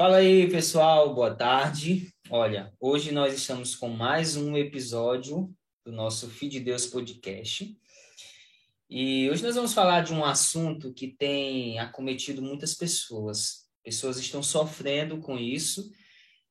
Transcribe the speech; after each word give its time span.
Fala 0.00 0.16
aí, 0.16 0.48
pessoal, 0.48 1.14
boa 1.14 1.34
tarde. 1.34 2.10
Olha, 2.30 2.72
hoje 2.80 3.12
nós 3.12 3.34
estamos 3.34 3.76
com 3.76 3.90
mais 3.90 4.34
um 4.34 4.56
episódio 4.56 5.54
do 5.84 5.92
nosso 5.92 6.26
Feed 6.30 6.58
Deus 6.60 6.86
Podcast. 6.86 7.78
E 8.88 9.28
hoje 9.28 9.42
nós 9.42 9.56
vamos 9.56 9.74
falar 9.74 10.00
de 10.00 10.14
um 10.14 10.24
assunto 10.24 10.90
que 10.94 11.08
tem 11.08 11.78
acometido 11.78 12.40
muitas 12.40 12.72
pessoas. 12.72 13.66
Pessoas 13.84 14.18
estão 14.18 14.42
sofrendo 14.42 15.18
com 15.18 15.38
isso 15.38 15.92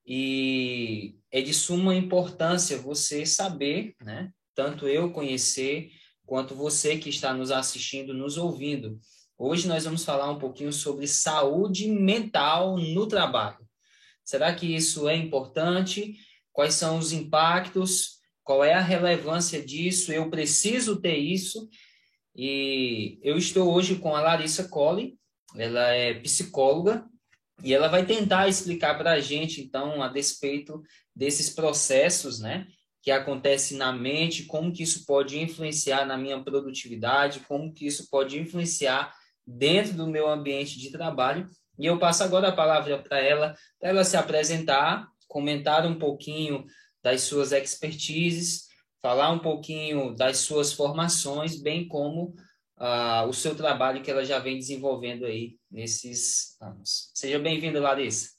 e 0.06 1.16
é 1.32 1.42
de 1.42 1.52
suma 1.52 1.96
importância 1.96 2.78
você 2.78 3.26
saber, 3.26 3.96
né? 4.00 4.32
Tanto 4.54 4.88
eu 4.88 5.12
conhecer 5.12 5.90
quanto 6.24 6.54
você 6.54 7.00
que 7.00 7.10
está 7.10 7.34
nos 7.34 7.50
assistindo, 7.50 8.14
nos 8.14 8.38
ouvindo 8.38 9.00
Hoje 9.42 9.70
nós 9.70 9.86
vamos 9.86 10.04
falar 10.04 10.30
um 10.30 10.38
pouquinho 10.38 10.74
sobre 10.74 11.08
saúde 11.08 11.88
mental 11.88 12.78
no 12.78 13.08
trabalho. 13.08 13.66
Será 14.22 14.54
que 14.54 14.76
isso 14.76 15.08
é 15.08 15.16
importante? 15.16 16.14
Quais 16.52 16.74
são 16.74 16.98
os 16.98 17.14
impactos? 17.14 18.20
Qual 18.44 18.66
é 18.66 18.74
a 18.74 18.82
relevância 18.82 19.64
disso? 19.66 20.12
Eu 20.12 20.30
preciso 20.30 21.00
ter 21.00 21.16
isso? 21.16 21.70
E 22.36 23.18
eu 23.24 23.38
estou 23.38 23.74
hoje 23.74 23.96
com 23.96 24.14
a 24.14 24.20
Larissa 24.20 24.68
Colli, 24.68 25.18
ela 25.56 25.88
é 25.88 26.16
psicóloga 26.16 27.08
e 27.64 27.74
ela 27.74 27.88
vai 27.88 28.06
tentar 28.06 28.50
explicar 28.50 28.98
para 28.98 29.14
a 29.14 29.22
gente, 29.22 29.62
então, 29.62 30.04
a 30.04 30.10
despeito 30.10 30.84
desses 31.16 31.50
processos, 31.50 32.42
né, 32.42 32.68
que 33.02 33.10
acontecem 33.10 33.78
na 33.78 33.94
mente, 33.94 34.44
como 34.44 34.74
que 34.74 34.84
isso 34.84 35.06
pode 35.06 35.40
influenciar 35.40 36.06
na 36.06 36.18
minha 36.18 36.44
produtividade, 36.44 37.40
como 37.48 37.74
que 37.74 37.88
isso 37.88 38.10
pode 38.10 38.38
influenciar 38.38 39.18
dentro 39.50 39.94
do 39.94 40.08
meu 40.08 40.30
ambiente 40.30 40.78
de 40.80 40.92
trabalho. 40.92 41.48
E 41.78 41.86
eu 41.86 41.98
passo 41.98 42.24
agora 42.24 42.50
a 42.50 42.56
palavra 42.56 43.02
para 43.02 43.20
ela, 43.20 43.56
para 43.80 43.90
ela 43.90 44.04
se 44.04 44.18
apresentar, 44.18 45.08
comentar 45.28 45.86
um 45.86 45.98
pouquinho 45.98 46.66
das 47.02 47.22
suas 47.22 47.52
expertises, 47.52 48.68
falar 49.02 49.32
um 49.32 49.40
pouquinho 49.40 50.14
das 50.16 50.40
suas 50.40 50.74
formações, 50.74 51.62
bem 51.62 51.88
como 51.88 52.36
uh, 52.78 53.28
o 53.28 53.34
seu 53.34 53.56
trabalho 53.56 54.04
que 54.04 54.12
ela 54.12 54.26
já 54.26 54.40
vem 54.40 54.58
desenvolvendo 54.58 55.26
aí 55.26 55.58
nesses 55.72 56.60
anos. 56.62 57.12
Seja 57.16 57.40
bem-vinda, 57.40 57.80
Larissa. 57.80 58.38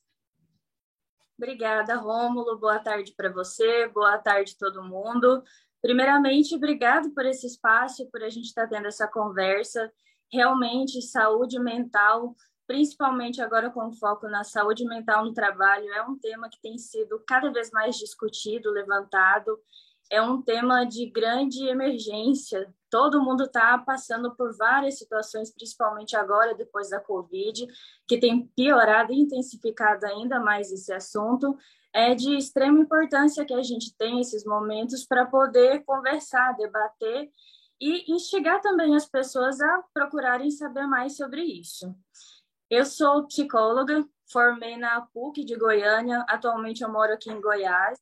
Obrigada, 1.39 1.97
Rômulo. 1.97 2.59
Boa 2.59 2.79
tarde 2.79 3.15
para 3.17 3.33
você, 3.33 3.89
boa 3.89 4.19
tarde 4.19 4.59
todo 4.59 4.85
mundo. 4.85 5.43
Primeiramente, 5.81 6.55
obrigado 6.55 7.15
por 7.15 7.25
esse 7.25 7.47
espaço, 7.47 8.07
por 8.11 8.23
a 8.23 8.29
gente 8.29 8.45
estar 8.45 8.69
tá 8.69 8.77
tendo 8.77 8.87
essa 8.87 9.09
conversa 9.09 9.91
realmente 10.33 11.03
saúde 11.03 11.59
mental, 11.59 12.35
principalmente 12.67 13.43
agora 13.43 13.69
com 13.69 13.93
foco 13.93 14.29
na 14.29 14.45
saúde 14.45 14.85
mental 14.85 15.25
no 15.25 15.35
trabalho, 15.35 15.93
é 15.93 16.03
um 16.03 16.17
tema 16.17 16.49
que 16.49 16.61
tem 16.61 16.79
sido 16.79 17.21
cada 17.27 17.51
vez 17.53 17.71
mais 17.73 17.97
discutido, 17.97 18.71
levantado. 18.71 19.59
É 20.09 20.21
um 20.21 20.41
tema 20.43 20.85
de 20.85 21.07
grande 21.07 21.67
emergência. 21.67 22.73
Todo 22.89 23.23
mundo 23.23 23.45
está 23.45 23.79
passando 23.79 24.35
por 24.35 24.57
várias 24.57 24.99
situações, 24.99 25.53
principalmente 25.53 26.17
agora, 26.17 26.55
depois 26.55 26.91
da 26.91 27.01
Covid, 27.01 27.67
que 28.09 28.19
tem 28.19 28.47
piorado 28.57 29.13
e 29.13 29.21
intensificado 29.21 30.07
ainda 30.07 30.41
mais 30.41 30.73
esse 30.73 30.93
assunto. 30.93 31.57
É 31.93 32.15
de 32.15 32.37
extrema 32.37 32.79
importância 32.79 33.45
que 33.45 33.55
a 33.55 33.63
gente 33.63 33.97
tenha 33.97 34.21
esses 34.21 34.45
momentos 34.45 35.05
para 35.05 35.27
poder 35.27 35.85
conversar, 35.85 36.57
debater 36.57 37.31
e 37.81 38.13
instigar 38.13 38.61
também 38.61 38.95
as 38.95 39.07
pessoas 39.07 39.61
a 39.61 39.83
procurarem 39.95 40.51
saber 40.51 40.87
mais 40.87 41.17
sobre 41.17 41.43
isso. 41.43 41.95
Eu 42.69 42.85
sou 42.85 43.27
psicóloga, 43.27 44.07
formei 44.31 44.77
na 44.77 45.01
PUC 45.01 45.45
de 45.45 45.57
Goiânia, 45.57 46.25
atualmente 46.29 46.83
eu 46.83 46.93
moro 46.93 47.13
aqui 47.13 47.31
em 47.31 47.41
Goiás. 47.41 47.99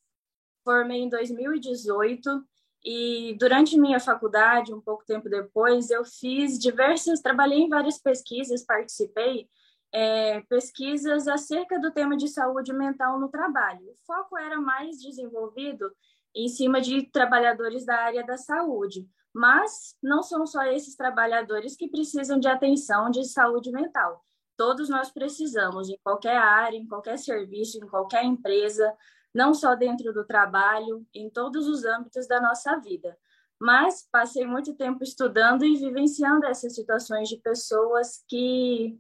Formei 0.65 1.01
em 1.01 1.09
2018 1.09 2.45
e 2.85 3.37
durante 3.39 3.79
minha 3.79 3.99
faculdade, 3.99 4.73
um 4.73 4.81
pouco 4.81 5.05
tempo 5.05 5.29
depois, 5.29 5.91
eu 5.91 6.05
fiz 6.05 6.59
diversas, 6.59 7.21
trabalhei 7.21 7.61
em 7.61 7.69
várias 7.69 7.99
pesquisas, 7.99 8.65
participei 8.65 9.49
é, 9.93 10.41
pesquisas 10.43 11.27
acerca 11.27 11.79
do 11.79 11.91
tema 11.91 12.17
de 12.17 12.29
saúde 12.29 12.73
mental 12.73 13.19
no 13.19 13.29
trabalho. 13.29 13.91
O 13.91 13.95
foco 14.07 14.37
era 14.37 14.61
mais 14.61 15.01
desenvolvido 15.01 15.91
em 16.35 16.49
cima 16.49 16.81
de 16.81 17.11
trabalhadores 17.11 17.85
da 17.85 17.97
área 17.97 18.25
da 18.25 18.37
saúde, 18.37 19.09
mas 19.35 19.97
não 20.03 20.23
são 20.23 20.47
só 20.47 20.63
esses 20.65 20.97
trabalhadores 20.97 21.77
que 21.77 21.89
precisam 21.89 22.39
de 22.39 22.49
atenção 22.49 23.11
de 23.11 23.25
saúde 23.25 23.71
mental. 23.71 24.25
Todos 24.57 24.89
nós 24.89 25.11
precisamos, 25.11 25.89
em 25.89 25.99
qualquer 26.03 26.37
área, 26.37 26.77
em 26.77 26.87
qualquer 26.87 27.19
serviço, 27.19 27.79
em 27.79 27.89
qualquer 27.89 28.25
empresa, 28.25 28.93
não 29.35 29.55
só 29.55 29.75
dentro 29.75 30.13
do 30.13 30.25
trabalho, 30.25 31.07
em 31.15 31.31
todos 31.31 31.69
os 31.69 31.85
âmbitos 31.85 32.27
da 32.27 32.41
nossa 32.41 32.77
vida. 32.79 33.17
Mas 33.61 34.09
passei 34.11 34.47
muito 34.47 34.75
tempo 34.75 35.03
estudando 35.03 35.65
e 35.65 35.77
vivenciando 35.77 36.47
essas 36.47 36.75
situações 36.75 37.29
de 37.29 37.37
pessoas 37.37 38.25
que 38.29 38.99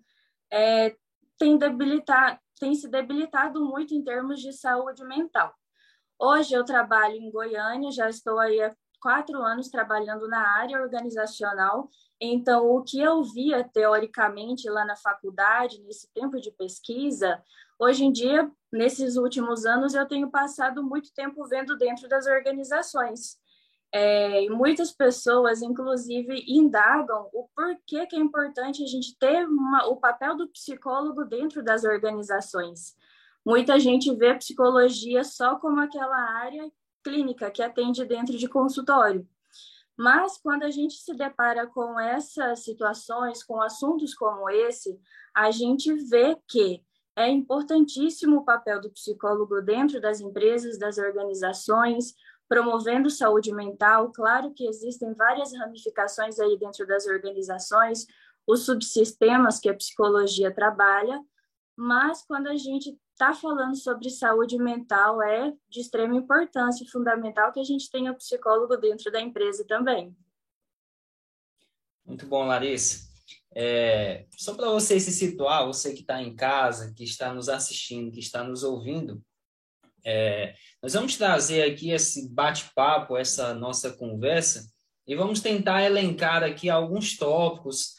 é, 0.50 0.96
têm, 1.38 1.58
têm 2.58 2.74
se 2.74 2.88
debilitado 2.88 3.64
muito 3.64 3.94
em 3.94 4.02
termos 4.02 4.40
de 4.40 4.52
saúde 4.52 5.04
mental. 5.04 5.54
Hoje 6.18 6.54
eu 6.54 6.64
trabalho 6.64 7.14
em 7.14 7.30
Goiânia, 7.30 7.92
já 7.92 8.08
estou 8.08 8.38
aí 8.38 8.60
há 8.60 8.74
quatro 9.00 9.42
anos 9.42 9.68
trabalhando 9.68 10.28
na 10.28 10.56
área 10.56 10.80
organizacional. 10.80 11.88
Então, 12.20 12.68
o 12.70 12.82
que 12.82 13.00
eu 13.00 13.22
via 13.22 13.62
teoricamente 13.62 14.68
lá 14.68 14.84
na 14.84 14.96
faculdade, 14.96 15.82
nesse 15.82 16.12
tempo 16.12 16.40
de 16.40 16.50
pesquisa, 16.50 17.42
hoje 17.78 18.04
em 18.04 18.12
dia, 18.12 18.50
nesses 18.72 19.16
últimos 19.16 19.64
anos, 19.64 19.94
eu 19.94 20.06
tenho 20.06 20.30
passado 20.30 20.82
muito 20.82 21.12
tempo 21.12 21.46
vendo 21.46 21.76
dentro 21.76 22.08
das 22.08 22.26
organizações. 22.26 23.38
É, 23.90 24.46
muitas 24.50 24.92
pessoas, 24.92 25.62
inclusive, 25.62 26.44
indagam 26.46 27.30
o 27.32 27.48
porquê 27.54 28.06
que 28.06 28.16
é 28.16 28.18
importante 28.18 28.82
a 28.82 28.86
gente 28.86 29.16
ter 29.18 29.46
uma, 29.46 29.86
o 29.86 29.96
papel 29.96 30.36
do 30.36 30.48
psicólogo 30.48 31.24
dentro 31.24 31.62
das 31.62 31.84
organizações. 31.84 32.94
Muita 33.46 33.80
gente 33.80 34.14
vê 34.14 34.30
a 34.30 34.36
psicologia 34.36 35.24
só 35.24 35.56
como 35.56 35.80
aquela 35.80 36.16
área 36.16 36.70
clínica 37.02 37.50
que 37.50 37.62
atende 37.62 38.04
dentro 38.04 38.36
de 38.36 38.48
consultório. 38.48 39.26
Mas 39.96 40.38
quando 40.38 40.62
a 40.62 40.70
gente 40.70 40.94
se 40.94 41.12
depara 41.14 41.66
com 41.66 41.98
essas 41.98 42.60
situações, 42.60 43.42
com 43.42 43.60
assuntos 43.60 44.14
como 44.14 44.48
esse, 44.48 44.98
a 45.34 45.50
gente 45.50 45.92
vê 46.08 46.36
que 46.46 46.84
é 47.16 47.28
importantíssimo 47.28 48.36
o 48.36 48.44
papel 48.44 48.80
do 48.80 48.90
psicólogo 48.90 49.60
dentro 49.60 50.00
das 50.00 50.20
empresas, 50.20 50.78
das 50.78 50.98
organizações, 50.98 52.14
promovendo 52.48 53.10
saúde 53.10 53.52
mental. 53.52 54.12
Claro 54.12 54.52
que 54.54 54.68
existem 54.68 55.12
várias 55.14 55.52
ramificações 55.52 56.38
aí 56.38 56.56
dentro 56.56 56.86
das 56.86 57.06
organizações, 57.06 58.06
os 58.46 58.64
subsistemas 58.64 59.58
que 59.58 59.68
a 59.68 59.74
psicologia 59.74 60.54
trabalha, 60.54 61.20
mas 61.76 62.22
quando 62.22 62.46
a 62.46 62.56
gente 62.56 62.96
está 63.18 63.34
falando 63.34 63.74
sobre 63.74 64.08
saúde 64.10 64.56
mental 64.56 65.20
é 65.20 65.52
de 65.68 65.80
extrema 65.80 66.14
importância 66.14 66.84
e 66.84 66.88
fundamental 66.88 67.52
que 67.52 67.58
a 67.58 67.64
gente 67.64 67.90
tenha 67.90 68.14
psicólogo 68.14 68.76
dentro 68.76 69.10
da 69.10 69.20
empresa 69.20 69.64
também. 69.66 70.16
Muito 72.06 72.26
bom, 72.26 72.46
Larissa. 72.46 73.08
É, 73.52 74.24
só 74.30 74.54
para 74.54 74.70
você 74.70 75.00
se 75.00 75.10
situar, 75.10 75.66
você 75.66 75.92
que 75.92 76.02
está 76.02 76.22
em 76.22 76.34
casa, 76.36 76.94
que 76.94 77.02
está 77.02 77.34
nos 77.34 77.48
assistindo, 77.48 78.12
que 78.12 78.20
está 78.20 78.44
nos 78.44 78.62
ouvindo, 78.62 79.20
é, 80.04 80.54
nós 80.80 80.92
vamos 80.92 81.16
trazer 81.16 81.64
aqui 81.64 81.90
esse 81.90 82.32
bate-papo, 82.32 83.16
essa 83.16 83.52
nossa 83.52 83.90
conversa, 83.90 84.70
e 85.04 85.16
vamos 85.16 85.40
tentar 85.40 85.82
elencar 85.82 86.44
aqui 86.44 86.70
alguns 86.70 87.16
tópicos, 87.16 87.94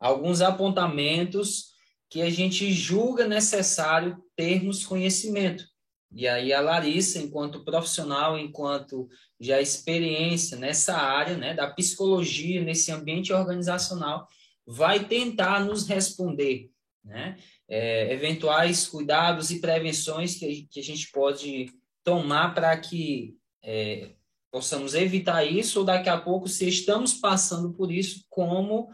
alguns 0.00 0.40
apontamentos 0.40 1.73
que 2.14 2.22
a 2.22 2.30
gente 2.30 2.72
julga 2.72 3.26
necessário 3.26 4.22
termos 4.36 4.86
conhecimento. 4.86 5.66
E 6.12 6.28
aí 6.28 6.52
a 6.52 6.60
Larissa, 6.60 7.18
enquanto 7.18 7.64
profissional, 7.64 8.38
enquanto 8.38 9.08
já 9.40 9.60
experiência 9.60 10.56
nessa 10.56 10.96
área, 10.96 11.36
né, 11.36 11.54
da 11.54 11.68
psicologia, 11.68 12.62
nesse 12.62 12.92
ambiente 12.92 13.32
organizacional, 13.32 14.28
vai 14.64 15.08
tentar 15.08 15.64
nos 15.64 15.88
responder, 15.88 16.70
né, 17.04 17.36
é, 17.68 18.12
eventuais 18.12 18.86
cuidados 18.86 19.50
e 19.50 19.60
prevenções 19.60 20.36
que, 20.36 20.68
que 20.70 20.78
a 20.78 20.84
gente 20.84 21.10
pode 21.10 21.66
tomar 22.04 22.54
para 22.54 22.76
que 22.78 23.34
é, 23.60 24.12
possamos 24.52 24.94
evitar 24.94 25.42
isso, 25.42 25.80
ou 25.80 25.84
daqui 25.84 26.08
a 26.08 26.20
pouco, 26.20 26.46
se 26.46 26.68
estamos 26.68 27.12
passando 27.12 27.72
por 27.72 27.90
isso, 27.90 28.24
como 28.30 28.88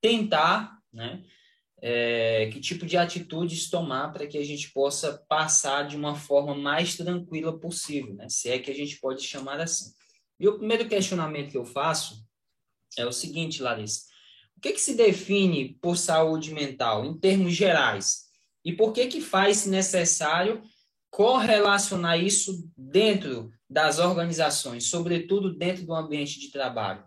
tentar, 0.00 0.78
né, 0.90 1.22
é, 1.82 2.48
que 2.52 2.60
tipo 2.60 2.86
de 2.86 2.96
atitudes 2.96 3.68
tomar 3.68 4.12
para 4.12 4.26
que 4.26 4.38
a 4.38 4.44
gente 4.44 4.70
possa 4.70 5.22
passar 5.28 5.82
de 5.82 5.96
uma 5.96 6.14
forma 6.14 6.54
mais 6.54 6.96
tranquila 6.96 7.58
possível, 7.58 8.14
né? 8.14 8.28
se 8.28 8.48
é 8.48 8.58
que 8.58 8.70
a 8.70 8.74
gente 8.74 9.00
pode 9.00 9.22
chamar 9.22 9.60
assim. 9.60 9.92
E 10.38 10.48
o 10.48 10.56
primeiro 10.56 10.88
questionamento 10.88 11.50
que 11.50 11.58
eu 11.58 11.66
faço 11.66 12.24
é 12.96 13.04
o 13.04 13.12
seguinte, 13.12 13.60
Larissa: 13.60 14.02
o 14.56 14.60
que, 14.60 14.72
que 14.72 14.80
se 14.80 14.94
define 14.94 15.76
por 15.82 15.96
saúde 15.96 16.54
mental, 16.54 17.04
em 17.04 17.18
termos 17.18 17.52
gerais? 17.52 18.30
e 18.64 18.72
por 18.72 18.92
que 18.92 19.06
que 19.06 19.20
faz 19.20 19.66
necessário 19.66 20.62
correlacionar 21.10 22.18
isso 22.18 22.70
dentro 22.76 23.52
das 23.68 23.98
organizações, 23.98 24.88
sobretudo 24.88 25.54
dentro 25.54 25.84
do 25.84 25.94
ambiente 25.94 26.38
de 26.38 26.50
trabalho? 26.50 27.04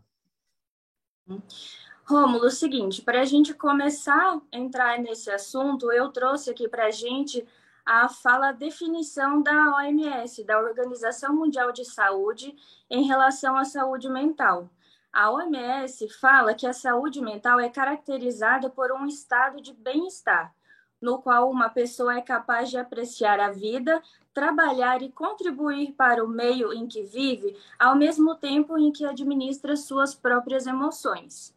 Rômulo, 2.08 2.46
é 2.46 2.48
o 2.50 2.52
seguinte, 2.52 3.02
para 3.02 3.22
a 3.22 3.26
gente 3.26 3.52
começar 3.52 4.36
a 4.36 4.40
entrar 4.56 5.00
nesse 5.00 5.32
assunto, 5.32 5.92
eu 5.92 6.10
trouxe 6.10 6.52
aqui 6.52 6.68
para 6.68 6.86
a 6.86 6.92
gente 6.92 7.44
a 7.84 8.08
fala 8.08 8.52
definição 8.52 9.42
da 9.42 9.76
OMS, 9.76 10.44
da 10.44 10.60
Organização 10.60 11.36
Mundial 11.36 11.72
de 11.72 11.84
Saúde, 11.84 12.56
em 12.92 13.08
relação 13.08 13.58
à 13.58 13.66
saúde 13.66 14.08
mental. 14.08 14.70
A 15.12 15.32
OMS 15.32 16.08
fala 16.10 16.54
que 16.54 16.68
a 16.68 16.74
saúde 16.74 17.20
mental 17.22 17.60
é 17.60 17.70
caracterizada 17.70 18.70
por 18.70 18.92
um 18.92 19.08
estado 19.08 19.60
de 19.60 19.74
bem-estar, 19.74 20.54
no 21.02 21.18
qual 21.18 21.50
uma 21.50 21.70
pessoa 21.70 22.16
é 22.16 22.22
capaz 22.22 22.70
de 22.70 22.78
apreciar 22.78 23.40
a 23.40 23.50
vida, 23.50 24.00
trabalhar 24.32 25.02
e 25.02 25.12
contribuir 25.12 25.94
para 25.94 26.24
o 26.24 26.28
meio 26.28 26.72
em 26.72 26.86
que 26.86 27.02
vive, 27.02 27.58
ao 27.80 27.96
mesmo 27.96 28.36
tempo 28.36 28.78
em 28.78 28.92
que 28.92 29.04
administra 29.04 29.76
suas 29.76 30.14
próprias 30.14 30.68
emoções. 30.68 31.56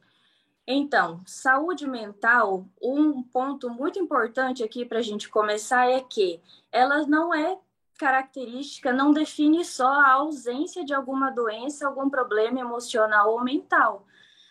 Então, 0.71 1.23
saúde 1.25 1.89
mental, 1.89 2.67
um 2.83 3.23
ponto 3.23 3.71
muito 3.71 3.99
importante 3.99 4.63
aqui 4.63 4.85
para 4.85 4.99
a 4.99 5.03
gente 5.03 5.27
começar 5.27 5.91
é 5.91 6.03
que 6.03 6.43
ela 6.71 7.07
não 7.07 7.33
é 7.33 7.59
característica, 7.99 8.93
não 8.93 9.11
define 9.11 9.65
só 9.65 9.89
a 9.89 10.13
ausência 10.13 10.85
de 10.85 10.93
alguma 10.93 11.31
doença, 11.31 11.87
algum 11.87 12.11
problema 12.11 12.61
emocional 12.61 13.33
ou 13.33 13.43
mental. 13.43 14.05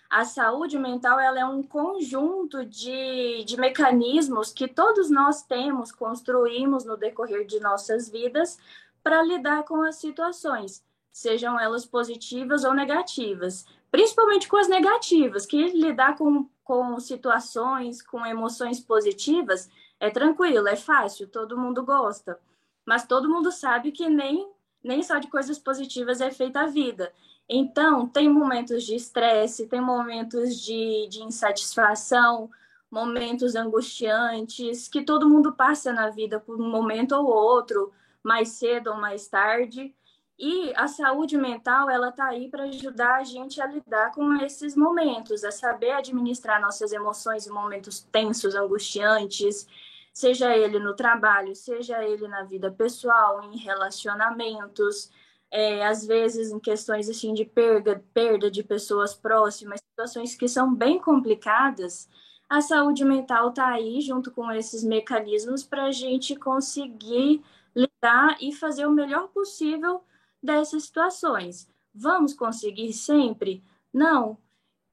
A 0.09 0.25
saúde 0.25 0.79
mental 0.79 1.19
ela 1.19 1.39
é 1.39 1.45
um 1.45 1.61
conjunto 1.61 2.65
de, 2.65 3.43
de 3.43 3.55
mecanismos 3.55 4.51
que 4.51 4.67
todos 4.67 5.11
nós 5.11 5.43
temos, 5.43 5.91
construímos 5.91 6.83
no 6.83 6.97
decorrer 6.97 7.45
de 7.45 7.59
nossas 7.59 8.09
vidas 8.09 8.57
para 9.03 9.21
lidar 9.21 9.65
com 9.65 9.83
as 9.83 9.97
situações, 9.97 10.83
sejam 11.11 11.59
elas 11.59 11.85
positivas 11.85 12.63
ou 12.63 12.73
negativas. 12.73 13.67
Principalmente 13.91 14.47
com 14.47 14.57
as 14.57 14.67
negativas, 14.67 15.45
que 15.45 15.69
lidar 15.69 16.17
com, 16.17 16.49
com 16.63 16.99
situações, 16.99 18.01
com 18.01 18.25
emoções 18.25 18.79
positivas 18.79 19.69
é 19.99 20.09
tranquilo, 20.09 20.67
é 20.67 20.75
fácil, 20.75 21.27
todo 21.27 21.57
mundo 21.57 21.83
gosta. 21.83 22.39
Mas 22.85 23.05
todo 23.05 23.29
mundo 23.29 23.51
sabe 23.51 23.91
que 23.91 24.09
nem, 24.09 24.49
nem 24.83 25.01
só 25.03 25.17
de 25.17 25.27
coisas 25.27 25.57
positivas 25.57 26.21
é 26.21 26.31
feita 26.31 26.61
a 26.61 26.67
vida. 26.67 27.11
Então, 27.49 28.07
tem 28.07 28.29
momentos 28.29 28.83
de 28.83 28.95
estresse, 28.95 29.67
tem 29.67 29.79
momentos 29.79 30.59
de, 30.59 31.07
de 31.09 31.23
insatisfação, 31.23 32.49
momentos 32.91 33.55
angustiantes, 33.55 34.87
que 34.87 35.01
todo 35.01 35.29
mundo 35.29 35.53
passa 35.53 35.93
na 35.93 36.09
vida 36.09 36.39
por 36.39 36.59
um 36.59 36.69
momento 36.69 37.13
ou 37.13 37.25
outro, 37.25 37.91
mais 38.23 38.49
cedo 38.49 38.91
ou 38.91 38.97
mais 38.97 39.27
tarde. 39.27 39.93
E 40.39 40.71
a 40.75 40.87
saúde 40.87 41.35
mental, 41.35 41.89
ela 41.89 42.09
está 42.09 42.27
aí 42.27 42.47
para 42.47 42.65
ajudar 42.65 43.15
a 43.15 43.23
gente 43.23 43.59
a 43.59 43.65
lidar 43.65 44.11
com 44.11 44.35
esses 44.35 44.75
momentos, 44.75 45.43
a 45.43 45.49
saber 45.51 45.91
administrar 45.91 46.61
nossas 46.61 46.91
emoções 46.91 47.47
em 47.47 47.51
momentos 47.51 48.01
tensos, 48.11 48.53
angustiantes, 48.53 49.67
seja 50.13 50.55
ele 50.55 50.77
no 50.77 50.95
trabalho, 50.95 51.55
seja 51.55 52.03
ele 52.03 52.27
na 52.27 52.43
vida 52.43 52.71
pessoal, 52.71 53.43
em 53.43 53.57
relacionamentos, 53.57 55.11
é, 55.49 55.85
às 55.87 56.05
vezes 56.05 56.51
em 56.51 56.59
questões 56.59 57.09
assim 57.09 57.33
de 57.33 57.43
perda, 57.43 58.03
perda 58.13 58.51
de 58.51 58.63
pessoas 58.63 59.15
próximas, 59.15 59.79
situações 59.79 60.35
que 60.35 60.47
são 60.47 60.73
bem 60.73 60.99
complicadas, 60.99 62.07
a 62.47 62.61
saúde 62.61 63.03
mental 63.03 63.49
está 63.49 63.69
aí 63.69 64.01
junto 64.01 64.31
com 64.31 64.51
esses 64.51 64.83
mecanismos 64.83 65.63
para 65.63 65.85
a 65.85 65.91
gente 65.91 66.35
conseguir 66.35 67.43
lidar 67.75 68.37
e 68.39 68.53
fazer 68.53 68.85
o 68.85 68.91
melhor 68.91 69.29
possível 69.29 70.03
dessas 70.47 70.85
situações. 70.85 71.69
Vamos 71.93 72.33
conseguir 72.33 72.93
sempre? 72.93 73.63
Não. 73.93 74.37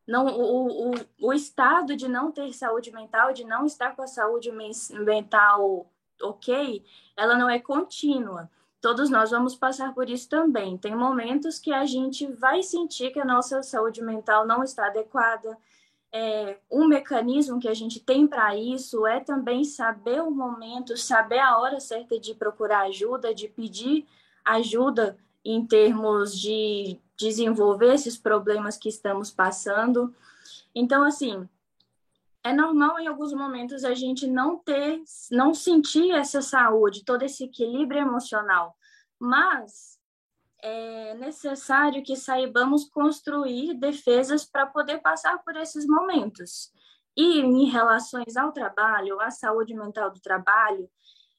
Não, 0.07 0.27
o, 0.27 0.91
o, 0.91 0.95
o 1.23 1.33
estado 1.33 1.97
de 1.97 2.07
não 2.07 2.31
ter 2.31 2.53
saúde 2.53 2.93
mental, 2.93 3.33
de 3.33 3.43
não 3.45 3.65
estar 3.65 3.97
com 3.97 4.03
a 4.03 4.07
saúde 4.07 4.53
mental 4.53 5.91
ok, 6.21 6.85
ela 7.17 7.39
não 7.39 7.49
é 7.49 7.59
contínua 7.59 8.51
todos 8.85 9.09
nós 9.09 9.31
vamos 9.31 9.57
passar 9.57 9.95
por 9.95 10.11
isso 10.11 10.29
também. 10.29 10.77
Tem 10.77 10.95
momentos 10.95 11.59
que 11.59 11.73
a 11.73 11.87
gente 11.87 12.27
vai 12.27 12.63
sentir 12.63 13.11
que 13.13 13.19
a 13.19 13.25
nossa 13.25 13.63
saúde 13.63 14.03
mental 14.03 14.47
não 14.47 14.63
está 14.63 14.89
adequada. 14.89 15.57
É, 16.13 16.59
um 16.71 16.87
mecanismo 16.87 17.59
que 17.59 17.67
a 17.67 17.73
gente 17.73 17.99
tem 17.99 18.27
para 18.27 18.55
isso 18.55 19.07
é 19.07 19.21
também 19.21 19.65
saber 19.65 20.21
o 20.21 20.31
momento, 20.31 20.99
saber 20.99 21.39
a 21.39 21.57
hora 21.57 21.81
certa 21.81 22.21
de 22.21 22.35
procurar 22.35 22.81
ajuda, 22.81 23.35
de 23.35 23.49
pedir 23.49 24.07
ajuda 24.45 25.17
em 25.45 25.67
termos 25.67 26.39
de 26.39 26.99
desenvolver 27.17 27.95
esses 27.95 28.17
problemas 28.17 28.77
que 28.77 28.89
estamos 28.89 29.31
passando. 29.31 30.15
Então, 30.75 31.05
assim, 31.05 31.49
é 32.43 32.53
normal 32.53 32.99
em 32.99 33.07
alguns 33.07 33.33
momentos 33.33 33.85
a 33.85 33.95
gente 33.95 34.27
não 34.27 34.59
ter, 34.59 35.03
não 35.31 35.55
sentir 35.55 36.11
essa 36.13 36.43
saúde, 36.43 37.05
todo 37.05 37.23
esse 37.23 37.45
equilíbrio 37.45 38.01
emocional, 38.01 38.77
mas 39.19 39.99
é 40.63 41.15
necessário 41.15 42.03
que 42.03 42.17
saibamos 42.17 42.89
construir 42.89 43.75
defesas 43.75 44.45
para 44.45 44.67
poder 44.67 44.99
passar 44.99 45.39
por 45.45 45.57
esses 45.57 45.87
momentos. 45.87 46.73
E 47.17 47.41
em 47.41 47.67
relações 47.67 48.37
ao 48.37 48.51
trabalho, 48.51 49.21
à 49.21 49.31
saúde 49.31 49.75
mental 49.75 50.11
do 50.11 50.21
trabalho, 50.21 50.91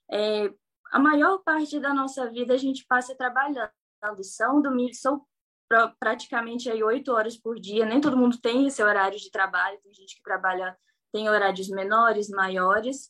é, 0.10 0.54
a 0.92 1.00
maior 1.00 1.40
parte 1.40 1.80
da 1.80 1.94
nossa 1.94 2.30
vida 2.30 2.54
a 2.54 2.58
gente 2.58 2.86
passa 2.86 3.16
trabalhando. 3.16 3.72
São 4.24 4.62
domingos, 4.62 5.00
são 5.00 5.26
praticamente 6.00 6.70
aí 6.70 6.84
oito 6.84 7.12
horas 7.12 7.38
por 7.38 7.60
dia. 7.60 7.86
Nem 7.86 8.02
todo 8.02 8.18
mundo 8.18 8.40
tem 8.40 8.68
esse 8.68 8.84
horário 8.84 9.18
de 9.18 9.32
trabalho. 9.32 9.80
Tem 9.82 9.94
gente 9.94 10.16
que 10.16 10.24
trabalha 10.24 10.78
tem 11.16 11.30
horários 11.30 11.70
menores, 11.70 12.28
maiores, 12.28 13.10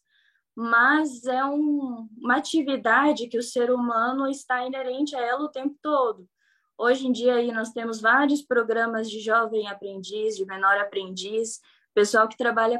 mas 0.55 1.25
é 1.25 1.43
um, 1.43 2.07
uma 2.15 2.37
atividade 2.37 3.27
que 3.27 3.37
o 3.37 3.41
ser 3.41 3.71
humano 3.71 4.27
está 4.27 4.63
inerente 4.63 5.15
a 5.15 5.21
ela 5.21 5.43
o 5.43 5.49
tempo 5.49 5.75
todo. 5.81 6.29
Hoje 6.77 7.07
em 7.07 7.11
dia 7.11 7.33
aí 7.33 7.51
nós 7.51 7.71
temos 7.71 7.99
vários 7.99 8.43
programas 8.43 9.09
de 9.09 9.19
jovem 9.19 9.67
aprendiz, 9.67 10.37
de 10.37 10.45
menor 10.45 10.77
aprendiz, 10.77 11.59
pessoal 11.95 12.27
que 12.27 12.37
trabalha 12.37 12.79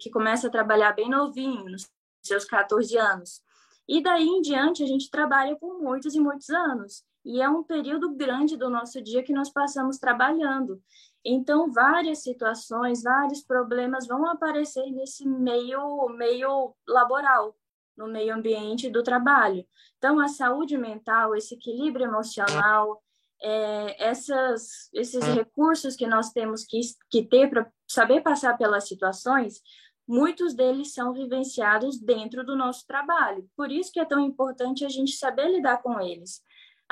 que 0.00 0.08
começa 0.10 0.46
a 0.46 0.50
trabalhar 0.50 0.94
bem 0.94 1.10
novinho, 1.10 1.68
nos 1.68 1.86
seus 2.22 2.46
14 2.46 2.96
anos. 2.96 3.42
E 3.86 4.02
daí 4.02 4.26
em 4.26 4.40
diante 4.40 4.82
a 4.82 4.86
gente 4.86 5.10
trabalha 5.10 5.54
por 5.56 5.82
muitos 5.82 6.14
e 6.14 6.20
muitos 6.20 6.48
anos. 6.48 7.04
E 7.24 7.40
é 7.40 7.48
um 7.48 7.62
período 7.62 8.14
grande 8.14 8.56
do 8.56 8.68
nosso 8.68 9.00
dia 9.00 9.22
que 9.22 9.32
nós 9.32 9.50
passamos 9.50 9.98
trabalhando. 9.98 10.82
Então, 11.24 11.70
várias 11.70 12.22
situações, 12.22 13.02
vários 13.02 13.42
problemas 13.42 14.06
vão 14.06 14.26
aparecer 14.26 14.90
nesse 14.90 15.26
meio, 15.26 16.08
meio 16.08 16.74
laboral, 16.86 17.56
no 17.96 18.08
meio 18.08 18.34
ambiente 18.34 18.90
do 18.90 19.02
trabalho. 19.02 19.64
Então, 19.98 20.18
a 20.18 20.26
saúde 20.26 20.76
mental, 20.76 21.36
esse 21.36 21.54
equilíbrio 21.54 22.06
emocional, 22.06 23.00
é, 23.40 24.04
essas, 24.04 24.88
esses 24.92 25.24
recursos 25.24 25.94
que 25.94 26.06
nós 26.06 26.30
temos 26.30 26.64
que, 26.64 26.80
que 27.08 27.24
ter 27.24 27.48
para 27.48 27.70
saber 27.88 28.20
passar 28.22 28.56
pelas 28.58 28.88
situações, 28.88 29.60
muitos 30.06 30.54
deles 30.54 30.92
são 30.92 31.12
vivenciados 31.12 32.00
dentro 32.00 32.44
do 32.44 32.56
nosso 32.56 32.86
trabalho. 32.86 33.48
Por 33.56 33.70
isso 33.70 33.92
que 33.92 34.00
é 34.00 34.04
tão 34.04 34.20
importante 34.20 34.84
a 34.84 34.88
gente 34.88 35.12
saber 35.12 35.48
lidar 35.48 35.82
com 35.82 36.00
eles. 36.00 36.42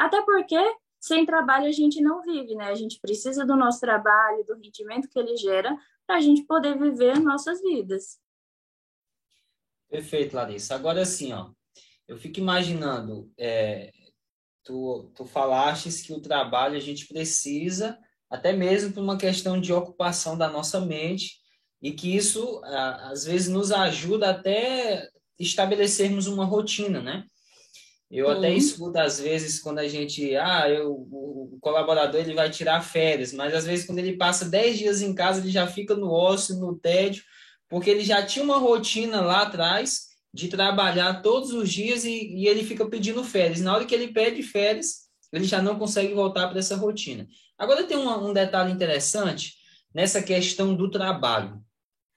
Até 0.00 0.23
porque 0.23 0.57
sem 0.99 1.26
trabalho 1.26 1.66
a 1.66 1.73
gente 1.73 2.00
não 2.00 2.23
vive, 2.23 2.54
né? 2.54 2.71
A 2.71 2.75
gente 2.75 2.99
precisa 2.99 3.45
do 3.45 3.54
nosso 3.54 3.80
trabalho, 3.80 4.42
do 4.47 4.54
rendimento 4.54 5.09
que 5.11 5.19
ele 5.19 5.37
gera, 5.37 5.76
para 6.07 6.16
a 6.16 6.21
gente 6.21 6.42
poder 6.45 6.78
viver 6.78 7.19
nossas 7.21 7.61
vidas. 7.61 8.19
Perfeito, 9.90 10.35
Larissa. 10.35 10.75
Agora 10.75 11.04
sim, 11.04 11.35
ó, 11.35 11.50
eu 12.09 12.16
fico 12.16 12.40
imaginando, 12.40 13.30
é, 13.37 13.92
tu, 14.64 15.12
tu 15.14 15.26
falaste 15.26 15.90
que 16.02 16.14
o 16.14 16.23
trabalho 16.23 16.76
a 16.76 16.80
gente 16.80 17.07
precisa, 17.07 17.99
até 18.30 18.54
mesmo 18.54 18.95
por 18.95 19.02
uma 19.02 19.19
questão 19.19 19.61
de 19.61 19.71
ocupação 19.71 20.38
da 20.38 20.49
nossa 20.49 20.80
mente, 20.80 21.40
e 21.83 21.92
que 21.92 22.16
isso, 22.16 22.62
às 22.64 23.25
vezes, 23.25 23.49
nos 23.49 23.71
ajuda 23.71 24.30
até 24.30 25.07
estabelecermos 25.38 26.26
uma 26.26 26.47
rotina, 26.47 27.02
né? 27.02 27.26
Eu 28.11 28.26
Sim. 28.26 28.33
até 28.33 28.52
escuto 28.52 28.99
às 28.99 29.21
vezes 29.21 29.61
quando 29.61 29.79
a 29.79 29.87
gente, 29.87 30.35
ah, 30.37 30.69
eu, 30.69 30.90
o, 30.93 31.59
colaborador 31.61 32.21
ele 32.21 32.35
vai 32.35 32.50
tirar 32.50 32.83
férias, 32.83 33.33
mas 33.33 33.55
às 33.55 33.64
vezes 33.64 33.87
quando 33.87 33.99
ele 33.99 34.17
passa 34.17 34.47
10 34.47 34.79
dias 34.79 35.02
em 35.02 35.14
casa, 35.14 35.40
ele 35.40 35.50
já 35.50 35.67
fica 35.67 35.95
no 35.95 36.11
ócio, 36.11 36.57
no 36.57 36.75
tédio, 36.75 37.23
porque 37.69 37.88
ele 37.88 38.02
já 38.02 38.25
tinha 38.25 38.45
uma 38.45 38.59
rotina 38.59 39.21
lá 39.21 39.43
atrás 39.43 40.09
de 40.35 40.49
trabalhar 40.49 41.23
todos 41.23 41.52
os 41.52 41.71
dias 41.71 42.05
e, 42.05 42.35
e 42.35 42.49
ele 42.49 42.64
fica 42.64 42.88
pedindo 42.88 43.23
férias. 43.23 43.61
Na 43.61 43.75
hora 43.75 43.85
que 43.85 43.95
ele 43.95 44.09
pede 44.09 44.43
férias, 44.43 45.09
ele 45.33 45.45
já 45.45 45.62
não 45.62 45.79
consegue 45.79 46.12
voltar 46.12 46.49
para 46.49 46.59
essa 46.59 46.76
rotina. 46.76 47.29
Agora 47.57 47.85
tem 47.85 47.97
um, 47.97 48.31
um 48.31 48.33
detalhe 48.33 48.73
interessante 48.73 49.55
nessa 49.95 50.21
questão 50.21 50.75
do 50.75 50.90
trabalho. 50.90 51.62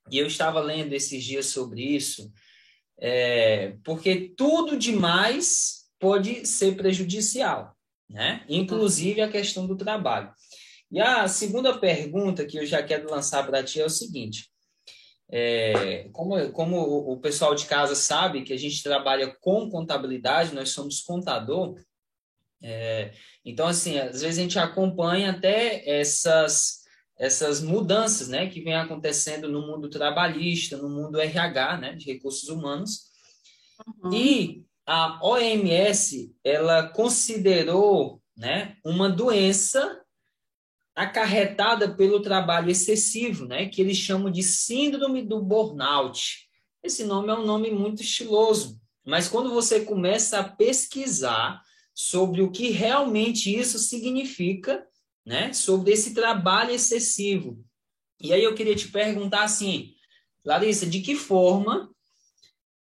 E 0.10 0.18
eu 0.18 0.26
estava 0.26 0.60
lendo 0.60 0.94
esses 0.94 1.24
dias 1.24 1.48
sobre 1.48 1.82
isso, 1.82 2.32
é, 3.00 3.76
porque 3.84 4.34
tudo 4.36 4.78
demais 4.78 5.83
pode 6.04 6.46
ser 6.46 6.76
prejudicial, 6.76 7.74
né? 8.10 8.44
Inclusive 8.50 9.22
a 9.22 9.32
questão 9.32 9.66
do 9.66 9.78
trabalho. 9.78 10.30
E 10.92 11.00
a 11.00 11.26
segunda 11.30 11.78
pergunta 11.80 12.46
que 12.46 12.58
eu 12.58 12.66
já 12.66 12.84
quero 12.84 13.10
lançar 13.10 13.46
para 13.48 13.64
ti 13.64 13.80
é 13.80 13.86
o 13.86 13.90
seguinte: 13.90 14.52
é, 15.32 16.10
como, 16.12 16.52
como 16.52 16.78
o 17.14 17.18
pessoal 17.22 17.56
de 17.56 17.66
casa 17.66 17.96
sabe 17.96 18.44
que 18.44 18.52
a 18.52 18.58
gente 18.58 18.84
trabalha 18.84 19.34
com 19.40 19.70
contabilidade, 19.70 20.54
nós 20.54 20.72
somos 20.72 21.00
contador, 21.00 21.76
é, 22.62 23.12
então, 23.46 23.68
assim, 23.68 23.98
às 23.98 24.22
vezes 24.22 24.40
a 24.40 24.42
gente 24.42 24.60
acompanha 24.60 25.32
até 25.32 25.88
essas, 25.90 26.84
essas 27.18 27.62
mudanças 27.62 28.28
né, 28.28 28.48
que 28.50 28.62
vem 28.62 28.76
acontecendo 28.76 29.50
no 29.50 29.62
mundo 29.62 29.90
trabalhista, 29.90 30.78
no 30.78 30.90
mundo 30.90 31.20
RH, 31.20 31.78
né, 31.78 31.94
de 31.94 32.06
recursos 32.06 32.48
humanos. 32.50 33.12
Uhum. 34.04 34.14
E 34.14 34.66
a 34.86 35.20
OMS, 35.24 36.36
ela 36.44 36.90
considerou 36.90 38.22
né, 38.36 38.78
uma 38.84 39.10
doença 39.10 40.02
acarretada 40.96 41.96
pelo 41.96 42.22
trabalho 42.22 42.70
excessivo, 42.70 43.46
né, 43.46 43.68
que 43.68 43.82
eles 43.82 43.98
chamam 43.98 44.32
de 44.32 44.44
síndrome 44.44 45.22
do 45.22 45.42
burnout. 45.42 46.48
Esse 46.84 47.04
nome 47.04 47.30
é 47.30 47.34
um 47.34 47.46
nome 47.46 47.72
muito 47.72 48.02
estiloso, 48.02 48.80
mas 49.06 49.28
quando 49.28 49.52
você 49.52 49.82
começa 49.82 50.40
a 50.40 50.50
pesquisar 50.50 51.62
sobre 51.94 52.42
o 52.42 52.52
que 52.52 52.70
realmente 52.70 53.56
isso 53.56 53.78
significa, 53.78 54.86
né? 55.26 55.54
Sobre 55.54 55.92
esse 55.92 56.14
trabalho 56.14 56.72
excessivo. 56.72 57.64
E 58.20 58.34
aí 58.34 58.44
eu 58.44 58.56
queria 58.56 58.76
te 58.76 58.88
perguntar 58.88 59.44
assim, 59.44 59.94
Larissa, 60.44 60.86
de 60.86 61.02
que 61.02 61.16
forma 61.16 61.90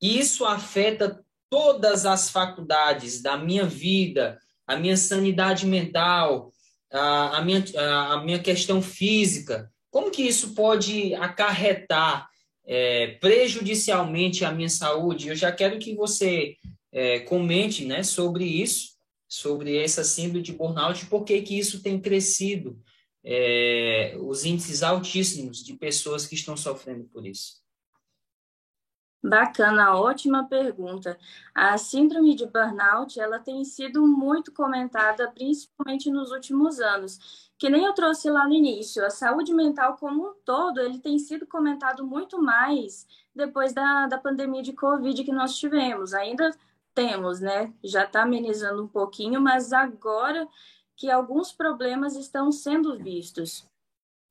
isso 0.02 0.46
afeta 0.46 1.24
todas 1.54 2.04
as 2.04 2.32
faculdades 2.32 3.22
da 3.22 3.38
minha 3.38 3.64
vida, 3.64 4.40
a 4.66 4.76
minha 4.76 4.98
sanidade 4.98 5.68
mental, 5.68 6.52
a, 6.92 7.38
a, 7.38 7.42
minha, 7.44 7.64
a, 7.78 8.14
a 8.14 8.24
minha 8.24 8.40
questão 8.40 8.82
física? 8.82 9.72
Como 9.92 10.10
que 10.10 10.24
isso 10.24 10.56
pode 10.56 11.14
acarretar 11.14 12.28
é, 12.66 13.20
prejudicialmente 13.22 14.44
a 14.44 14.52
minha 14.52 14.68
saúde? 14.68 15.28
Eu 15.28 15.36
já 15.36 15.52
quero 15.52 15.78
que 15.78 15.94
você 15.94 16.56
é, 16.92 17.20
comente 17.20 17.86
né, 17.86 18.02
sobre 18.02 18.46
isso 18.46 18.94
sobre 19.28 19.78
essa 19.78 20.04
síndrome 20.04 20.44
de 20.44 20.54
burnout, 20.54 21.08
por 21.08 21.24
que 21.24 21.36
isso 21.58 21.82
tem 21.82 22.00
crescido, 22.00 22.80
é, 23.24 24.16
os 24.20 24.46
índices 24.46 24.84
altíssimos 24.84 25.64
de 25.64 25.74
pessoas 25.74 26.28
que 26.28 26.36
estão 26.36 26.56
sofrendo 26.56 27.06
por 27.06 27.26
isso. 27.26 27.63
Bacana, 29.24 29.96
ótima 29.96 30.50
pergunta. 30.50 31.18
A 31.56 31.78
síndrome 31.78 32.36
de 32.36 32.46
burnout, 32.46 33.18
ela 33.18 33.40
tem 33.40 33.64
sido 33.64 34.06
muito 34.06 34.52
comentada, 34.52 35.32
principalmente 35.32 36.12
nos 36.12 36.30
últimos 36.32 36.82
anos. 36.82 37.50
Que 37.58 37.70
nem 37.70 37.86
eu 37.86 37.94
trouxe 37.94 38.30
lá 38.30 38.46
no 38.46 38.54
início, 38.54 39.06
a 39.06 39.10
saúde 39.10 39.54
mental 39.54 39.96
como 39.96 40.28
um 40.28 40.34
todo, 40.44 40.82
ele 40.82 41.00
tem 41.00 41.18
sido 41.18 41.48
comentado 41.48 42.06
muito 42.06 42.42
mais 42.42 43.08
depois 43.34 43.72
da, 43.72 44.08
da 44.08 44.18
pandemia 44.18 44.62
de 44.62 44.74
Covid 44.74 45.24
que 45.24 45.32
nós 45.32 45.56
tivemos. 45.58 46.14
Ainda 46.14 46.52
temos, 46.94 47.40
né? 47.40 47.74
Já 47.82 48.04
está 48.04 48.24
amenizando 48.24 48.84
um 48.84 48.88
pouquinho, 48.90 49.40
mas 49.40 49.72
agora 49.72 50.46
que 50.98 51.10
alguns 51.10 51.54
problemas 51.54 52.18
estão 52.18 52.52
sendo 52.52 52.98
vistos. 52.98 53.66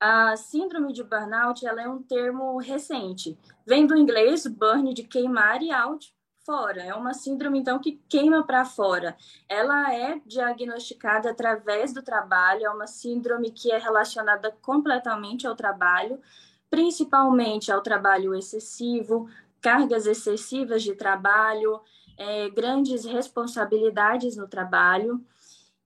A 0.05 0.37
síndrome 0.37 0.93
de 0.93 1.05
burnout 1.05 1.65
ela 1.65 1.81
é 1.81 1.89
um 1.89 2.03
termo 2.03 2.59
recente. 2.59 3.39
Vem 3.65 3.87
do 3.87 3.97
inglês 3.97 4.45
burn 4.49 4.93
de 4.93 5.05
queimar 5.05 5.63
e 5.63 5.71
out 5.71 6.13
fora. 6.45 6.83
É 6.83 6.93
uma 6.93 7.15
síndrome 7.15 7.61
então 7.61 7.79
que 7.79 8.03
queima 8.09 8.45
para 8.45 8.65
fora. 8.65 9.17
Ela 9.49 9.95
é 9.95 10.21
diagnosticada 10.27 11.31
através 11.31 11.93
do 11.93 12.03
trabalho, 12.03 12.67
é 12.67 12.71
uma 12.71 12.89
síndrome 12.89 13.53
que 13.53 13.71
é 13.71 13.79
relacionada 13.79 14.51
completamente 14.61 15.47
ao 15.47 15.55
trabalho, 15.55 16.21
principalmente 16.69 17.71
ao 17.71 17.81
trabalho 17.81 18.35
excessivo, 18.35 19.29
cargas 19.61 20.05
excessivas 20.05 20.83
de 20.83 20.97
trabalho, 20.97 21.81
é, 22.19 22.51
grandes 22.51 23.05
responsabilidades 23.05 24.37
no 24.37 24.49
trabalho 24.49 25.25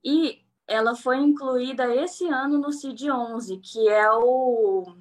e 0.02 0.40
ela 0.66 0.94
foi 0.94 1.18
incluída 1.18 1.94
esse 1.94 2.26
ano 2.28 2.58
no 2.58 2.72
CID-11, 2.72 3.60
que 3.62 3.88
é 3.88 4.10
o... 4.10 4.96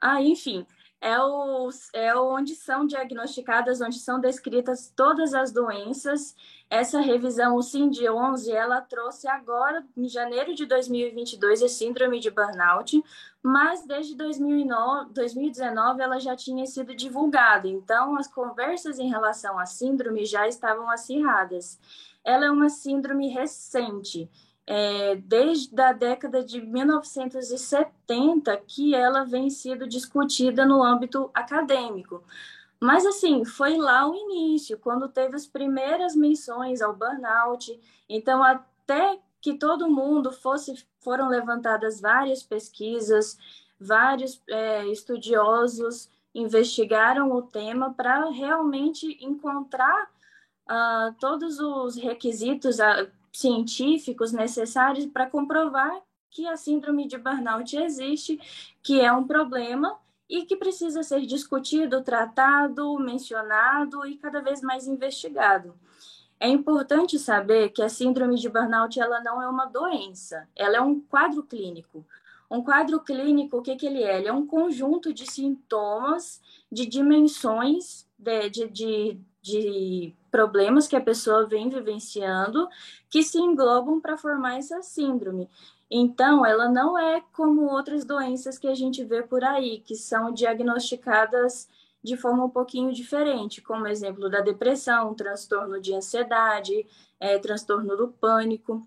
Ah, 0.00 0.20
enfim, 0.20 0.66
é, 1.02 1.18
o, 1.20 1.68
é 1.92 2.14
onde 2.14 2.54
são 2.54 2.86
diagnosticadas, 2.86 3.80
onde 3.80 3.98
são 3.98 4.20
descritas 4.20 4.92
todas 4.94 5.34
as 5.34 5.50
doenças. 5.50 6.36
Essa 6.70 7.00
revisão, 7.00 7.56
o 7.56 7.58
CIND-11, 7.58 8.50
ela 8.52 8.80
trouxe 8.80 9.26
agora, 9.26 9.84
em 9.96 10.08
janeiro 10.08 10.54
de 10.54 10.64
2022, 10.64 11.64
a 11.64 11.68
síndrome 11.68 12.20
de 12.20 12.30
burnout, 12.30 13.02
mas 13.42 13.84
desde 13.84 14.14
2009, 14.14 15.12
2019 15.12 16.00
ela 16.00 16.20
já 16.20 16.36
tinha 16.36 16.64
sido 16.66 16.94
divulgada, 16.94 17.66
então 17.66 18.16
as 18.16 18.28
conversas 18.28 19.00
em 19.00 19.08
relação 19.08 19.58
à 19.58 19.66
síndrome 19.66 20.24
já 20.24 20.46
estavam 20.46 20.88
acirradas. 20.88 21.80
Ela 22.24 22.46
é 22.46 22.50
uma 22.50 22.68
síndrome 22.68 23.26
recente, 23.26 24.30
é, 24.66 25.16
desde 25.16 25.80
a 25.80 25.92
década 25.92 26.44
de 26.44 26.60
1970 26.60 28.56
que 28.66 28.94
ela 28.94 29.24
vem 29.24 29.50
sendo 29.50 29.88
discutida 29.88 30.64
no 30.64 30.82
âmbito 30.82 31.30
acadêmico. 31.34 32.22
Mas, 32.80 33.06
assim, 33.06 33.44
foi 33.44 33.76
lá 33.76 34.08
o 34.08 34.14
início, 34.14 34.78
quando 34.78 35.08
teve 35.08 35.36
as 35.36 35.46
primeiras 35.46 36.16
menções 36.16 36.82
ao 36.82 36.94
burnout. 36.94 37.78
Então, 38.08 38.42
até 38.42 39.18
que 39.40 39.54
todo 39.54 39.90
mundo 39.90 40.32
fosse, 40.32 40.84
foram 41.00 41.28
levantadas 41.28 42.00
várias 42.00 42.42
pesquisas, 42.42 43.38
vários 43.80 44.40
é, 44.48 44.86
estudiosos 44.86 46.10
investigaram 46.34 47.30
o 47.32 47.42
tema 47.42 47.92
para 47.92 48.30
realmente 48.30 49.18
encontrar 49.24 50.10
uh, 50.64 51.14
todos 51.20 51.58
os 51.58 51.96
requisitos 51.96 52.78
uh, 52.78 53.10
científicos 53.32 54.32
necessários 54.32 55.06
para 55.06 55.28
comprovar 55.28 56.02
que 56.30 56.46
a 56.46 56.56
síndrome 56.56 57.06
de 57.06 57.18
burnout 57.18 57.76
existe, 57.76 58.40
que 58.82 59.00
é 59.00 59.12
um 59.12 59.26
problema 59.26 59.98
e 60.28 60.44
que 60.46 60.56
precisa 60.56 61.02
ser 61.02 61.20
discutido, 61.26 62.02
tratado, 62.02 62.98
mencionado 62.98 64.06
e 64.06 64.16
cada 64.16 64.40
vez 64.40 64.62
mais 64.62 64.86
investigado. 64.86 65.74
É 66.40 66.48
importante 66.48 67.18
saber 67.18 67.68
que 67.68 67.82
a 67.82 67.88
síndrome 67.88 68.36
de 68.36 68.48
burnout 68.48 68.98
ela 68.98 69.20
não 69.22 69.40
é 69.40 69.48
uma 69.48 69.66
doença, 69.66 70.48
ela 70.56 70.78
é 70.78 70.80
um 70.80 71.00
quadro 71.00 71.42
clínico. 71.42 72.04
Um 72.50 72.62
quadro 72.62 73.00
clínico, 73.00 73.58
o 73.58 73.62
que, 73.62 73.76
que 73.76 73.86
ele 73.86 74.02
é? 74.02 74.18
Ele 74.18 74.28
é 74.28 74.32
um 74.32 74.46
conjunto 74.46 75.12
de 75.12 75.30
sintomas, 75.30 76.40
de 76.70 76.84
dimensões, 76.84 78.06
de, 78.18 78.50
de, 78.50 78.68
de, 78.68 79.20
de 79.40 80.14
problemas 80.32 80.88
que 80.88 80.96
a 80.96 81.00
pessoa 81.00 81.46
vem 81.46 81.68
vivenciando, 81.68 82.66
que 83.10 83.22
se 83.22 83.38
englobam 83.38 84.00
para 84.00 84.16
formar 84.16 84.56
essa 84.56 84.82
síndrome. 84.82 85.48
Então, 85.90 86.44
ela 86.44 86.70
não 86.70 86.98
é 86.98 87.22
como 87.34 87.70
outras 87.70 88.02
doenças 88.02 88.58
que 88.58 88.66
a 88.66 88.74
gente 88.74 89.04
vê 89.04 89.22
por 89.22 89.44
aí, 89.44 89.80
que 89.80 89.94
são 89.94 90.32
diagnosticadas 90.32 91.68
de 92.02 92.16
forma 92.16 92.46
um 92.46 92.50
pouquinho 92.50 92.92
diferente, 92.92 93.60
como 93.60 93.86
exemplo 93.86 94.28
da 94.30 94.40
depressão, 94.40 95.14
transtorno 95.14 95.78
de 95.78 95.94
ansiedade, 95.94 96.86
é, 97.20 97.38
transtorno 97.38 97.94
do 97.94 98.08
pânico. 98.08 98.84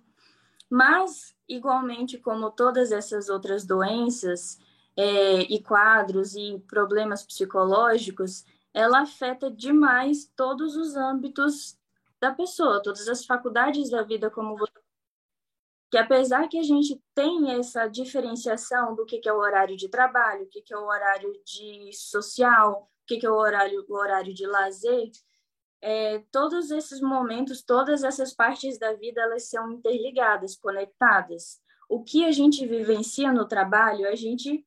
Mas, 0.68 1.36
igualmente, 1.48 2.18
como 2.18 2.50
todas 2.50 2.92
essas 2.92 3.30
outras 3.30 3.64
doenças 3.64 4.60
é, 4.98 5.42
e 5.44 5.62
quadros 5.62 6.36
e 6.36 6.60
problemas 6.68 7.24
psicológicos, 7.24 8.44
ela 8.76 9.04
afeta 9.04 9.50
demais 9.50 10.30
todos 10.36 10.76
os 10.76 10.98
âmbitos 10.98 11.78
da 12.20 12.34
pessoa, 12.34 12.84
todas 12.84 13.08
as 13.08 13.26
faculdades 13.26 13.90
da 13.90 14.04
vida, 14.04 14.30
como 14.30 14.58
você 14.58 14.86
que 15.90 15.98
apesar 15.98 16.50
que 16.50 16.58
a 16.58 16.64
gente 16.64 17.02
tem 17.14 17.54
essa 17.54 17.88
diferenciação 17.88 18.94
do 18.96 19.06
que, 19.06 19.22
é 19.24 19.32
o 19.32 19.38
horário 19.38 19.78
de 19.78 19.88
trabalho, 19.88 20.44
o 20.44 20.50
que, 20.50 20.62
que 20.62 20.74
é 20.74 20.78
o 20.78 20.88
horário 20.88 21.32
de 21.46 21.90
social, 21.94 22.90
o 23.04 23.06
que, 23.08 23.18
que 23.18 23.26
é 23.26 23.30
o 23.30 23.36
horário, 23.36 23.86
o 23.88 23.94
horário 23.94 24.34
de 24.34 24.46
lazer, 24.46 25.10
é, 25.82 26.22
todos 26.34 26.70
esses 26.70 27.00
momentos, 27.00 27.64
todas 27.64 28.04
essas 28.04 28.34
partes 28.34 28.78
da 28.78 28.92
vida, 28.94 29.22
elas 29.22 29.48
são 29.48 29.72
interligadas, 29.72 30.58
conectadas. 30.58 31.62
O 31.88 32.04
que 32.04 32.26
a 32.26 32.32
gente 32.32 32.68
vivencia 32.68 33.32
no 33.32 33.48
trabalho, 33.48 34.06
a 34.06 34.16
gente 34.16 34.66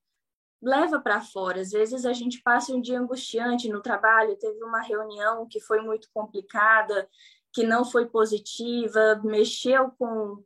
leva 0.61 0.99
para 0.99 1.21
fora. 1.21 1.61
Às 1.61 1.71
vezes 1.71 2.05
a 2.05 2.13
gente 2.13 2.41
passa 2.41 2.73
um 2.73 2.81
dia 2.81 2.99
angustiante 2.99 3.69
no 3.69 3.81
trabalho, 3.81 4.37
teve 4.37 4.63
uma 4.63 4.81
reunião 4.81 5.47
que 5.47 5.59
foi 5.59 5.81
muito 5.81 6.09
complicada, 6.13 7.07
que 7.51 7.63
não 7.63 7.83
foi 7.85 8.05
positiva, 8.07 9.21
mexeu 9.23 9.91
com, 9.97 10.43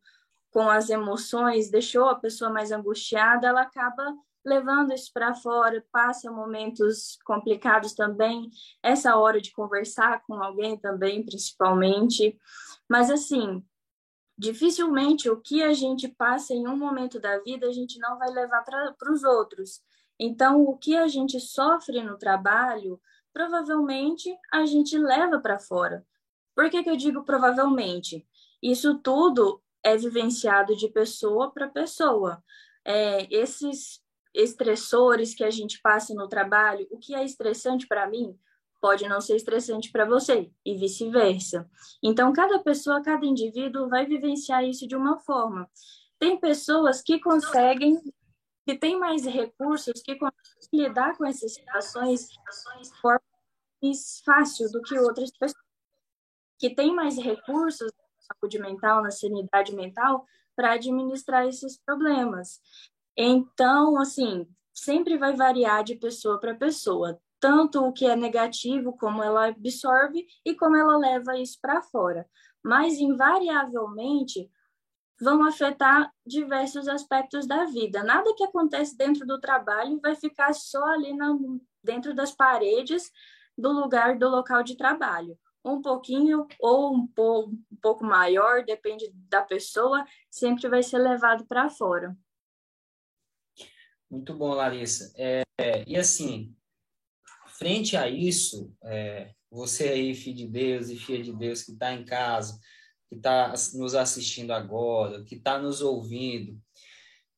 com 0.52 0.70
as 0.70 0.90
emoções, 0.90 1.70
deixou 1.70 2.06
a 2.10 2.16
pessoa 2.16 2.52
mais 2.52 2.72
angustiada, 2.72 3.48
ela 3.48 3.62
acaba 3.62 4.16
levando 4.46 4.94
isso 4.94 5.10
para 5.14 5.34
fora, 5.34 5.86
passa 5.92 6.30
momentos 6.30 7.18
complicados 7.26 7.94
também, 7.94 8.50
essa 8.82 9.16
hora 9.16 9.40
de 9.40 9.54
conversar 9.54 10.22
com 10.28 10.36
alguém 10.36 10.78
também, 10.78 11.24
principalmente. 11.24 12.38
Mas, 12.90 13.10
assim, 13.10 13.64
dificilmente 14.38 15.30
o 15.30 15.40
que 15.40 15.64
a 15.64 15.74
gente 15.74 16.08
passa 16.10 16.54
em 16.54 16.68
um 16.68 16.76
momento 16.76 17.20
da 17.20 17.40
vida 17.40 17.68
a 17.68 17.72
gente 17.72 17.98
não 18.00 18.18
vai 18.18 18.30
levar 18.32 18.64
para 18.64 19.12
os 19.12 19.24
outros. 19.24 19.82
Então, 20.26 20.64
o 20.64 20.78
que 20.78 20.96
a 20.96 21.06
gente 21.06 21.38
sofre 21.38 22.02
no 22.02 22.18
trabalho, 22.18 22.98
provavelmente 23.34 24.34
a 24.54 24.66
gente 24.66 24.98
leva 24.98 25.38
para 25.38 25.60
fora. 25.60 26.08
Por 26.56 26.70
que, 26.70 26.82
que 26.82 26.90
eu 26.90 26.96
digo 26.96 27.26
provavelmente? 27.26 28.26
Isso 28.62 29.00
tudo 29.00 29.62
é 29.84 29.98
vivenciado 29.98 30.78
de 30.78 30.88
pessoa 30.88 31.52
para 31.52 31.68
pessoa. 31.68 32.42
É, 32.86 33.28
esses 33.36 34.02
estressores 34.34 35.36
que 35.36 35.44
a 35.44 35.52
gente 35.52 35.82
passa 35.82 36.14
no 36.14 36.30
trabalho, 36.30 36.88
o 36.90 36.98
que 36.98 37.14
é 37.14 37.26
estressante 37.26 37.86
para 37.86 38.08
mim 38.08 38.34
pode 38.80 39.06
não 39.10 39.20
ser 39.20 39.36
estressante 39.36 39.92
para 39.92 40.06
você 40.06 40.50
e 40.66 40.78
vice-versa. 40.78 41.70
Então, 42.02 42.32
cada 42.32 42.60
pessoa, 42.60 43.04
cada 43.04 43.26
indivíduo 43.26 43.90
vai 43.90 44.06
vivenciar 44.06 44.64
isso 44.64 44.88
de 44.88 44.96
uma 44.96 45.20
forma. 45.20 45.70
Tem 46.18 46.40
pessoas 46.40 47.02
que 47.02 47.20
conseguem, 47.20 48.00
que 48.66 48.76
têm 48.78 48.98
mais 48.98 49.26
recursos, 49.26 50.02
que 50.02 50.16
conseguem 50.16 50.88
lidar 50.88 51.18
com 51.18 51.26
essas 51.26 51.54
situações 51.54 52.30
de 52.30 53.02
forma 53.02 53.22
mais 53.82 54.22
fácil 54.26 54.72
do 54.72 54.82
que 54.82 54.98
outras 54.98 55.32
pessoas 55.32 55.64
que 56.58 56.74
têm 56.74 56.96
mais 56.96 57.18
recursos 57.18 57.92
na 57.92 58.36
saúde 58.36 58.60
mental, 58.60 59.04
na 59.04 59.12
sanidade 59.12 59.76
mental, 59.76 60.26
para 60.56 60.74
administrar 60.74 61.46
esses 61.46 61.78
problemas. 61.78 62.62
Então, 63.18 64.00
assim, 64.00 64.48
sempre 64.74 65.18
vai 65.18 65.36
variar 65.36 65.84
de 65.84 65.96
pessoa 65.96 66.40
para 66.40 66.56
pessoa, 66.56 67.20
tanto 67.40 67.84
o 67.84 67.92
que 67.92 68.06
é 68.06 68.16
negativo, 68.16 68.98
como 68.98 69.22
ela 69.22 69.48
absorve 69.48 70.26
e 70.46 70.56
como 70.56 70.78
ela 70.78 70.98
leva 70.98 71.38
isso 71.38 71.60
para 71.62 71.82
fora. 71.82 72.26
Mas, 72.64 72.94
invariavelmente, 72.94 74.50
vão 75.24 75.44
afetar 75.44 76.12
diversos 76.26 76.88
aspectos 76.88 77.48
da 77.48 77.66
vida. 77.66 78.04
Nada 78.04 78.34
que 78.36 78.44
acontece 78.44 78.98
dentro 78.98 79.26
do 79.26 79.40
trabalho 79.40 80.00
vai 80.02 80.16
ficar 80.16 80.54
só 80.54 80.84
ali 80.84 81.14
na, 81.14 81.34
dentro 81.84 82.14
das 82.14 82.32
paredes 82.32 83.10
do 83.58 83.72
lugar, 83.72 84.18
do 84.18 84.28
local 84.30 84.62
de 84.62 84.76
trabalho. 84.76 85.40
Um 85.64 85.82
pouquinho 85.82 86.46
ou 86.60 86.94
um, 86.94 87.08
po, 87.08 87.48
um 87.48 87.78
pouco 87.82 88.04
maior, 88.04 88.66
depende 88.66 89.10
da 89.14 89.42
pessoa, 89.42 90.06
sempre 90.30 90.68
vai 90.68 90.84
ser 90.84 90.98
levado 90.98 91.46
para 91.46 91.70
fora. 91.70 92.16
Muito 94.12 94.34
bom, 94.36 94.54
Larissa. 94.54 95.14
É, 95.18 95.44
e 95.88 95.96
assim, 95.96 96.54
frente 97.48 97.96
a 97.96 98.10
isso, 98.10 98.76
é, 98.84 99.34
você 99.50 99.88
aí, 99.88 100.14
filho 100.14 100.36
de 100.36 100.48
Deus 100.48 100.90
e 100.90 100.98
filha 100.98 101.24
de 101.24 101.32
Deus 101.32 101.64
que 101.64 101.72
está 101.72 101.94
em 101.94 102.04
casa, 102.04 102.60
que 103.14 103.20
está 103.20 103.54
nos 103.74 103.96
assistindo 103.96 104.52
agora, 104.52 105.24
que 105.24 105.36
está 105.36 105.60
nos 105.60 105.82
ouvindo, 105.82 106.60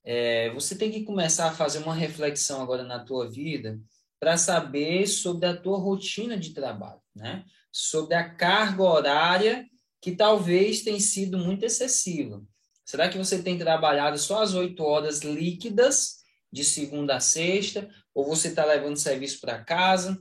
é, 0.03 0.49
você 0.51 0.75
tem 0.75 0.91
que 0.91 1.03
começar 1.03 1.49
a 1.49 1.53
fazer 1.53 1.79
uma 1.79 1.93
reflexão 1.93 2.61
agora 2.61 2.83
na 2.83 3.03
tua 3.03 3.29
vida 3.29 3.79
para 4.19 4.37
saber 4.37 5.07
sobre 5.07 5.47
a 5.47 5.57
tua 5.57 5.77
rotina 5.77 6.37
de 6.37 6.53
trabalho, 6.53 7.01
né? 7.15 7.43
Sobre 7.71 8.15
a 8.15 8.29
carga 8.29 8.83
horária 8.83 9.67
que 9.99 10.11
talvez 10.11 10.81
tenha 10.81 10.99
sido 10.99 11.37
muito 11.37 11.65
excessiva. 11.65 12.41
Será 12.85 13.09
que 13.09 13.17
você 13.17 13.41
tem 13.41 13.57
trabalhado 13.57 14.17
só 14.17 14.43
as 14.43 14.53
oito 14.53 14.83
horas 14.83 15.21
líquidas 15.21 16.17
de 16.51 16.63
segunda 16.63 17.17
a 17.17 17.19
sexta, 17.19 17.89
ou 18.13 18.25
você 18.25 18.49
está 18.49 18.63
levando 18.63 18.95
serviço 18.95 19.41
para 19.41 19.63
casa, 19.63 20.17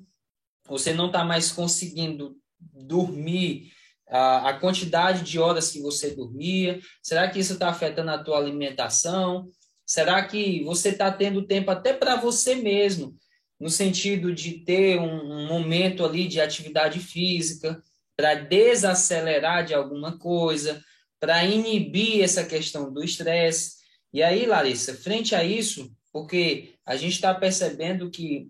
você 0.67 0.95
não 0.95 1.07
está 1.09 1.23
mais 1.23 1.53
conseguindo 1.53 2.37
dormir 2.59 3.74
a, 4.09 4.55
quantidade 4.55 5.23
de 5.23 5.39
horas 5.39 5.71
que 5.71 5.81
você 5.81 6.15
dormia? 6.15 6.81
Será 7.03 7.29
que 7.29 7.39
isso 7.39 7.55
está 7.55 7.69
afetando 7.69 8.11
a 8.11 8.23
tua 8.23 8.39
alimentação? 8.39 9.49
Será 9.87 10.25
que 10.25 10.63
você 10.65 10.91
está 10.91 11.11
tendo 11.11 11.47
tempo 11.47 11.71
até 11.71 11.93
para 11.93 12.17
você 12.17 12.55
mesmo, 12.55 13.17
no 13.59 13.71
sentido 13.71 14.35
de 14.35 14.65
ter 14.65 14.99
um, 14.99 15.45
um 15.45 15.47
momento 15.47 16.05
ali 16.05 16.27
de 16.27 16.41
atividade 16.41 17.01
física, 17.01 17.83
para 18.17 18.35
desacelerar 18.35 19.65
de 19.65 19.75
alguma 19.75 20.19
coisa, 20.19 20.83
para 21.19 21.45
inibir 21.45 22.23
essa 22.23 22.45
questão 22.45 22.93
do 22.93 23.03
estresse? 23.03 23.85
E 24.13 24.23
aí, 24.23 24.47
Larissa, 24.47 24.95
frente 24.95 25.35
a 25.35 25.43
isso, 25.43 25.93
porque 26.13 26.75
a 26.87 26.95
gente 26.97 27.15
está 27.15 27.35
percebendo 27.35 28.11
que 28.11 28.49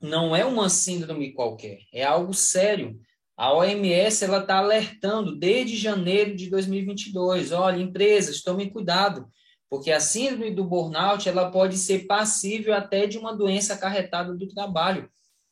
não 0.00 0.34
é 0.34 0.44
uma 0.44 0.68
síndrome 0.68 1.32
qualquer, 1.32 1.78
é 1.92 2.02
algo 2.02 2.34
sério. 2.34 3.00
A 3.36 3.52
OMS 3.52 4.24
ela 4.24 4.38
está 4.38 4.58
alertando 4.58 5.36
desde 5.36 5.76
janeiro 5.76 6.36
de 6.36 6.50
2022, 6.50 7.52
olha, 7.52 7.80
empresas, 7.80 8.42
tomem 8.42 8.70
cuidado, 8.70 9.28
porque 9.68 9.90
a 9.90 10.00
síndrome 10.00 10.50
do 10.50 10.64
burnout 10.64 11.28
ela 11.28 11.50
pode 11.50 11.78
ser 11.78 12.06
passível 12.06 12.74
até 12.74 13.06
de 13.06 13.18
uma 13.18 13.34
doença 13.34 13.74
acarretada 13.74 14.34
do 14.34 14.46
trabalho. 14.48 15.10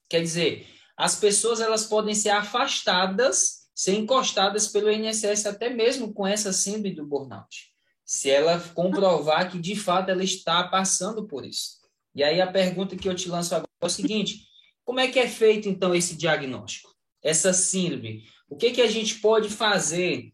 Quer 0.08 0.20
dizer, 0.20 0.66
as 0.96 1.16
pessoas 1.16 1.60
elas 1.60 1.84
podem 1.84 2.14
ser 2.14 2.30
afastadas, 2.30 3.68
ser 3.74 3.94
encostadas 3.94 4.68
pelo 4.68 4.90
INSS 4.90 5.46
até 5.46 5.70
mesmo 5.70 6.12
com 6.12 6.26
essa 6.26 6.52
síndrome 6.52 6.94
do 6.94 7.06
burnout 7.06 7.70
se 8.10 8.28
ela 8.28 8.58
comprovar 8.74 9.52
que 9.52 9.56
de 9.56 9.76
fato 9.76 10.10
ela 10.10 10.24
está 10.24 10.64
passando 10.64 11.28
por 11.28 11.46
isso. 11.46 11.78
E 12.12 12.24
aí 12.24 12.40
a 12.40 12.50
pergunta 12.50 12.96
que 12.96 13.08
eu 13.08 13.14
te 13.14 13.28
lanço 13.28 13.54
agora 13.54 13.70
é 13.80 13.86
o 13.86 13.88
seguinte: 13.88 14.48
como 14.84 14.98
é 14.98 15.06
que 15.06 15.20
é 15.20 15.28
feito 15.28 15.68
então 15.68 15.94
esse 15.94 16.16
diagnóstico? 16.16 16.89
Essa 17.22 17.52
síndrome? 17.52 18.24
O 18.48 18.56
que, 18.56 18.70
que 18.70 18.82
a 18.82 18.88
gente 18.88 19.20
pode 19.20 19.48
fazer 19.48 20.32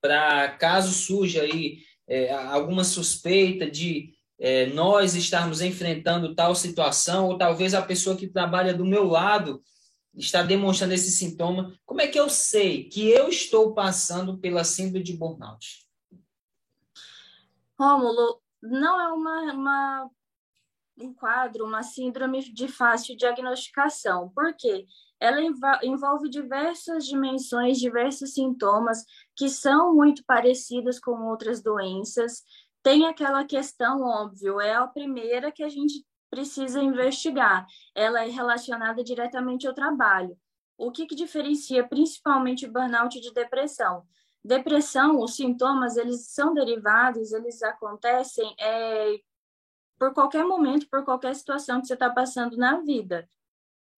para, 0.00 0.48
caso 0.56 0.92
surja 0.92 1.42
aí 1.42 1.78
é, 2.06 2.32
alguma 2.32 2.84
suspeita 2.84 3.70
de 3.70 4.14
é, 4.38 4.66
nós 4.66 5.14
estarmos 5.14 5.60
enfrentando 5.60 6.34
tal 6.34 6.54
situação, 6.54 7.28
ou 7.28 7.38
talvez 7.38 7.74
a 7.74 7.82
pessoa 7.82 8.16
que 8.16 8.28
trabalha 8.28 8.72
do 8.72 8.84
meu 8.84 9.04
lado 9.04 9.60
está 10.14 10.42
demonstrando 10.42 10.94
esse 10.94 11.10
sintoma, 11.10 11.76
como 11.84 12.00
é 12.00 12.06
que 12.06 12.18
eu 12.18 12.28
sei 12.28 12.84
que 12.84 13.08
eu 13.08 13.28
estou 13.28 13.74
passando 13.74 14.38
pela 14.38 14.64
síndrome 14.64 15.02
de 15.02 15.16
burnout? 15.16 15.86
Rômulo, 17.78 18.40
não 18.60 19.00
é 19.00 19.12
uma, 19.12 19.52
uma, 19.52 20.10
um 20.98 21.14
quadro, 21.14 21.64
uma 21.64 21.82
síndrome 21.82 22.52
de 22.52 22.66
fácil 22.66 23.16
diagnosticação. 23.16 24.30
Por 24.30 24.54
quê? 24.54 24.86
Ela 25.20 25.40
envolve 25.82 26.28
diversas 26.28 27.06
dimensões, 27.06 27.78
diversos 27.78 28.34
sintomas 28.34 29.04
que 29.34 29.48
são 29.48 29.94
muito 29.94 30.24
parecidos 30.24 31.00
com 31.00 31.28
outras 31.28 31.62
doenças. 31.62 32.42
Tem 32.82 33.06
aquela 33.06 33.44
questão 33.44 34.02
óbvio, 34.02 34.60
é 34.60 34.74
a 34.74 34.86
primeira 34.86 35.50
que 35.50 35.62
a 35.62 35.68
gente 35.68 36.06
precisa 36.30 36.80
investigar. 36.80 37.66
Ela 37.94 38.24
é 38.24 38.28
relacionada 38.28 39.02
diretamente 39.02 39.66
ao 39.66 39.74
trabalho. 39.74 40.38
O 40.76 40.92
que, 40.92 41.06
que 41.06 41.14
diferencia 41.14 41.86
principalmente 41.86 42.68
burnout 42.68 43.20
de 43.20 43.32
depressão? 43.32 44.04
Depressão, 44.44 45.20
os 45.20 45.34
sintomas, 45.34 45.96
eles 45.96 46.30
são 46.30 46.54
derivados, 46.54 47.32
eles 47.32 47.60
acontecem 47.62 48.54
é, 48.58 49.18
por 49.98 50.14
qualquer 50.14 50.44
momento, 50.44 50.88
por 50.88 51.04
qualquer 51.04 51.34
situação 51.34 51.80
que 51.80 51.88
você 51.88 51.94
está 51.94 52.08
passando 52.08 52.56
na 52.56 52.80
vida. 52.80 53.28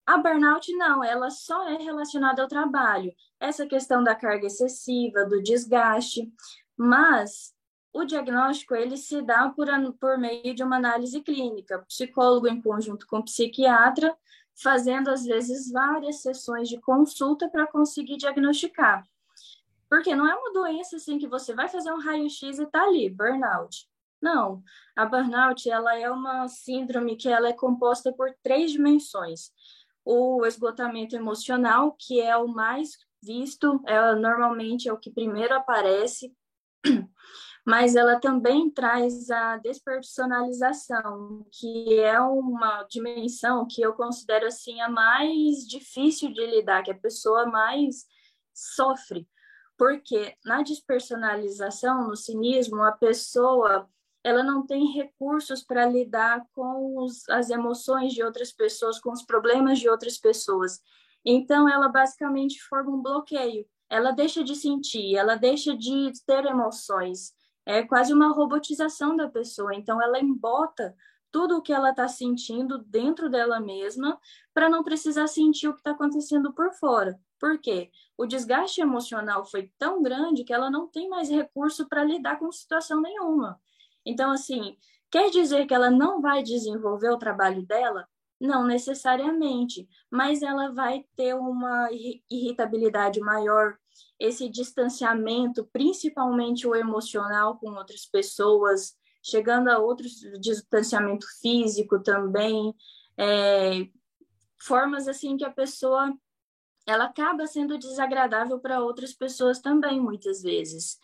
A 0.06 0.18
burnout 0.18 0.72
não, 0.72 1.04
ela 1.04 1.30
só 1.30 1.68
é 1.68 1.76
relacionada 1.76 2.42
ao 2.42 2.48
trabalho. 2.48 3.14
Essa 3.38 3.66
questão 3.66 4.02
da 4.02 4.14
carga 4.14 4.46
excessiva, 4.46 5.24
do 5.24 5.42
desgaste, 5.42 6.32
mas 6.76 7.54
o 7.92 8.04
diagnóstico 8.04 8.74
ele 8.74 8.96
se 8.96 9.20
dá 9.22 9.48
por, 9.50 9.66
por 9.98 10.18
meio 10.18 10.54
de 10.54 10.62
uma 10.62 10.76
análise 10.76 11.20
clínica, 11.20 11.84
psicólogo 11.88 12.48
em 12.48 12.60
conjunto 12.60 13.06
com 13.06 13.22
psiquiatra, 13.22 14.16
fazendo 14.62 15.10
às 15.10 15.24
vezes 15.24 15.70
várias 15.70 16.22
sessões 16.22 16.68
de 16.68 16.80
consulta 16.80 17.48
para 17.48 17.66
conseguir 17.66 18.16
diagnosticar. 18.16 19.04
Porque 19.88 20.14
não 20.14 20.28
é 20.28 20.34
uma 20.34 20.52
doença 20.52 20.96
assim 20.96 21.18
que 21.18 21.26
você 21.26 21.54
vai 21.54 21.68
fazer 21.68 21.92
um 21.92 22.00
raio-x 22.00 22.58
e 22.58 22.66
tá 22.66 22.82
ali, 22.84 23.10
burnout. 23.10 23.88
Não, 24.22 24.62
a 24.94 25.06
burnout 25.06 25.68
ela 25.68 25.96
é 25.96 26.10
uma 26.10 26.46
síndrome 26.46 27.16
que 27.16 27.28
ela 27.28 27.48
é 27.48 27.52
composta 27.52 28.12
por 28.12 28.32
três 28.42 28.70
dimensões. 28.70 29.50
O 30.04 30.44
esgotamento 30.46 31.14
emocional, 31.14 31.96
que 31.98 32.20
é 32.20 32.36
o 32.36 32.48
mais 32.48 32.90
visto, 33.22 33.80
é, 33.86 34.14
normalmente 34.14 34.88
é 34.88 34.92
o 34.92 34.98
que 34.98 35.10
primeiro 35.10 35.54
aparece, 35.54 36.34
mas 37.66 37.94
ela 37.94 38.18
também 38.18 38.70
traz 38.70 39.30
a 39.30 39.58
despersonalização, 39.58 41.46
que 41.52 41.98
é 42.00 42.18
uma 42.20 42.82
dimensão 42.84 43.66
que 43.68 43.82
eu 43.82 43.92
considero 43.92 44.46
assim 44.46 44.80
a 44.80 44.88
mais 44.88 45.66
difícil 45.66 46.32
de 46.32 46.46
lidar, 46.46 46.82
que 46.82 46.90
a 46.90 46.98
pessoa 46.98 47.46
mais 47.46 48.06
sofre, 48.54 49.28
porque 49.76 50.36
na 50.44 50.62
despersonalização, 50.62 52.08
no 52.08 52.16
cinismo, 52.16 52.82
a 52.82 52.92
pessoa 52.92 53.88
ela 54.22 54.42
não 54.42 54.66
tem 54.66 54.92
recursos 54.92 55.62
para 55.62 55.86
lidar 55.86 56.44
com 56.52 56.98
os, 56.98 57.28
as 57.28 57.50
emoções 57.50 58.12
de 58.12 58.22
outras 58.22 58.52
pessoas, 58.52 59.00
com 59.00 59.10
os 59.10 59.22
problemas 59.22 59.78
de 59.78 59.88
outras 59.88 60.18
pessoas. 60.18 60.80
Então, 61.24 61.68
ela 61.68 61.88
basicamente 61.88 62.62
forma 62.62 62.90
um 62.90 63.02
bloqueio. 63.02 63.66
Ela 63.88 64.12
deixa 64.12 64.44
de 64.44 64.54
sentir, 64.54 65.16
ela 65.16 65.36
deixa 65.36 65.76
de 65.76 66.12
ter 66.26 66.44
emoções. 66.44 67.32
É 67.66 67.82
quase 67.82 68.12
uma 68.12 68.32
robotização 68.32 69.16
da 69.16 69.28
pessoa. 69.28 69.74
Então, 69.74 70.00
ela 70.00 70.20
embota 70.20 70.94
tudo 71.30 71.58
o 71.58 71.62
que 71.62 71.72
ela 71.72 71.90
está 71.90 72.08
sentindo 72.08 72.78
dentro 72.78 73.30
dela 73.30 73.60
mesma 73.60 74.18
para 74.52 74.68
não 74.68 74.82
precisar 74.82 75.26
sentir 75.28 75.68
o 75.68 75.72
que 75.72 75.80
está 75.80 75.92
acontecendo 75.92 76.52
por 76.52 76.72
fora. 76.74 77.18
Por 77.38 77.58
quê? 77.58 77.90
O 78.18 78.26
desgaste 78.26 78.80
emocional 78.80 79.44
foi 79.44 79.72
tão 79.78 80.02
grande 80.02 80.44
que 80.44 80.52
ela 80.52 80.70
não 80.70 80.88
tem 80.88 81.08
mais 81.08 81.30
recurso 81.30 81.88
para 81.88 82.04
lidar 82.04 82.38
com 82.38 82.50
situação 82.52 83.00
nenhuma. 83.00 83.58
Então, 84.04 84.30
assim, 84.30 84.76
quer 85.10 85.30
dizer 85.30 85.66
que 85.66 85.74
ela 85.74 85.90
não 85.90 86.20
vai 86.20 86.42
desenvolver 86.42 87.10
o 87.10 87.18
trabalho 87.18 87.62
dela? 87.64 88.06
Não 88.40 88.64
necessariamente, 88.64 89.86
mas 90.10 90.42
ela 90.42 90.72
vai 90.72 91.04
ter 91.14 91.34
uma 91.34 91.88
irritabilidade 92.30 93.20
maior, 93.20 93.76
esse 94.18 94.48
distanciamento, 94.48 95.68
principalmente 95.72 96.66
o 96.66 96.74
emocional 96.74 97.58
com 97.58 97.72
outras 97.72 98.06
pessoas, 98.06 98.96
chegando 99.22 99.68
a 99.68 99.78
outros 99.78 100.20
distanciamento 100.40 101.26
físico 101.40 102.02
também, 102.02 102.74
é, 103.18 103.86
formas 104.58 105.06
assim 105.06 105.36
que 105.36 105.44
a 105.44 105.50
pessoa 105.50 106.14
ela 106.86 107.04
acaba 107.04 107.46
sendo 107.46 107.78
desagradável 107.78 108.58
para 108.58 108.82
outras 108.82 109.12
pessoas 109.12 109.60
também 109.60 110.00
muitas 110.00 110.42
vezes. 110.42 110.98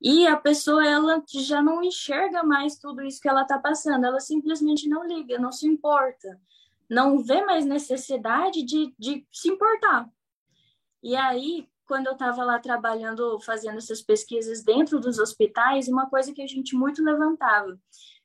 E 0.00 0.26
a 0.26 0.36
pessoa 0.36 0.86
ela 0.86 1.22
já 1.28 1.60
não 1.60 1.82
enxerga 1.82 2.42
mais 2.42 2.78
tudo 2.78 3.02
isso 3.02 3.20
que 3.20 3.28
ela 3.28 3.42
está 3.42 3.58
passando, 3.58 4.06
ela 4.06 4.20
simplesmente 4.20 4.88
não 4.88 5.04
liga, 5.04 5.38
não 5.38 5.50
se 5.50 5.66
importa, 5.66 6.40
não 6.88 7.18
vê 7.18 7.44
mais 7.44 7.66
necessidade 7.66 8.62
de, 8.62 8.94
de 8.96 9.26
se 9.32 9.48
importar. 9.48 10.08
E 11.02 11.16
aí, 11.16 11.68
quando 11.84 12.06
eu 12.06 12.12
estava 12.12 12.44
lá 12.44 12.58
trabalhando, 12.60 13.40
fazendo 13.40 13.78
essas 13.78 14.00
pesquisas 14.00 14.62
dentro 14.62 15.00
dos 15.00 15.18
hospitais, 15.18 15.88
uma 15.88 16.08
coisa 16.08 16.32
que 16.32 16.42
a 16.42 16.46
gente 16.46 16.76
muito 16.76 17.02
levantava. 17.02 17.78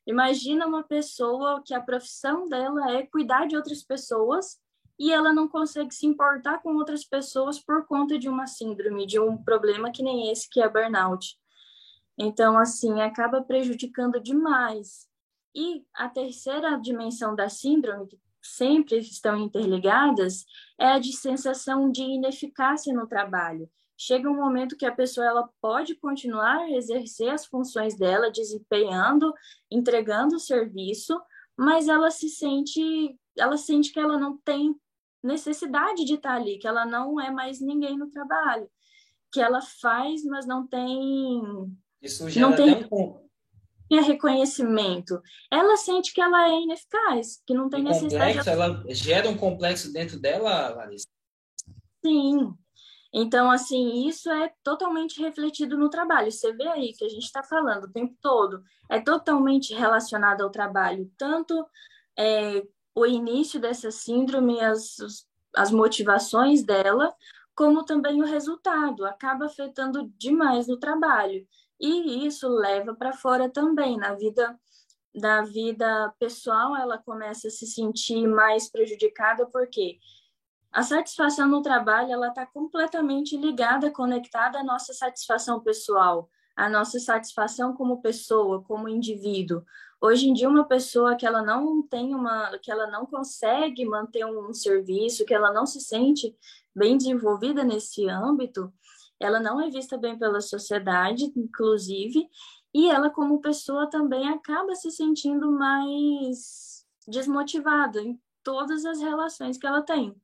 Imagina 0.05 0.67
uma 0.67 0.83
pessoa 0.83 1.61
que 1.65 1.73
a 1.73 1.81
profissão 1.81 2.47
dela 2.47 2.91
é 2.91 3.05
cuidar 3.07 3.47
de 3.47 3.55
outras 3.55 3.81
pessoas 3.83 4.59
e 4.99 5.11
ela 5.11 5.33
não 5.33 5.47
consegue 5.47 5.93
se 5.93 6.05
importar 6.05 6.61
com 6.61 6.75
outras 6.75 7.03
pessoas 7.03 7.57
por 7.57 7.87
conta 7.87 8.19
de 8.19 8.29
uma 8.29 8.45
síndrome, 8.45 9.07
de 9.07 9.19
um 9.19 9.37
problema 9.37 9.91
que 9.91 10.03
nem 10.03 10.29
esse 10.29 10.49
que 10.49 10.61
é 10.61 10.69
burnout. 10.69 11.37
Então, 12.17 12.57
assim, 12.57 13.01
acaba 13.01 13.41
prejudicando 13.41 14.19
demais. 14.19 15.07
E 15.55 15.85
a 15.93 16.09
terceira 16.09 16.77
dimensão 16.77 17.35
da 17.35 17.49
síndrome, 17.49 18.07
que 18.07 18.19
sempre 18.41 18.97
estão 18.97 19.37
interligadas, 19.37 20.45
é 20.79 20.87
a 20.87 20.99
de 20.99 21.13
sensação 21.13 21.91
de 21.91 22.01
ineficácia 22.01 22.93
no 22.93 23.07
trabalho. 23.07 23.69
Chega 23.97 24.29
um 24.29 24.35
momento 24.35 24.75
que 24.75 24.85
a 24.85 24.91
pessoa 24.91 25.25
ela 25.25 25.49
pode 25.61 25.95
continuar 25.95 26.57
a 26.57 26.71
exercer 26.71 27.29
as 27.29 27.45
funções 27.45 27.95
dela, 27.95 28.31
desempenhando, 28.31 29.33
entregando 29.71 30.35
o 30.35 30.39
serviço, 30.39 31.19
mas 31.55 31.87
ela 31.87 32.09
se 32.09 32.27
sente, 32.29 33.17
ela 33.37 33.55
sente 33.55 33.93
que 33.93 33.99
ela 33.99 34.17
não 34.17 34.37
tem 34.37 34.75
necessidade 35.21 36.03
de 36.03 36.15
estar 36.15 36.35
ali, 36.35 36.57
que 36.57 36.67
ela 36.67 36.85
não 36.85 37.19
é 37.21 37.31
mais 37.31 37.61
ninguém 37.61 37.97
no 37.97 38.09
trabalho, 38.09 38.69
que 39.31 39.39
ela 39.39 39.61
faz, 39.61 40.23
mas 40.25 40.45
não 40.45 40.67
tem 40.67 41.41
isso 42.03 42.29
gera 42.29 42.49
não 42.49 42.55
tem 42.55 42.87
um... 42.91 44.01
reconhecimento. 44.01 45.21
Ela 45.49 45.77
sente 45.77 46.13
que 46.13 46.21
ela 46.21 46.49
é 46.49 46.61
ineficaz, 46.61 47.41
que 47.47 47.53
não 47.53 47.69
tem 47.69 47.81
um 47.81 47.85
necessidade. 47.85 48.37
Complexo, 48.37 48.49
ela 48.49 48.83
gera 48.89 49.29
um 49.29 49.37
complexo 49.37 49.93
dentro 49.93 50.19
dela, 50.19 50.69
Larissa? 50.69 51.07
Sim. 52.05 52.53
Então, 53.13 53.51
assim, 53.51 54.07
isso 54.07 54.29
é 54.29 54.51
totalmente 54.63 55.21
refletido 55.21 55.77
no 55.77 55.89
trabalho. 55.89 56.31
Você 56.31 56.51
vê 56.51 56.67
aí 56.67 56.93
que 56.93 57.05
a 57.05 57.09
gente 57.09 57.23
está 57.23 57.43
falando 57.43 57.85
o 57.85 57.91
tempo 57.91 58.15
todo, 58.19 58.63
é 58.89 58.99
totalmente 58.99 59.73
relacionado 59.73 60.41
ao 60.41 60.49
trabalho, 60.49 61.11
tanto 61.15 61.65
é, 62.17 62.63
o 62.95 63.05
início 63.05 63.59
dessa 63.59 63.91
síndrome, 63.91 64.59
as, 64.59 64.97
as 65.55 65.71
motivações 65.71 66.63
dela, 66.63 67.13
como 67.55 67.85
também 67.85 68.19
o 68.19 68.25
resultado, 68.25 69.05
acaba 69.05 69.45
afetando 69.45 70.11
demais 70.17 70.67
no 70.67 70.77
trabalho. 70.77 71.45
E 71.79 72.25
isso 72.25 72.47
leva 72.47 72.93
para 72.93 73.13
fora 73.13 73.49
também 73.49 73.97
na 73.97 74.13
vida 74.13 74.57
da 75.15 75.43
vida 75.43 76.11
pessoal, 76.17 76.75
ela 76.75 76.97
começa 76.97 77.47
a 77.47 77.51
se 77.51 77.67
sentir 77.67 78.27
mais 78.27 78.69
prejudicada 78.69 79.45
porque 79.45 79.99
a 80.71 80.81
satisfação 80.81 81.47
no 81.47 81.61
trabalho 81.61 82.11
ela 82.11 82.29
está 82.29 82.47
completamente 82.47 83.37
ligada, 83.37 83.91
conectada 83.91 84.59
à 84.59 84.63
nossa 84.63 84.91
satisfação 84.91 85.59
pessoal, 85.59 86.27
à 86.55 86.67
nossa 86.67 86.99
satisfação 86.99 87.75
como 87.75 88.01
pessoa, 88.01 88.63
como 88.63 88.89
indivíduo. 88.89 89.63
Hoje 90.01 90.27
em 90.27 90.33
dia, 90.33 90.49
uma 90.49 90.67
pessoa 90.67 91.15
que 91.15 91.27
ela 91.27 91.43
não 91.43 91.81
tem 91.83 92.15
uma, 92.15 92.57
que 92.57 92.71
ela 92.71 92.87
não 92.87 93.05
consegue 93.05 93.85
manter 93.85 94.25
um 94.25 94.51
serviço, 94.51 95.25
que 95.25 95.33
ela 95.33 95.53
não 95.53 95.67
se 95.67 95.79
sente 95.79 96.35
bem 96.75 96.97
desenvolvida 96.97 97.63
nesse 97.63 98.09
âmbito, 98.09 98.73
ela 99.23 99.39
não 99.39 99.59
é 99.61 99.69
vista 99.69 99.97
bem 99.97 100.17
pela 100.17 100.41
sociedade, 100.41 101.31
inclusive, 101.35 102.29
e 102.73 102.89
ela, 102.89 103.09
como 103.09 103.41
pessoa, 103.41 103.89
também 103.89 104.27
acaba 104.29 104.75
se 104.75 104.89
sentindo 104.89 105.51
mais 105.51 106.85
desmotivada 107.07 108.01
em 108.01 108.19
todas 108.43 108.85
as 108.85 108.99
relações 108.99 109.57
que 109.57 109.67
ela 109.67 109.81
tem. 109.81 110.15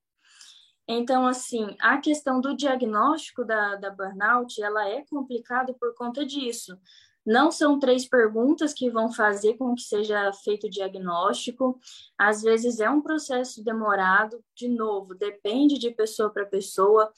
Então, 0.88 1.28
assim, 1.28 1.76
a 1.80 2.00
questão 2.00 2.42
do 2.42 2.56
diagnóstico 2.56 3.46
da, 3.46 3.76
da 3.76 3.92
burnout, 3.92 4.60
ela 4.62 4.90
é 4.90 5.06
complicada 5.08 5.72
por 5.74 5.94
conta 5.94 6.26
disso. 6.26 6.76
Não 7.24 7.52
são 7.52 7.78
três 7.78 8.08
perguntas 8.08 8.74
que 8.74 8.90
vão 8.90 9.12
fazer 9.12 9.56
com 9.56 9.76
que 9.76 9.84
seja 9.84 10.34
feito 10.34 10.66
o 10.66 10.70
diagnóstico. 10.70 11.80
Às 12.18 12.42
vezes 12.42 12.80
é 12.80 12.90
um 12.90 13.02
processo 13.02 13.64
demorado, 13.64 14.44
de 14.56 14.68
novo, 14.68 15.14
depende 15.14 15.78
de 15.78 15.92
pessoa 15.92 16.32
para 16.32 16.48
pessoa. 16.48 17.14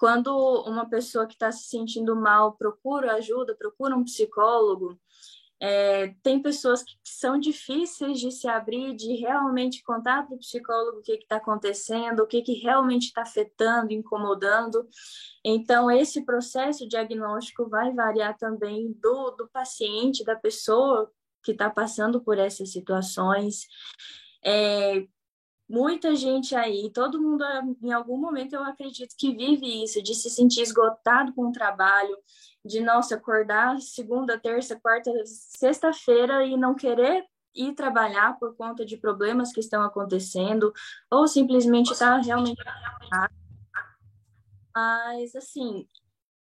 Quando 0.00 0.34
uma 0.66 0.88
pessoa 0.88 1.26
que 1.26 1.34
está 1.34 1.52
se 1.52 1.68
sentindo 1.68 2.16
mal 2.16 2.54
procura 2.54 3.16
ajuda, 3.16 3.54
procura 3.54 3.94
um 3.94 4.02
psicólogo, 4.02 4.98
é, 5.62 6.14
tem 6.22 6.40
pessoas 6.40 6.82
que 6.82 6.96
são 7.04 7.38
difíceis 7.38 8.18
de 8.18 8.32
se 8.32 8.48
abrir, 8.48 8.96
de 8.96 9.14
realmente 9.16 9.82
contar 9.82 10.26
para 10.26 10.34
o 10.34 10.38
psicólogo 10.38 11.00
o 11.00 11.02
que 11.02 11.12
está 11.12 11.36
acontecendo, 11.36 12.20
o 12.20 12.26
que, 12.26 12.40
que 12.40 12.54
realmente 12.54 13.08
está 13.08 13.20
afetando, 13.20 13.92
incomodando. 13.92 14.88
Então, 15.44 15.90
esse 15.90 16.24
processo 16.24 16.88
diagnóstico 16.88 17.68
vai 17.68 17.92
variar 17.92 18.38
também 18.38 18.94
do, 19.02 19.32
do 19.32 19.50
paciente, 19.50 20.24
da 20.24 20.34
pessoa 20.34 21.12
que 21.44 21.52
está 21.52 21.68
passando 21.68 22.22
por 22.22 22.38
essas 22.38 22.72
situações. 22.72 23.66
É, 24.42 25.06
muita 25.70 26.16
gente 26.16 26.56
aí, 26.56 26.90
todo 26.92 27.22
mundo 27.22 27.44
em 27.80 27.92
algum 27.92 28.18
momento 28.18 28.54
eu 28.54 28.64
acredito 28.64 29.14
que 29.16 29.32
vive 29.32 29.84
isso, 29.84 30.02
de 30.02 30.16
se 30.16 30.28
sentir 30.28 30.62
esgotado 30.62 31.32
com 31.32 31.48
o 31.48 31.52
trabalho, 31.52 32.16
de 32.64 32.80
nossa 32.80 33.14
acordar 33.14 33.80
segunda, 33.80 34.36
terça, 34.36 34.78
quarta, 34.80 35.12
sexta-feira 35.24 36.44
e 36.44 36.56
não 36.56 36.74
querer 36.74 37.24
ir 37.54 37.72
trabalhar 37.74 38.36
por 38.38 38.56
conta 38.56 38.84
de 38.84 38.96
problemas 38.96 39.52
que 39.52 39.60
estão 39.60 39.82
acontecendo 39.82 40.72
ou 41.08 41.28
simplesmente 41.28 41.92
estar 41.92 42.16
tá 42.16 42.22
realmente 42.22 42.60
mas 44.74 45.34
assim 45.34 45.86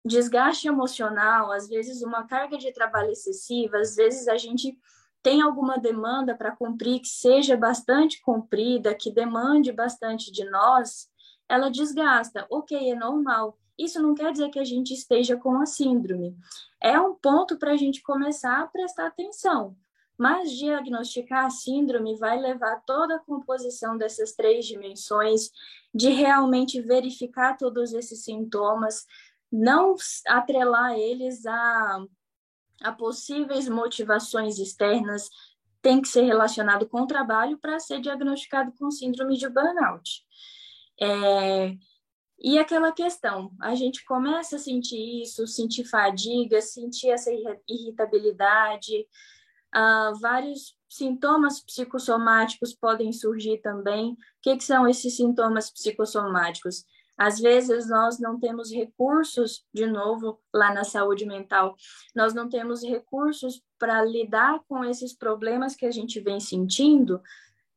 desgaste 0.04 0.66
emocional, 0.66 1.52
às 1.52 1.68
vezes 1.68 2.02
uma 2.02 2.26
carga 2.26 2.58
de 2.58 2.72
trabalho 2.72 3.10
excessiva, 3.10 3.78
às 3.78 3.94
vezes 3.94 4.26
a 4.26 4.36
gente 4.36 4.76
tem 5.22 5.40
alguma 5.40 5.78
demanda 5.78 6.34
para 6.34 6.56
cumprir 6.56 7.00
que 7.00 7.08
seja 7.08 7.56
bastante 7.56 8.20
cumprida, 8.20 8.94
que 8.94 9.10
demande 9.10 9.72
bastante 9.72 10.32
de 10.32 10.44
nós, 10.44 11.08
ela 11.48 11.70
desgasta. 11.70 12.46
Ok, 12.50 12.90
é 12.90 12.94
normal. 12.94 13.56
Isso 13.78 14.02
não 14.02 14.14
quer 14.14 14.32
dizer 14.32 14.50
que 14.50 14.58
a 14.58 14.64
gente 14.64 14.92
esteja 14.92 15.36
com 15.36 15.60
a 15.60 15.66
síndrome. 15.66 16.36
É 16.80 16.98
um 16.98 17.14
ponto 17.14 17.58
para 17.58 17.72
a 17.72 17.76
gente 17.76 18.02
começar 18.02 18.60
a 18.60 18.66
prestar 18.66 19.06
atenção. 19.06 19.76
Mas 20.18 20.52
diagnosticar 20.52 21.46
a 21.46 21.50
síndrome 21.50 22.16
vai 22.16 22.38
levar 22.38 22.82
toda 22.84 23.16
a 23.16 23.18
composição 23.18 23.96
dessas 23.96 24.32
três 24.32 24.66
dimensões, 24.66 25.50
de 25.94 26.10
realmente 26.10 26.80
verificar 26.80 27.56
todos 27.56 27.92
esses 27.92 28.24
sintomas, 28.24 29.06
não 29.50 29.94
atrelar 30.26 30.98
eles 30.98 31.44
a 31.46 32.04
a 32.82 32.92
possíveis 32.92 33.68
motivações 33.68 34.58
externas 34.58 35.28
tem 35.80 36.00
que 36.00 36.08
ser 36.08 36.22
relacionado 36.22 36.88
com 36.88 37.02
o 37.02 37.06
trabalho 37.06 37.58
para 37.58 37.80
ser 37.80 38.00
diagnosticado 38.00 38.72
com 38.78 38.90
síndrome 38.90 39.36
de 39.36 39.48
burnout. 39.48 40.24
É, 41.00 41.74
e 42.38 42.58
aquela 42.58 42.92
questão, 42.92 43.50
a 43.60 43.74
gente 43.74 44.04
começa 44.04 44.56
a 44.56 44.58
sentir 44.58 45.22
isso, 45.22 45.46
sentir 45.46 45.84
fadiga, 45.84 46.60
sentir 46.60 47.10
essa 47.10 47.30
irritabilidade, 47.68 49.06
Uh, 49.74 50.14
vários 50.20 50.76
sintomas 50.86 51.64
psicossomáticos 51.64 52.74
podem 52.74 53.10
surgir 53.10 53.58
também. 53.62 54.12
O 54.12 54.16
que, 54.42 54.56
que 54.56 54.64
são 54.64 54.86
esses 54.86 55.16
sintomas 55.16 55.70
psicossomáticos? 55.70 56.84
Às 57.16 57.38
vezes 57.38 57.88
nós 57.88 58.18
não 58.18 58.38
temos 58.38 58.72
recursos, 58.72 59.64
de 59.72 59.86
novo, 59.86 60.40
lá 60.52 60.72
na 60.72 60.84
saúde 60.84 61.26
mental, 61.26 61.76
nós 62.14 62.34
não 62.34 62.48
temos 62.48 62.82
recursos 62.82 63.62
para 63.78 64.02
lidar 64.04 64.60
com 64.66 64.84
esses 64.84 65.12
problemas 65.12 65.76
que 65.76 65.86
a 65.86 65.90
gente 65.90 66.20
vem 66.20 66.40
sentindo, 66.40 67.20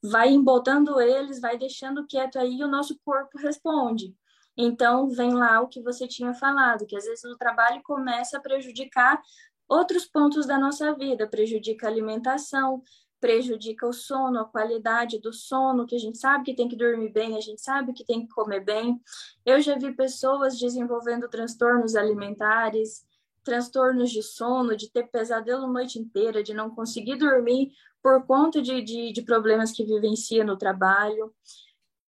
vai 0.01 0.29
embotando 0.29 0.99
eles, 0.99 1.39
vai 1.39 1.57
deixando 1.57 2.05
quieto 2.07 2.37
aí 2.37 2.59
e 2.59 2.63
o 2.63 2.67
nosso 2.67 2.97
corpo 3.03 3.37
responde. 3.37 4.15
Então, 4.57 5.09
vem 5.09 5.33
lá 5.33 5.59
o 5.59 5.67
que 5.67 5.81
você 5.81 6.07
tinha 6.07 6.33
falado, 6.33 6.85
que 6.85 6.95
às 6.95 7.03
vezes 7.03 7.25
o 7.25 7.37
trabalho 7.37 7.81
começa 7.83 8.37
a 8.37 8.41
prejudicar 8.41 9.21
outros 9.67 10.05
pontos 10.05 10.45
da 10.45 10.57
nossa 10.57 10.93
vida, 10.93 11.27
prejudica 11.27 11.87
a 11.87 11.89
alimentação, 11.89 12.81
prejudica 13.25 13.87
o 13.87 13.91
sono, 13.91 14.39
a 14.39 14.45
qualidade 14.45 15.17
do 15.17 15.33
sono, 15.33 15.87
que 15.87 15.95
a 15.95 15.99
gente 15.99 16.19
sabe 16.19 16.45
que 16.45 16.53
tem 16.53 16.69
que 16.69 16.75
dormir 16.75 17.09
bem, 17.09 17.35
a 17.35 17.41
gente 17.41 17.59
sabe 17.59 17.91
que 17.91 18.05
tem 18.05 18.21
que 18.21 18.31
comer 18.31 18.63
bem. 18.63 19.01
Eu 19.43 19.59
já 19.59 19.75
vi 19.75 19.91
pessoas 19.95 20.59
desenvolvendo 20.59 21.27
transtornos 21.27 21.95
alimentares, 21.95 23.03
transtornos 23.43 24.11
de 24.11 24.21
sono, 24.21 24.77
de 24.77 24.91
ter 24.91 25.09
pesadelo 25.09 25.63
a 25.63 25.67
noite 25.67 25.97
inteira, 25.97 26.43
de 26.43 26.53
não 26.53 26.69
conseguir 26.69 27.15
dormir 27.15 27.71
por 27.99 28.27
conta 28.27 28.61
de, 28.61 28.83
de, 28.83 29.11
de 29.11 29.21
problemas 29.23 29.71
que 29.71 29.83
vivencia 29.83 30.43
no 30.43 30.55
trabalho. 30.55 31.33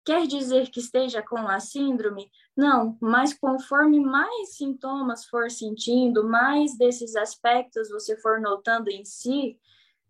Quer 0.05 0.27
dizer 0.27 0.69
que 0.69 0.81
esteja 0.81 1.23
com 1.23 1.49
a 1.49 1.59
síndrome? 1.61 2.31
Não, 2.55 2.99
mas 3.01 3.33
conforme 3.33 4.01
mais 4.01 4.55
sintomas 4.55 5.25
for 5.25 5.51
sentindo, 5.51 6.29
mais 6.29 6.77
desses 6.77 7.17
aspectos 7.17 7.89
você 7.89 8.19
for 8.19 8.39
notando 8.39 8.91
em 8.91 9.03
si, 9.03 9.59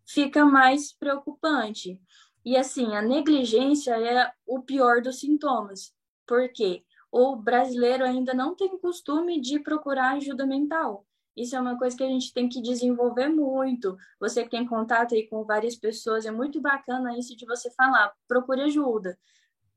fica 0.06 0.44
mais 0.44 0.92
preocupante. 0.92 2.00
E 2.44 2.56
assim, 2.56 2.94
a 2.94 3.02
negligência 3.02 3.92
é 3.98 4.32
o 4.46 4.62
pior 4.62 5.02
dos 5.02 5.18
sintomas, 5.18 5.92
porque 6.26 6.84
o 7.10 7.34
brasileiro 7.34 8.04
ainda 8.04 8.32
não 8.32 8.54
tem 8.54 8.78
costume 8.78 9.40
de 9.40 9.58
procurar 9.58 10.12
ajuda 10.12 10.46
mental. 10.46 11.04
Isso 11.36 11.54
é 11.54 11.60
uma 11.60 11.76
coisa 11.76 11.96
que 11.96 12.02
a 12.02 12.08
gente 12.08 12.32
tem 12.32 12.48
que 12.48 12.62
desenvolver 12.62 13.28
muito. 13.28 13.96
Você 14.18 14.44
que 14.44 14.50
tem 14.50 14.66
contato 14.66 15.14
aí 15.14 15.28
com 15.28 15.44
várias 15.44 15.76
pessoas, 15.76 16.24
é 16.24 16.30
muito 16.30 16.60
bacana 16.60 17.18
isso 17.18 17.36
de 17.36 17.44
você 17.44 17.70
falar, 17.72 18.12
procure 18.26 18.62
ajuda. 18.62 19.18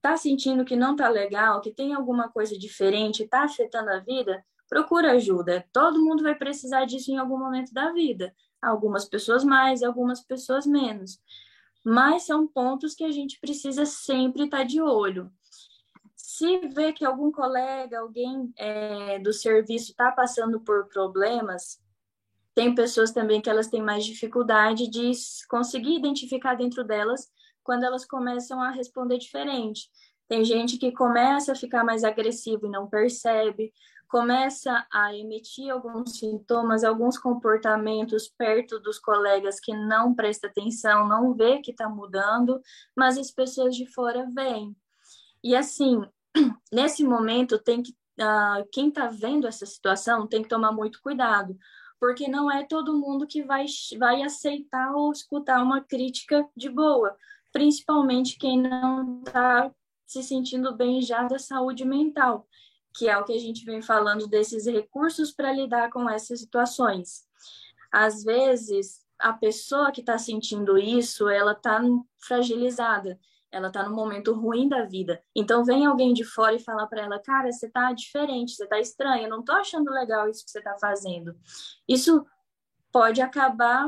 Tá 0.02 0.16
sentindo 0.16 0.64
que 0.64 0.78
não 0.78 0.96
tá 0.96 1.10
legal, 1.10 1.60
que 1.60 1.74
tem 1.74 1.94
alguma 1.94 2.30
coisa 2.30 2.58
diferente, 2.58 3.28
tá 3.28 3.44
afetando 3.44 3.90
a 3.90 4.00
vida? 4.00 4.46
Procura 4.70 5.14
ajuda. 5.14 5.66
Todo 5.74 6.04
mundo 6.04 6.24
vai 6.24 6.36
precisar 6.36 6.86
disso 6.86 7.12
em 7.12 7.18
algum 7.18 7.38
momento 7.38 7.74
da 7.74 7.92
vida 7.92 8.34
algumas 8.62 9.06
pessoas 9.06 9.44
mais, 9.44 9.84
algumas 9.84 10.22
pessoas 10.22 10.66
menos. 10.66 11.20
Mas 11.84 12.24
são 12.24 12.48
pontos 12.48 12.94
que 12.94 13.04
a 13.04 13.12
gente 13.12 13.40
precisa 13.40 13.86
sempre 13.86 14.44
estar 14.44 14.64
de 14.64 14.82
olho. 14.82 15.32
Se 16.16 16.60
vê 16.70 16.94
que 16.94 17.06
algum 17.06 17.32
colega, 17.32 18.00
alguém 18.00 18.52
é, 18.58 19.20
do 19.20 19.34
serviço 19.34 19.92
está 19.92 20.12
passando 20.12 20.60
por 20.60 20.88
problemas, 20.88 21.82
tem 22.54 22.76
pessoas 22.76 23.12
também 23.12 23.42
que 23.42 23.50
elas 23.50 23.68
têm 23.68 23.82
mais 23.82 24.06
dificuldade 24.06 24.90
de 24.90 25.12
conseguir 25.50 25.96
identificar 25.96 26.56
dentro 26.56 26.84
delas 26.84 27.30
quando 27.64 27.84
elas 27.84 28.06
começam 28.06 28.62
a 28.62 28.72
responder 28.72 29.18
diferente. 29.18 29.90
Tem 30.28 30.44
gente 30.44 30.78
que 30.78 30.92
começa 30.92 31.54
a 31.54 31.56
ficar 31.56 31.84
mais 31.84 32.04
agressivo 32.04 32.68
e 32.68 32.70
não 32.70 32.88
percebe, 32.88 33.74
começa 34.10 34.88
a 34.92 35.16
emitir 35.16 35.72
alguns 35.72 36.18
sintomas, 36.18 36.84
alguns 36.84 37.18
comportamentos 37.18 38.28
perto 38.28 38.80
dos 38.80 38.98
colegas 38.98 39.60
que 39.60 39.72
não 39.72 40.16
presta 40.16 40.48
atenção, 40.48 41.08
não 41.08 41.36
vê 41.36 41.60
que 41.60 41.70
está 41.70 41.88
mudando, 41.88 42.60
mas 42.98 43.20
as 43.20 43.30
pessoas 43.30 43.76
de 43.76 43.86
fora 43.86 44.28
veem. 44.34 44.76
E 45.44 45.56
assim, 45.56 46.02
nesse 46.74 47.04
momento 47.04 47.60
tem 47.60 47.84
que 47.84 47.92
uh, 48.20 48.68
quem 48.72 48.90
está 48.90 49.08
vendo 49.08 49.48
essa 49.48 49.66
situação 49.66 50.28
tem 50.28 50.42
que 50.42 50.50
tomar 50.50 50.72
muito 50.72 51.00
cuidado, 51.04 51.56
porque 52.00 52.28
não 52.28 52.52
é 52.52 52.66
todo 52.66 53.00
mundo 53.00 53.28
que 53.28 53.44
vai, 53.44 53.66
vai 54.00 54.24
aceitar 54.24 54.92
ou 54.96 55.12
escutar 55.12 55.62
uma 55.62 55.82
crítica 55.82 56.50
de 56.58 56.68
boa, 56.68 57.16
principalmente 57.54 58.40
quem 58.40 58.60
não 58.60 59.22
está 59.24 59.72
se 60.08 60.24
sentindo 60.24 60.76
bem 60.76 61.00
já 61.00 61.28
da 61.28 61.38
saúde 61.38 61.86
mental 61.86 62.48
que 62.94 63.08
é 63.08 63.18
o 63.18 63.24
que 63.24 63.34
a 63.34 63.40
gente 63.40 63.64
vem 63.66 63.82
falando 63.82 64.28
desses 64.28 64.66
recursos 64.66 65.32
para 65.32 65.52
lidar 65.52 65.90
com 65.90 66.10
essas 66.10 66.40
situações. 66.40 67.24
Às 67.92 68.24
vezes, 68.24 69.06
a 69.18 69.34
pessoa 69.34 69.92
que 69.92 70.02
está 70.02 70.18
sentindo 70.18 70.78
isso, 70.78 71.28
ela 71.28 71.52
está 71.52 71.82
fragilizada, 72.20 73.20
ela 73.52 73.68
está 73.68 73.84
num 73.84 73.96
momento 73.96 74.34
ruim 74.34 74.68
da 74.68 74.86
vida. 74.86 75.22
Então, 75.36 75.64
vem 75.64 75.86
alguém 75.86 76.14
de 76.14 76.24
fora 76.24 76.56
e 76.56 76.64
fala 76.64 76.88
para 76.88 77.02
ela, 77.02 77.20
cara, 77.20 77.52
você 77.52 77.68
está 77.68 77.92
diferente, 77.94 78.54
você 78.54 78.64
está 78.64 78.80
estranha, 78.80 79.28
não 79.28 79.40
estou 79.40 79.56
achando 79.56 79.92
legal 79.92 80.30
isso 80.30 80.46
que 80.46 80.52
você 80.52 80.60
está 80.60 80.78
fazendo. 80.80 81.36
Isso 81.88 82.26
pode 82.92 83.22
acabar 83.22 83.88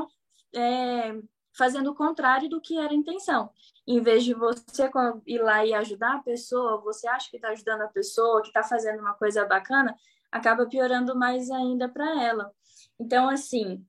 é, 0.54 1.14
fazendo 1.52 1.90
o 1.90 1.94
contrário 1.94 2.48
do 2.48 2.60
que 2.60 2.78
era 2.78 2.92
a 2.92 2.96
intenção. 2.96 3.50
Em 3.86 4.00
vez 4.00 4.24
de 4.24 4.34
você 4.34 4.90
ir 5.26 5.38
lá 5.42 5.64
e 5.64 5.74
ajudar 5.74 6.16
a 6.16 6.22
pessoa, 6.22 6.80
você 6.80 7.06
acha 7.08 7.30
que 7.30 7.36
está 7.36 7.48
ajudando 7.48 7.82
a 7.82 7.88
pessoa, 7.88 8.42
que 8.42 8.48
está 8.48 8.62
fazendo 8.62 9.00
uma 9.00 9.14
coisa 9.14 9.44
bacana, 9.44 9.94
acaba 10.30 10.66
piorando 10.66 11.16
mais 11.16 11.50
ainda 11.50 11.88
para 11.88 12.22
ela. 12.22 12.52
Então, 12.98 13.28
assim, 13.28 13.84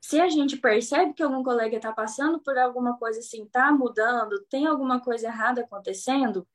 se 0.00 0.20
a 0.20 0.28
gente 0.28 0.56
percebe 0.56 1.14
que 1.14 1.22
algum 1.22 1.42
colega 1.42 1.76
está 1.76 1.92
passando 1.92 2.38
por 2.38 2.56
alguma 2.58 2.96
coisa 2.98 3.18
assim, 3.18 3.44
está 3.44 3.72
mudando, 3.72 4.44
tem 4.48 4.66
alguma 4.66 5.00
coisa 5.00 5.26
errada 5.26 5.62
acontecendo, 5.62 6.46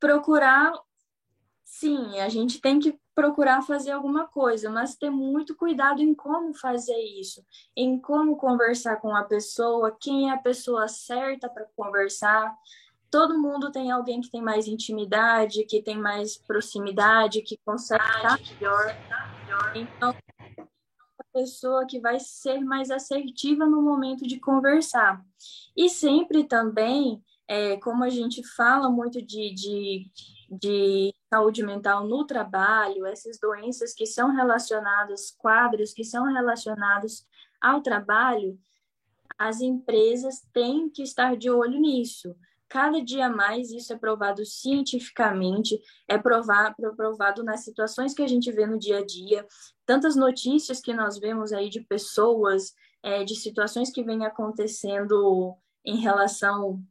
procurar, 0.00 0.72
sim, 1.78 2.20
a 2.20 2.28
gente 2.28 2.60
tem 2.60 2.78
que 2.78 2.96
procurar 3.14 3.62
fazer 3.62 3.90
alguma 3.90 4.28
coisa, 4.28 4.70
mas 4.70 4.94
ter 4.94 5.10
muito 5.10 5.56
cuidado 5.56 6.00
em 6.00 6.14
como 6.14 6.54
fazer 6.54 6.96
isso, 6.96 7.44
em 7.76 7.98
como 7.98 8.36
conversar 8.36 8.96
com 9.00 9.14
a 9.14 9.24
pessoa, 9.24 9.96
quem 10.00 10.30
é 10.30 10.34
a 10.34 10.38
pessoa 10.38 10.86
certa 10.86 11.48
para 11.48 11.66
conversar. 11.76 12.54
Todo 13.10 13.38
mundo 13.38 13.72
tem 13.72 13.90
alguém 13.90 14.20
que 14.20 14.30
tem 14.30 14.40
mais 14.40 14.68
intimidade, 14.68 15.64
que 15.64 15.82
tem 15.82 15.98
mais 15.98 16.36
proximidade, 16.36 17.42
que 17.42 17.58
consegue 17.64 18.04
estar 18.04 18.38
melhor. 18.38 18.96
Então, 19.74 20.14
a 21.18 21.24
pessoa 21.32 21.86
que 21.86 21.98
vai 21.98 22.20
ser 22.20 22.60
mais 22.60 22.88
assertiva 22.90 23.66
no 23.66 23.82
momento 23.82 24.24
de 24.26 24.38
conversar. 24.38 25.20
E 25.76 25.88
sempre 25.88 26.44
também, 26.44 27.20
é, 27.48 27.76
como 27.78 28.04
a 28.04 28.10
gente 28.10 28.46
fala 28.56 28.88
muito 28.88 29.20
de, 29.20 29.52
de, 29.52 30.10
de 30.58 31.14
saúde 31.32 31.62
mental 31.62 32.06
no 32.06 32.26
trabalho, 32.26 33.06
essas 33.06 33.38
doenças 33.38 33.92
que 33.92 34.06
são 34.06 34.34
relacionadas, 34.34 35.30
quadros 35.30 35.92
que 35.92 36.04
são 36.04 36.24
relacionados 36.24 37.26
ao 37.60 37.80
trabalho, 37.80 38.58
as 39.38 39.60
empresas 39.60 40.46
têm 40.52 40.88
que 40.88 41.02
estar 41.02 41.36
de 41.36 41.50
olho 41.50 41.80
nisso. 41.80 42.34
Cada 42.68 43.00
dia 43.00 43.28
mais 43.28 43.70
isso 43.70 43.92
é 43.92 43.96
provado 43.96 44.44
cientificamente, 44.44 45.80
é 46.08 46.18
provado, 46.18 46.74
provado 46.96 47.44
nas 47.44 47.64
situações 47.64 48.14
que 48.14 48.22
a 48.22 48.26
gente 48.26 48.50
vê 48.50 48.66
no 48.66 48.78
dia 48.78 48.98
a 48.98 49.06
dia, 49.06 49.46
tantas 49.86 50.16
notícias 50.16 50.80
que 50.80 50.92
nós 50.92 51.18
vemos 51.18 51.52
aí 51.52 51.68
de 51.68 51.80
pessoas, 51.80 52.74
é, 53.02 53.22
de 53.22 53.36
situações 53.36 53.90
que 53.90 54.02
vêm 54.02 54.24
acontecendo 54.24 55.56
em 55.84 55.98
relação 55.98 56.82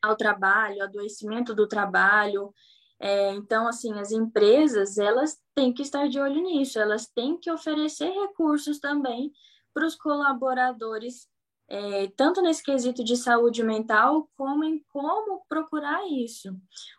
ao 0.00 0.16
trabalho, 0.16 0.82
adoecimento 0.82 1.54
do 1.54 1.66
trabalho, 1.66 2.54
é, 3.00 3.32
então, 3.34 3.66
assim, 3.66 3.92
as 3.98 4.12
empresas, 4.12 4.98
elas 4.98 5.38
têm 5.54 5.72
que 5.72 5.82
estar 5.82 6.08
de 6.08 6.18
olho 6.20 6.42
nisso, 6.42 6.78
elas 6.78 7.06
têm 7.06 7.36
que 7.36 7.50
oferecer 7.50 8.10
recursos 8.10 8.78
também 8.78 9.32
para 9.72 9.86
os 9.86 9.94
colaboradores, 9.94 11.28
é, 11.68 12.08
tanto 12.16 12.40
nesse 12.40 12.62
quesito 12.62 13.02
de 13.02 13.16
saúde 13.16 13.62
mental, 13.62 14.28
como 14.36 14.64
em 14.64 14.82
como 14.88 15.44
procurar 15.48 16.06
isso. 16.08 16.56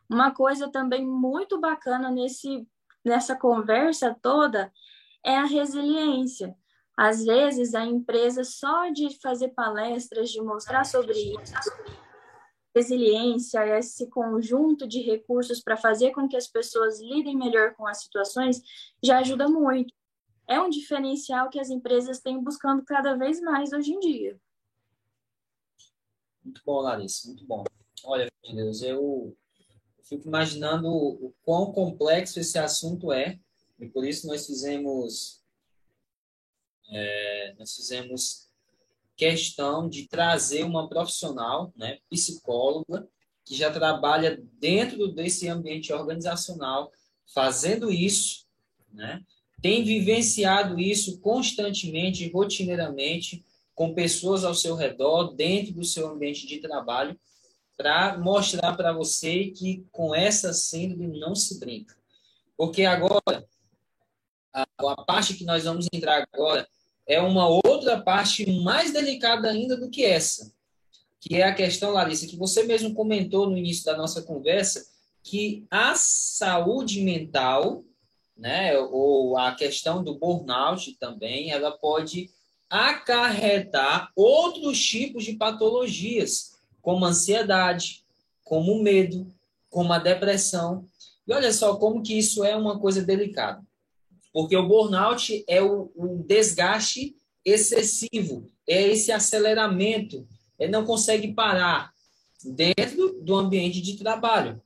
Uma 0.09 0.31
coisa 0.31 0.69
também 0.69 1.05
muito 1.05 1.59
bacana 1.59 2.11
nesse, 2.11 2.67
nessa 3.03 3.35
conversa 3.35 4.15
toda 4.21 4.71
é 5.23 5.37
a 5.37 5.45
resiliência. 5.45 6.55
Às 6.97 7.25
vezes, 7.25 7.75
a 7.75 7.85
empresa, 7.85 8.43
só 8.43 8.89
de 8.89 9.19
fazer 9.21 9.49
palestras, 9.49 10.29
de 10.29 10.41
mostrar 10.41 10.85
sobre 10.85 11.13
isso, 11.13 11.53
resiliência, 12.75 13.65
esse 13.77 14.07
conjunto 14.09 14.85
de 14.85 14.99
recursos 14.99 15.61
para 15.61 15.77
fazer 15.77 16.11
com 16.11 16.27
que 16.27 16.35
as 16.35 16.47
pessoas 16.47 16.99
lidem 16.99 17.37
melhor 17.37 17.73
com 17.75 17.87
as 17.87 18.01
situações, 18.01 18.61
já 19.01 19.19
ajuda 19.19 19.47
muito. 19.47 19.93
É 20.47 20.59
um 20.59 20.69
diferencial 20.69 21.49
que 21.49 21.59
as 21.59 21.69
empresas 21.69 22.19
têm 22.19 22.43
buscando 22.43 22.83
cada 22.83 23.15
vez 23.15 23.39
mais 23.39 23.71
hoje 23.71 23.93
em 23.93 23.99
dia. 23.99 24.39
Muito 26.43 26.61
bom, 26.65 26.81
Larissa, 26.81 27.27
muito 27.27 27.45
bom. 27.45 27.63
Olha, 28.03 28.27
Deus, 28.43 28.81
eu 28.81 29.35
fico 30.03 30.27
imaginando 30.27 30.87
o 30.87 31.33
quão 31.43 31.71
complexo 31.71 32.39
esse 32.39 32.59
assunto 32.59 33.11
é, 33.11 33.39
e 33.79 33.87
por 33.87 34.05
isso 34.05 34.27
nós 34.27 34.45
fizemos, 34.45 35.41
é, 36.89 37.55
nós 37.57 37.73
fizemos 37.73 38.44
questão 39.15 39.87
de 39.87 40.07
trazer 40.07 40.63
uma 40.63 40.89
profissional, 40.89 41.71
né, 41.75 41.99
psicóloga, 42.09 43.07
que 43.43 43.55
já 43.55 43.71
trabalha 43.71 44.41
dentro 44.59 45.07
desse 45.07 45.47
ambiente 45.47 45.93
organizacional, 45.93 46.91
fazendo 47.33 47.91
isso, 47.91 48.45
né, 48.91 49.21
tem 49.61 49.83
vivenciado 49.83 50.79
isso 50.79 51.19
constantemente, 51.19 52.29
rotineiramente, 52.29 53.43
com 53.73 53.93
pessoas 53.93 54.43
ao 54.43 54.53
seu 54.53 54.75
redor, 54.75 55.33
dentro 55.33 55.73
do 55.73 55.83
seu 55.83 56.07
ambiente 56.07 56.47
de 56.47 56.59
trabalho, 56.59 57.19
para 57.77 58.17
mostrar 58.17 58.75
para 58.75 58.93
você 58.93 59.47
que 59.47 59.85
com 59.91 60.15
essa 60.15 60.53
síndrome 60.53 61.19
não 61.19 61.35
se 61.35 61.59
brinca. 61.59 61.95
Porque 62.55 62.85
agora, 62.85 63.45
a, 64.53 64.65
a 64.79 65.03
parte 65.03 65.33
que 65.33 65.43
nós 65.43 65.65
vamos 65.65 65.87
entrar 65.91 66.25
agora 66.31 66.67
é 67.07 67.21
uma 67.21 67.47
outra 67.47 68.01
parte 68.01 68.49
mais 68.61 68.91
delicada 68.91 69.49
ainda 69.49 69.77
do 69.77 69.89
que 69.89 70.03
essa, 70.03 70.51
que 71.19 71.35
é 71.35 71.43
a 71.43 71.53
questão, 71.53 71.91
Larissa, 71.91 72.27
que 72.27 72.37
você 72.37 72.63
mesmo 72.63 72.93
comentou 72.93 73.49
no 73.49 73.57
início 73.57 73.85
da 73.85 73.97
nossa 73.97 74.21
conversa, 74.21 74.85
que 75.23 75.65
a 75.71 75.95
saúde 75.95 77.01
mental, 77.01 77.83
né, 78.37 78.77
ou 78.77 79.37
a 79.37 79.55
questão 79.55 80.03
do 80.03 80.19
burnout 80.19 80.95
também, 80.99 81.51
ela 81.51 81.71
pode 81.71 82.29
acarretar 82.69 84.11
outros 84.15 84.79
tipos 84.83 85.23
de 85.23 85.33
patologias, 85.33 86.55
como 86.81 87.05
ansiedade, 87.05 88.03
como 88.43 88.81
medo, 88.83 89.27
como 89.69 89.91
a 89.93 89.97
depressão. 89.97 90.87
E 91.27 91.33
olha 91.33 91.51
só 91.51 91.75
como 91.75 92.03
que 92.03 92.17
isso 92.17 92.43
é 92.43 92.55
uma 92.55 92.79
coisa 92.79 93.01
delicada. 93.01 93.64
Porque 94.35 94.57
o 94.57 94.67
burnout 94.67 95.45
é 95.47 95.61
o, 95.61 95.89
o 95.95 96.21
desgaste 96.27 97.15
excessivo, 97.45 98.45
é 98.67 98.89
esse 98.89 99.09
aceleramento, 99.09 100.27
ele 100.59 100.73
não 100.73 100.83
consegue 100.83 101.33
parar 101.33 101.93
dentro 102.43 103.13
do 103.21 103.33
ambiente 103.33 103.79
de 103.79 103.95
trabalho. 103.95 104.61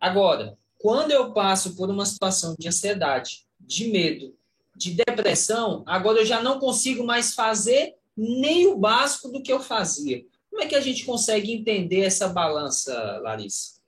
Agora, 0.00 0.56
quando 0.78 1.10
eu 1.10 1.30
passo 1.34 1.76
por 1.76 1.90
uma 1.90 2.06
situação 2.06 2.56
de 2.58 2.68
ansiedade, 2.68 3.46
de 3.60 3.88
medo, 3.88 4.34
de 4.74 4.92
depressão, 4.94 5.84
agora 5.86 6.20
eu 6.20 6.24
já 6.24 6.42
não 6.42 6.58
consigo 6.58 7.04
mais 7.04 7.34
fazer 7.34 7.96
nem 8.16 8.66
o 8.66 8.78
básico 8.78 9.28
do 9.28 9.42
que 9.42 9.52
eu 9.52 9.60
fazia. 9.60 10.24
Como 10.48 10.62
é 10.62 10.66
que 10.66 10.74
a 10.74 10.80
gente 10.80 11.04
consegue 11.04 11.52
entender 11.52 12.00
essa 12.00 12.28
balança, 12.28 12.94
Larissa? 13.22 13.79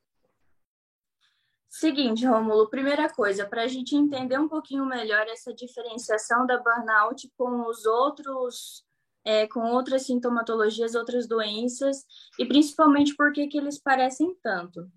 Seguinte, 1.82 2.24
Rômulo, 2.24 2.70
primeira 2.70 3.12
coisa, 3.12 3.44
para 3.44 3.64
a 3.64 3.66
gente 3.66 3.96
entender 3.96 4.38
um 4.38 4.46
pouquinho 4.48 4.86
melhor 4.86 5.26
essa 5.26 5.52
diferenciação 5.52 6.46
da 6.46 6.56
burnout 6.56 7.28
com 7.36 7.68
os 7.68 7.84
outros, 7.84 8.84
é, 9.24 9.48
com 9.48 9.72
outras 9.72 10.02
sintomatologias, 10.02 10.94
outras 10.94 11.26
doenças, 11.26 12.04
e 12.38 12.46
principalmente 12.46 13.16
por 13.16 13.32
que 13.32 13.50
eles 13.52 13.80
parecem 13.80 14.32
tanto. 14.40 14.88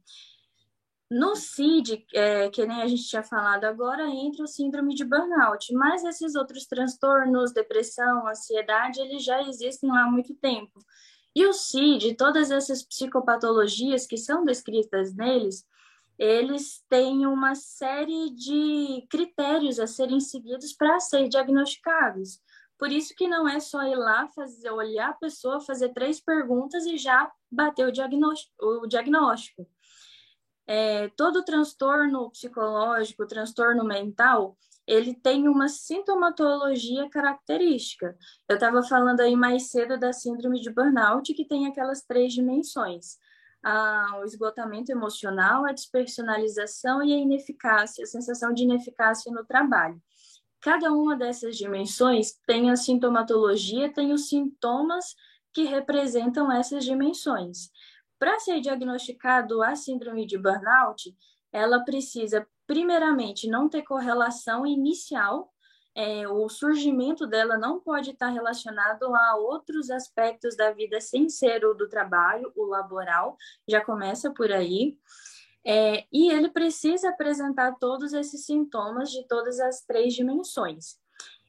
No 1.10 1.36
CID, 1.36 2.06
é, 2.13 2.52
que 2.52 2.63
nem 2.67 2.84
a 2.84 2.88
gente 2.88 3.10
tinha 3.10 3.24
falado 3.24 3.65
agora, 3.65 4.08
entra 4.08 4.43
o 4.43 4.48
síndrome 4.48 4.93
de 4.93 5.04
burnout, 5.04 5.74
mas 5.74 6.04
esses 6.04 6.36
outros 6.36 6.67
transtornos, 6.67 7.52
depressão, 7.52 8.28
ansiedade, 8.28 9.02
eles 9.02 9.24
já 9.24 9.41
existem 9.41 9.89
lá 9.89 10.04
há 10.04 10.12
muito 10.12 10.36
tempo. 10.36 10.80
E 11.36 11.48
o 11.48 11.52
CID, 11.52 12.13
todas 12.13 12.52
essas 12.52 12.84
psicopatologias 12.84 14.06
que 14.06 14.17
são 14.17 14.45
descritas 14.45 15.15
neles, 15.15 15.65
eles 16.17 16.84
têm 16.89 17.25
uma 17.25 17.56
série 17.56 18.30
de 18.32 19.06
critérios 19.10 19.80
a 19.80 19.88
serem 19.88 20.19
seguidos 20.19 20.73
para 20.73 20.99
ser 20.99 21.28
diagnosticados. 21.28 22.39
Por 22.78 22.91
isso 22.91 23.13
que 23.15 23.28
não 23.28 23.47
é 23.47 23.60
só 23.60 23.84
ir 23.84 23.95
lá 23.95 24.28
fazer, 24.30 24.69
olhar 24.69 25.10
a 25.10 25.13
pessoa, 25.13 25.62
fazer 25.62 25.89
três 25.93 26.19
perguntas 26.19 26.86
e 26.86 26.97
já 26.97 27.32
bater 27.49 27.88
o 27.88 27.91
diagnóstico. 27.91 28.54
O 28.60 28.88
diagnóstico 28.88 29.67
é, 30.67 31.10
todo 31.10 31.43
transtorno 31.43 32.30
psicológico, 32.32 33.28
transtorno 33.28 33.84
mental, 33.84 34.58
ele 34.88 35.13
tem 35.13 35.47
uma 35.47 35.67
sintomatologia 35.67 37.10
característica. 37.10 38.15
Eu 38.47 38.56
estava 38.56 38.84
falando 38.84 39.21
aí 39.21 39.36
mais 39.36 39.69
cedo 39.69 39.99
da 39.99 40.13
síndrome 40.13 40.60
de 40.60 40.71
burnout, 40.71 41.34
que 41.34 41.45
tem 41.45 41.67
aquelas 41.67 42.04
três 42.04 42.34
dimensões. 42.34 43.17
Ah, 43.67 44.19
o 44.21 44.23
esgotamento 44.23 44.91
emocional, 44.91 45.65
a 45.65 45.71
despersonalização 45.71 47.01
e 47.01 47.12
a 47.12 47.17
ineficácia, 47.17 48.04
a 48.04 48.08
sensação 48.08 48.54
de 48.54 48.62
ineficácia 48.62 49.32
no 49.32 49.43
trabalho. 49.43 49.99
Cada 50.62 50.91
uma 50.91 51.15
dessas 51.15 51.58
dimensões 51.58 52.34
tem 52.45 52.69
a 52.69 52.75
sintomatologia, 52.75 53.91
tem 53.91 54.13
os 54.13 54.30
sintomas 54.30 55.15
que 55.51 55.63
representam 55.63 56.51
essas 56.51 56.86
dimensões. 56.86 57.71
Para 58.19 58.39
ser 58.39 58.62
diagnosticado 58.62 59.63
a 59.63 59.75
síndrome 59.75 60.28
de 60.28 60.38
burnout, 60.38 61.12
ela 61.51 61.84
precisa, 61.84 62.47
primeiramente, 62.67 63.47
não 63.47 63.67
ter 63.67 63.82
correlação 63.82 64.63
inicial. 64.63 65.51
É, 65.96 66.28
o 66.28 66.50
surgimento 66.50 67.26
dela 67.26 67.58
não 67.58 67.80
pode 67.80 68.12
estar 68.12 68.28
relacionado 68.28 69.16
a 69.16 69.36
outros 69.38 69.90
aspectos 69.90 70.56
da 70.56 70.72
vida 70.72 71.00
sem 71.00 71.30
ser 71.30 71.64
o 71.64 71.74
do 71.74 71.88
trabalho, 71.88 72.52
o 72.54 72.66
laboral, 72.66 73.38
já 73.66 73.80
começa 73.80 74.30
por 74.30 74.52
aí. 74.52 74.98
É, 75.66 76.06
e 76.12 76.30
ele 76.30 76.50
precisa 76.50 77.10
apresentar 77.10 77.76
todos 77.80 78.12
esses 78.12 78.46
sintomas 78.46 79.10
de 79.10 79.26
todas 79.26 79.60
as 79.60 79.82
três 79.82 80.14
dimensões. 80.14 81.00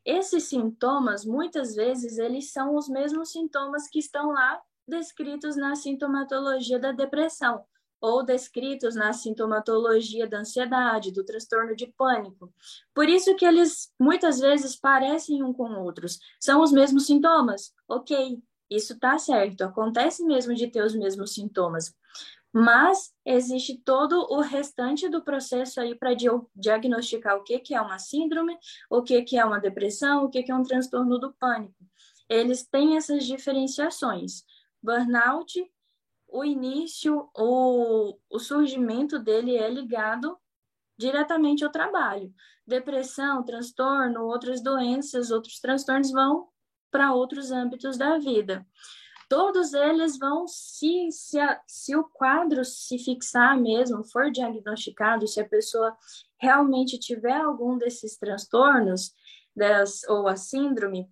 Esses 0.04 0.44
sintomas, 0.44 1.24
muitas 1.24 1.74
vezes, 1.74 2.16
eles 2.16 2.52
são 2.52 2.76
os 2.76 2.88
mesmos 2.88 3.32
sintomas 3.32 3.88
que 3.88 3.98
estão 3.98 4.30
lá 4.30 4.62
descritos 4.86 5.56
na 5.56 5.74
sintomatologia 5.74 6.78
da 6.78 6.92
depressão 6.92 7.64
ou 8.06 8.22
descritos 8.22 8.94
na 8.94 9.12
sintomatologia 9.12 10.28
da 10.28 10.38
ansiedade, 10.38 11.10
do 11.10 11.24
transtorno 11.24 11.74
de 11.74 11.88
pânico. 11.88 12.54
Por 12.94 13.08
isso 13.08 13.34
que 13.34 13.44
eles 13.44 13.92
muitas 13.98 14.38
vezes 14.38 14.76
parecem 14.76 15.42
um 15.42 15.52
com 15.52 15.72
outros. 15.72 16.20
São 16.38 16.62
os 16.62 16.70
mesmos 16.70 17.06
sintomas. 17.06 17.74
OK, 17.88 18.40
isso 18.70 18.92
está 18.92 19.18
certo, 19.18 19.62
acontece 19.62 20.24
mesmo 20.24 20.54
de 20.54 20.68
ter 20.68 20.84
os 20.84 20.94
mesmos 20.94 21.34
sintomas. 21.34 21.92
Mas 22.52 23.12
existe 23.24 23.76
todo 23.84 24.24
o 24.30 24.40
restante 24.40 25.08
do 25.08 25.24
processo 25.24 25.80
aí 25.80 25.92
para 25.92 26.14
diagnosticar 26.54 27.36
o 27.36 27.42
que, 27.42 27.58
que 27.58 27.74
é 27.74 27.80
uma 27.80 27.98
síndrome, 27.98 28.56
o 28.88 29.02
que, 29.02 29.20
que 29.22 29.36
é 29.36 29.44
uma 29.44 29.58
depressão, 29.58 30.24
o 30.24 30.30
que, 30.30 30.44
que 30.44 30.52
é 30.52 30.54
um 30.54 30.62
transtorno 30.62 31.18
do 31.18 31.34
pânico. 31.34 31.74
Eles 32.28 32.64
têm 32.64 32.96
essas 32.96 33.26
diferenciações. 33.26 34.44
Burnout, 34.80 35.52
o 36.28 36.44
início, 36.44 37.28
o, 37.34 38.18
o 38.30 38.38
surgimento 38.38 39.18
dele 39.18 39.56
é 39.56 39.68
ligado 39.68 40.36
diretamente 40.98 41.64
ao 41.64 41.70
trabalho. 41.70 42.32
Depressão, 42.66 43.44
transtorno, 43.44 44.24
outras 44.24 44.62
doenças, 44.62 45.30
outros 45.30 45.60
transtornos 45.60 46.10
vão 46.10 46.48
para 46.90 47.12
outros 47.12 47.50
âmbitos 47.50 47.96
da 47.96 48.18
vida. 48.18 48.66
Todos 49.28 49.74
eles 49.74 50.18
vão, 50.18 50.46
se, 50.46 51.10
se, 51.10 51.38
se 51.66 51.96
o 51.96 52.04
quadro 52.04 52.64
se 52.64 52.96
fixar 52.98 53.60
mesmo, 53.60 54.04
for 54.04 54.30
diagnosticado, 54.30 55.26
se 55.26 55.40
a 55.40 55.48
pessoa 55.48 55.96
realmente 56.38 56.98
tiver 56.98 57.40
algum 57.40 57.76
desses 57.76 58.16
transtornos, 58.16 59.12
das, 59.54 60.04
ou 60.04 60.28
a 60.28 60.36
síndrome, 60.36 61.08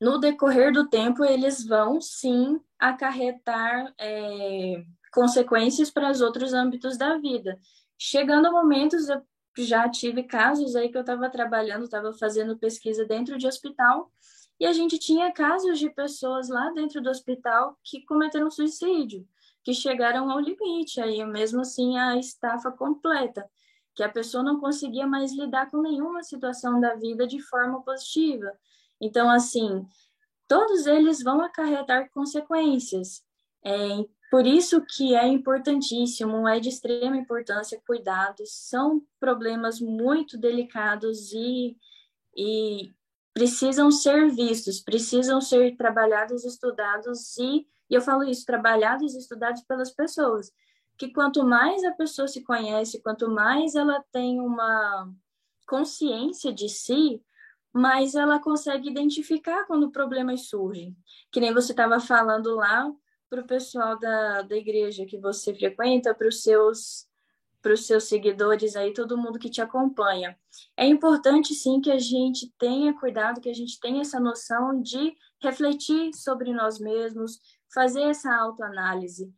no 0.00 0.18
decorrer 0.18 0.72
do 0.72 0.88
tempo, 0.88 1.24
eles 1.24 1.66
vão 1.66 2.00
sim 2.00 2.60
acarretar 2.78 3.94
é, 3.98 4.84
consequências 5.12 5.90
para 5.90 6.10
os 6.10 6.20
outros 6.20 6.52
âmbitos 6.52 6.98
da 6.98 7.16
vida. 7.16 7.58
Chegando 7.98 8.46
a 8.48 8.52
momentos, 8.52 9.08
eu 9.08 9.22
já 9.56 9.88
tive 9.88 10.22
casos 10.22 10.76
aí 10.76 10.90
que 10.90 10.96
eu 10.96 11.00
estava 11.00 11.30
trabalhando, 11.30 11.84
estava 11.84 12.12
fazendo 12.12 12.58
pesquisa 12.58 13.06
dentro 13.06 13.38
de 13.38 13.46
hospital, 13.46 14.12
e 14.58 14.66
a 14.66 14.72
gente 14.72 14.98
tinha 14.98 15.32
casos 15.32 15.78
de 15.78 15.90
pessoas 15.90 16.48
lá 16.48 16.70
dentro 16.70 17.02
do 17.02 17.10
hospital 17.10 17.78
que 17.84 18.04
cometeram 18.04 18.50
suicídio, 18.50 19.26
que 19.62 19.74
chegaram 19.74 20.30
ao 20.30 20.40
limite, 20.40 21.00
aí 21.00 21.24
mesmo 21.24 21.60
assim 21.60 21.98
a 21.98 22.16
estafa 22.16 22.70
completa, 22.70 23.48
que 23.94 24.02
a 24.02 24.08
pessoa 24.08 24.42
não 24.42 24.60
conseguia 24.60 25.06
mais 25.06 25.32
lidar 25.32 25.70
com 25.70 25.80
nenhuma 25.80 26.22
situação 26.22 26.80
da 26.80 26.94
vida 26.94 27.26
de 27.26 27.40
forma 27.40 27.82
positiva. 27.82 28.52
Então, 29.00 29.30
assim, 29.30 29.86
todos 30.48 30.86
eles 30.86 31.22
vão 31.22 31.40
acarretar 31.40 32.10
consequências. 32.10 33.22
É, 33.64 34.04
por 34.30 34.46
isso 34.46 34.84
que 34.84 35.14
é 35.14 35.26
importantíssimo, 35.26 36.48
é 36.48 36.58
de 36.58 36.68
extrema 36.68 37.16
importância 37.16 37.80
cuidados, 37.86 38.50
são 38.52 39.02
problemas 39.20 39.80
muito 39.80 40.36
delicados 40.36 41.32
e, 41.32 41.76
e 42.36 42.92
precisam 43.32 43.90
ser 43.90 44.30
vistos, 44.30 44.80
precisam 44.80 45.40
ser 45.40 45.76
trabalhados, 45.76 46.44
estudados 46.44 47.36
e, 47.36 47.66
e 47.88 47.94
eu 47.94 48.00
falo 48.00 48.24
isso, 48.24 48.44
trabalhados 48.44 49.14
e 49.14 49.18
estudados 49.18 49.62
pelas 49.62 49.90
pessoas, 49.90 50.50
que 50.98 51.12
quanto 51.12 51.44
mais 51.44 51.84
a 51.84 51.92
pessoa 51.92 52.26
se 52.26 52.42
conhece, 52.42 53.02
quanto 53.02 53.30
mais 53.30 53.74
ela 53.74 54.02
tem 54.10 54.40
uma 54.40 55.12
consciência 55.66 56.52
de 56.52 56.68
si, 56.68 57.22
mas 57.76 58.14
ela 58.14 58.40
consegue 58.40 58.88
identificar 58.88 59.66
quando 59.66 59.90
problemas 59.90 60.48
surgem. 60.48 60.96
Que 61.30 61.40
nem 61.40 61.52
você 61.52 61.72
estava 61.72 62.00
falando 62.00 62.54
lá 62.54 62.90
para 63.28 63.42
o 63.42 63.46
pessoal 63.46 63.98
da, 63.98 64.40
da 64.40 64.56
igreja 64.56 65.04
que 65.04 65.18
você 65.18 65.54
frequenta, 65.54 66.14
para 66.14 66.26
os 66.26 66.42
seus 66.42 67.06
para 67.60 67.74
os 67.74 67.84
seus 67.84 68.04
seguidores 68.04 68.76
aí, 68.76 68.92
todo 68.92 69.18
mundo 69.18 69.40
que 69.40 69.50
te 69.50 69.60
acompanha. 69.60 70.38
É 70.76 70.86
importante 70.86 71.52
sim 71.52 71.80
que 71.80 71.90
a 71.90 71.98
gente 71.98 72.54
tenha 72.56 72.94
cuidado, 72.94 73.40
que 73.40 73.50
a 73.50 73.54
gente 73.54 73.80
tenha 73.80 74.02
essa 74.02 74.20
noção 74.20 74.80
de 74.80 75.16
refletir 75.42 76.14
sobre 76.14 76.52
nós 76.52 76.78
mesmos, 76.78 77.40
fazer 77.74 78.02
essa 78.02 78.32
autoanálise, 78.32 79.34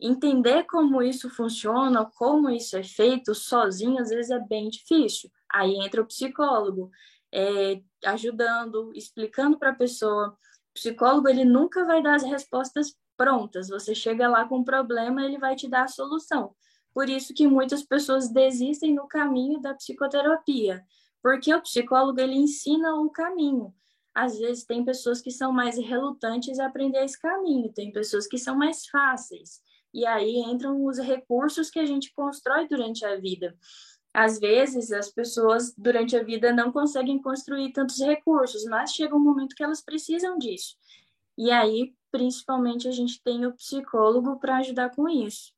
entender 0.00 0.64
como 0.64 1.00
isso 1.00 1.30
funciona, 1.30 2.04
como 2.16 2.50
isso 2.50 2.76
é 2.76 2.82
feito 2.82 3.32
sozinho, 3.32 4.00
às 4.00 4.08
vezes 4.08 4.32
é 4.32 4.40
bem 4.40 4.68
difícil. 4.68 5.30
Aí 5.48 5.76
entra 5.76 6.02
o 6.02 6.06
psicólogo, 6.06 6.90
é, 7.32 7.80
ajudando, 8.04 8.92
explicando 8.94 9.58
para 9.58 9.70
a 9.70 9.74
pessoa. 9.74 10.36
O 10.70 10.74
psicólogo 10.74 11.28
ele 11.28 11.44
nunca 11.44 11.84
vai 11.84 12.02
dar 12.02 12.14
as 12.14 12.22
respostas 12.22 12.96
prontas. 13.16 13.68
Você 13.68 13.94
chega 13.94 14.28
lá 14.28 14.46
com 14.46 14.58
um 14.58 14.64
problema, 14.64 15.24
ele 15.24 15.38
vai 15.38 15.56
te 15.56 15.68
dar 15.68 15.84
a 15.84 15.88
solução. 15.88 16.54
Por 16.94 17.08
isso 17.08 17.34
que 17.34 17.46
muitas 17.46 17.82
pessoas 17.82 18.28
desistem 18.28 18.94
no 18.94 19.06
caminho 19.06 19.60
da 19.60 19.74
psicoterapia, 19.74 20.84
porque 21.22 21.52
o 21.54 21.62
psicólogo 21.62 22.20
ele 22.20 22.34
ensina 22.34 22.94
o 22.96 23.10
caminho. 23.10 23.74
Às 24.14 24.38
vezes 24.38 24.64
tem 24.64 24.84
pessoas 24.84 25.20
que 25.20 25.30
são 25.30 25.52
mais 25.52 25.76
relutantes 25.76 26.58
a 26.58 26.66
aprender 26.66 27.04
esse 27.04 27.20
caminho, 27.20 27.72
tem 27.72 27.92
pessoas 27.92 28.26
que 28.26 28.38
são 28.38 28.56
mais 28.56 28.86
fáceis. 28.86 29.60
E 29.92 30.04
aí 30.04 30.38
entram 30.38 30.84
os 30.84 30.98
recursos 30.98 31.70
que 31.70 31.78
a 31.78 31.86
gente 31.86 32.12
constrói 32.12 32.66
durante 32.66 33.04
a 33.04 33.16
vida. 33.16 33.56
Às 34.18 34.40
vezes 34.40 34.90
as 34.90 35.08
pessoas 35.08 35.72
durante 35.78 36.16
a 36.16 36.24
vida 36.24 36.52
não 36.52 36.72
conseguem 36.72 37.22
construir 37.22 37.70
tantos 37.70 38.00
recursos, 38.00 38.64
mas 38.64 38.90
chega 38.92 39.14
um 39.14 39.20
momento 39.20 39.54
que 39.54 39.62
elas 39.62 39.80
precisam 39.80 40.36
disso. 40.36 40.74
E 41.38 41.52
aí, 41.52 41.94
principalmente, 42.10 42.88
a 42.88 42.90
gente 42.90 43.22
tem 43.22 43.46
o 43.46 43.52
psicólogo 43.52 44.40
para 44.40 44.56
ajudar 44.56 44.90
com 44.90 45.08
isso. 45.08 45.52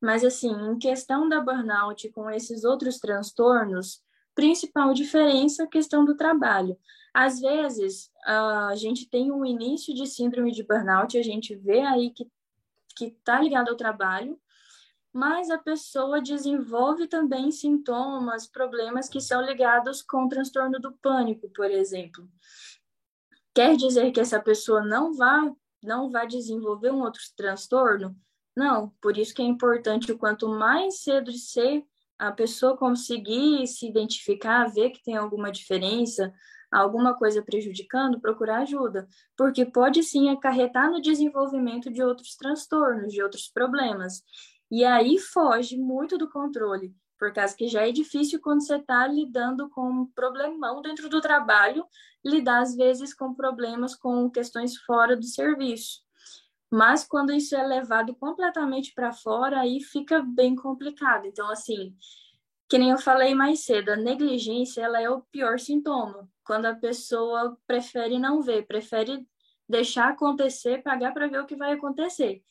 Mas, 0.00 0.24
assim, 0.24 0.50
em 0.50 0.76
questão 0.80 1.28
da 1.28 1.40
burnout 1.40 2.10
com 2.10 2.28
esses 2.28 2.64
outros 2.64 2.98
transtornos, 2.98 4.02
principal 4.34 4.92
diferença 4.92 5.62
é 5.62 5.66
a 5.66 5.70
questão 5.70 6.04
do 6.04 6.16
trabalho. 6.16 6.76
Às 7.14 7.38
vezes, 7.38 8.10
a 8.26 8.74
gente 8.74 9.08
tem 9.08 9.30
um 9.30 9.46
início 9.46 9.94
de 9.94 10.08
síndrome 10.08 10.50
de 10.50 10.64
burnout, 10.64 11.16
a 11.16 11.22
gente 11.22 11.54
vê 11.54 11.82
aí 11.82 12.10
que 12.10 12.26
que 12.94 13.06
está 13.06 13.40
ligado 13.40 13.70
ao 13.70 13.76
trabalho, 13.76 14.38
mas 15.12 15.50
a 15.50 15.58
pessoa 15.58 16.22
desenvolve 16.22 17.06
também 17.06 17.50
sintomas, 17.50 18.46
problemas 18.46 19.08
que 19.08 19.20
são 19.20 19.42
ligados 19.42 20.02
com 20.02 20.24
o 20.24 20.28
transtorno 20.28 20.80
do 20.80 20.92
pânico, 20.92 21.50
por 21.50 21.70
exemplo. 21.70 22.28
Quer 23.54 23.76
dizer 23.76 24.10
que 24.12 24.20
essa 24.20 24.40
pessoa 24.40 24.82
não 24.82 25.12
vai 25.12 25.52
não 25.82 26.08
vai 26.10 26.28
desenvolver 26.28 26.92
um 26.92 27.00
outro 27.00 27.20
transtorno? 27.36 28.16
Não, 28.56 28.90
por 29.00 29.18
isso 29.18 29.34
que 29.34 29.42
é 29.42 29.44
importante 29.44 30.12
o 30.12 30.18
quanto 30.18 30.48
mais 30.48 31.02
cedo 31.02 31.32
ser 31.32 31.84
a 32.18 32.30
pessoa 32.30 32.76
conseguir 32.76 33.66
se 33.66 33.88
identificar, 33.88 34.72
ver 34.72 34.90
que 34.90 35.02
tem 35.02 35.16
alguma 35.16 35.50
diferença, 35.50 36.32
alguma 36.70 37.14
coisa 37.14 37.42
prejudicando, 37.42 38.20
procurar 38.20 38.62
ajuda, 38.62 39.08
porque 39.36 39.66
pode 39.66 40.02
sim 40.04 40.30
acarretar 40.30 40.90
no 40.90 41.02
desenvolvimento 41.02 41.90
de 41.90 42.02
outros 42.02 42.36
transtornos, 42.36 43.12
de 43.12 43.22
outros 43.22 43.48
problemas. 43.48 44.22
E 44.72 44.86
aí 44.86 45.18
foge 45.18 45.76
muito 45.76 46.16
do 46.16 46.30
controle, 46.30 46.96
por 47.18 47.30
causa 47.30 47.54
que 47.54 47.68
já 47.68 47.86
é 47.86 47.92
difícil 47.92 48.40
quando 48.40 48.64
você 48.64 48.76
está 48.76 49.06
lidando 49.06 49.68
com 49.68 49.86
um 49.86 50.06
problemão 50.06 50.80
dentro 50.80 51.10
do 51.10 51.20
trabalho, 51.20 51.84
lidar 52.24 52.62
às 52.62 52.74
vezes 52.74 53.12
com 53.12 53.34
problemas 53.34 53.94
com 53.94 54.30
questões 54.30 54.74
fora 54.78 55.14
do 55.14 55.26
serviço. 55.26 56.00
Mas 56.70 57.04
quando 57.06 57.34
isso 57.34 57.54
é 57.54 57.62
levado 57.62 58.14
completamente 58.14 58.94
para 58.94 59.12
fora, 59.12 59.60
aí 59.60 59.78
fica 59.78 60.22
bem 60.22 60.56
complicado. 60.56 61.26
Então, 61.26 61.50
assim, 61.50 61.94
que 62.66 62.78
nem 62.78 62.92
eu 62.92 62.98
falei 62.98 63.34
mais 63.34 63.66
cedo, 63.66 63.90
a 63.90 63.96
negligência 63.96 64.80
ela 64.80 65.02
é 65.02 65.10
o 65.10 65.20
pior 65.20 65.58
sintoma. 65.58 66.26
Quando 66.42 66.64
a 66.64 66.74
pessoa 66.74 67.58
prefere 67.66 68.18
não 68.18 68.40
ver, 68.40 68.66
prefere 68.66 69.22
deixar 69.68 70.08
acontecer, 70.08 70.82
pagar 70.82 71.12
para 71.12 71.28
ver 71.28 71.40
o 71.42 71.46
que 71.46 71.56
vai 71.56 71.72
acontecer. 71.72 72.42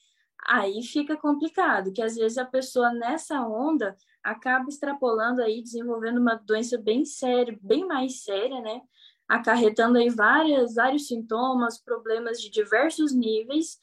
Aí 0.48 0.82
fica 0.84 1.16
complicado, 1.16 1.94
que 1.94 2.02
às 2.02 2.16
vezes 2.16 2.38
a 2.38 2.46
pessoa 2.46 2.92
nessa 2.94 3.42
onda 3.46 3.96
acaba 4.24 4.68
extrapolando 4.68 5.42
aí, 5.42 5.62
desenvolvendo 5.62 6.20
uma 6.20 6.36
doença 6.36 6.78
bem 6.78 7.06
séria, 7.06 7.58
bem 7.62 7.86
mais 7.86 8.24
séria, 8.24 8.60
né? 8.62 8.82
Acarretando 9.28 9.98
aí 9.98 10.10
várias, 10.10 10.76
vários 10.76 11.08
sintomas, 11.08 11.80
problemas 11.80 12.42
de 12.42 12.50
diversos 12.50 13.14
níveis 13.14 13.80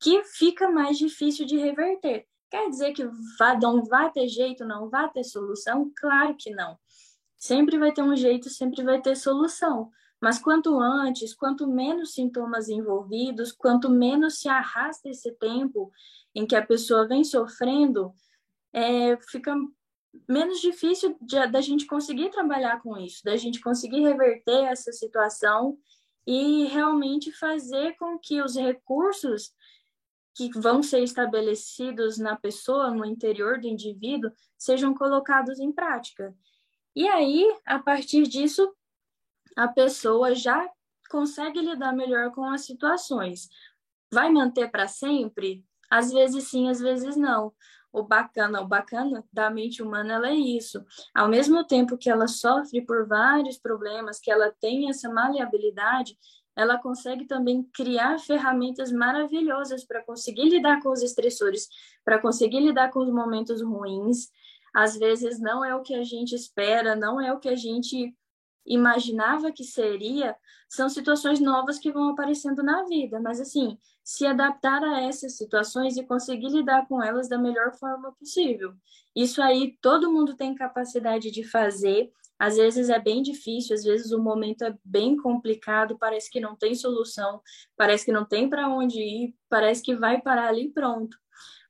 que 0.00 0.22
fica 0.24 0.70
mais 0.70 0.98
difícil 0.98 1.46
de 1.46 1.56
reverter. 1.56 2.26
Quer 2.50 2.68
dizer 2.68 2.92
que 2.92 3.08
não 3.62 3.84
vai 3.84 4.10
ter 4.10 4.26
jeito, 4.26 4.64
não 4.64 4.88
vai 4.88 5.08
ter 5.10 5.22
solução? 5.22 5.92
Claro 5.96 6.34
que 6.36 6.50
não. 6.50 6.76
Sempre 7.36 7.78
vai 7.78 7.92
ter 7.92 8.02
um 8.02 8.16
jeito, 8.16 8.50
sempre 8.50 8.82
vai 8.82 9.00
ter 9.00 9.16
solução. 9.16 9.90
Mas 10.20 10.38
quanto 10.38 10.78
antes, 10.78 11.34
quanto 11.34 11.66
menos 11.66 12.12
sintomas 12.12 12.68
envolvidos, 12.68 13.52
quanto 13.52 13.88
menos 13.88 14.38
se 14.38 14.48
arrasta 14.48 15.08
esse 15.08 15.32
tempo 15.32 15.90
em 16.34 16.46
que 16.46 16.54
a 16.54 16.64
pessoa 16.64 17.08
vem 17.08 17.24
sofrendo, 17.24 18.12
é, 18.72 19.16
fica 19.28 19.54
menos 20.28 20.60
difícil 20.60 21.16
da 21.50 21.60
gente 21.60 21.86
conseguir 21.86 22.30
trabalhar 22.30 22.82
com 22.82 22.96
isso, 22.98 23.24
da 23.24 23.36
gente 23.36 23.60
conseguir 23.60 24.00
reverter 24.00 24.64
essa 24.64 24.92
situação 24.92 25.78
e 26.26 26.64
realmente 26.66 27.32
fazer 27.32 27.96
com 27.96 28.18
que 28.18 28.42
os 28.42 28.56
recursos 28.56 29.52
que 30.34 30.50
vão 30.58 30.82
ser 30.82 31.02
estabelecidos 31.02 32.18
na 32.18 32.36
pessoa, 32.36 32.90
no 32.90 33.04
interior 33.04 33.58
do 33.58 33.66
indivíduo, 33.66 34.30
sejam 34.56 34.94
colocados 34.94 35.58
em 35.58 35.72
prática. 35.72 36.34
E 36.94 37.08
aí, 37.08 37.46
a 37.64 37.78
partir 37.78 38.22
disso, 38.24 38.72
a 39.56 39.68
pessoa 39.68 40.34
já 40.34 40.68
consegue 41.10 41.60
lidar 41.60 41.92
melhor 41.92 42.30
com 42.32 42.44
as 42.44 42.64
situações. 42.64 43.48
Vai 44.12 44.30
manter 44.30 44.70
para 44.70 44.86
sempre? 44.86 45.64
Às 45.90 46.12
vezes 46.12 46.48
sim, 46.48 46.68
às 46.68 46.80
vezes 46.80 47.16
não. 47.16 47.52
O 47.92 48.04
bacana, 48.04 48.60
o 48.60 48.68
bacana 48.68 49.24
da 49.32 49.50
mente 49.50 49.82
humana 49.82 50.14
ela 50.14 50.28
é 50.28 50.34
isso. 50.34 50.84
Ao 51.12 51.28
mesmo 51.28 51.64
tempo 51.64 51.98
que 51.98 52.08
ela 52.08 52.28
sofre 52.28 52.80
por 52.82 53.06
vários 53.08 53.58
problemas, 53.58 54.20
que 54.20 54.30
ela 54.30 54.54
tem 54.60 54.88
essa 54.88 55.08
maleabilidade, 55.12 56.16
ela 56.56 56.78
consegue 56.78 57.26
também 57.26 57.62
criar 57.74 58.18
ferramentas 58.18 58.92
maravilhosas 58.92 59.84
para 59.84 60.04
conseguir 60.04 60.48
lidar 60.48 60.80
com 60.82 60.90
os 60.90 61.02
estressores, 61.02 61.68
para 62.04 62.20
conseguir 62.20 62.60
lidar 62.60 62.90
com 62.90 63.00
os 63.00 63.10
momentos 63.10 63.62
ruins. 63.62 64.28
Às 64.74 64.96
vezes 64.96 65.40
não 65.40 65.64
é 65.64 65.74
o 65.74 65.82
que 65.82 65.94
a 65.94 66.04
gente 66.04 66.34
espera, 66.34 66.94
não 66.94 67.20
é 67.20 67.32
o 67.32 67.40
que 67.40 67.48
a 67.48 67.56
gente 67.56 68.14
imaginava 68.66 69.52
que 69.52 69.64
seria, 69.64 70.36
são 70.68 70.88
situações 70.88 71.40
novas 71.40 71.78
que 71.78 71.90
vão 71.90 72.10
aparecendo 72.10 72.62
na 72.62 72.84
vida, 72.84 73.20
mas 73.20 73.40
assim, 73.40 73.78
se 74.04 74.26
adaptar 74.26 74.82
a 74.84 75.00
essas 75.02 75.36
situações 75.36 75.96
e 75.96 76.04
conseguir 76.04 76.48
lidar 76.48 76.86
com 76.86 77.02
elas 77.02 77.28
da 77.28 77.38
melhor 77.38 77.72
forma 77.74 78.12
possível. 78.12 78.72
Isso 79.14 79.42
aí 79.42 79.76
todo 79.80 80.12
mundo 80.12 80.36
tem 80.36 80.54
capacidade 80.54 81.30
de 81.30 81.42
fazer, 81.42 82.12
às 82.38 82.56
vezes 82.56 82.88
é 82.88 82.98
bem 82.98 83.22
difícil, 83.22 83.74
às 83.74 83.84
vezes 83.84 84.12
o 84.12 84.22
momento 84.22 84.64
é 84.64 84.74
bem 84.84 85.16
complicado, 85.16 85.98
parece 85.98 86.30
que 86.30 86.40
não 86.40 86.56
tem 86.56 86.74
solução, 86.74 87.42
parece 87.76 88.04
que 88.04 88.12
não 88.12 88.24
tem 88.24 88.48
para 88.48 88.68
onde 88.68 88.98
ir, 88.98 89.34
parece 89.48 89.82
que 89.82 89.94
vai 89.94 90.22
parar 90.22 90.48
ali 90.48 90.70
pronto. 90.70 91.18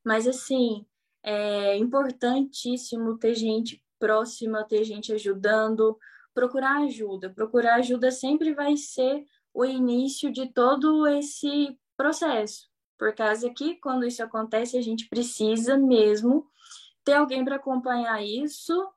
Mas 0.04 0.28
assim, 0.28 0.86
é 1.22 1.76
importantíssimo 1.76 3.18
ter 3.18 3.34
gente 3.34 3.82
próxima, 3.98 4.64
ter 4.64 4.84
gente 4.84 5.12
ajudando, 5.12 5.98
procurar 6.34 6.82
ajuda. 6.82 7.30
Procurar 7.30 7.76
ajuda 7.76 8.10
sempre 8.10 8.54
vai 8.54 8.76
ser 8.76 9.24
o 9.52 9.64
início 9.64 10.32
de 10.32 10.52
todo 10.52 11.06
esse 11.06 11.78
processo. 11.96 12.68
Por 12.98 13.14
causa 13.14 13.50
que 13.50 13.76
quando 13.76 14.06
isso 14.06 14.22
acontece, 14.22 14.76
a 14.76 14.82
gente 14.82 15.08
precisa 15.08 15.76
mesmo 15.76 16.46
ter 17.04 17.14
alguém 17.14 17.44
para 17.44 17.56
acompanhar 17.56 18.22
isso 18.22 18.88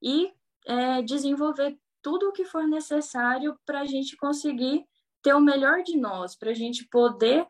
e 0.00 0.32
é, 0.66 1.02
desenvolver 1.02 1.78
tudo 2.00 2.28
o 2.28 2.32
que 2.32 2.44
for 2.44 2.66
necessário 2.66 3.58
para 3.66 3.80
a 3.80 3.86
gente 3.86 4.16
conseguir 4.16 4.84
ter 5.22 5.34
o 5.34 5.40
melhor 5.40 5.82
de 5.82 5.96
nós, 5.96 6.36
para 6.36 6.50
a 6.50 6.54
gente 6.54 6.86
poder 6.86 7.46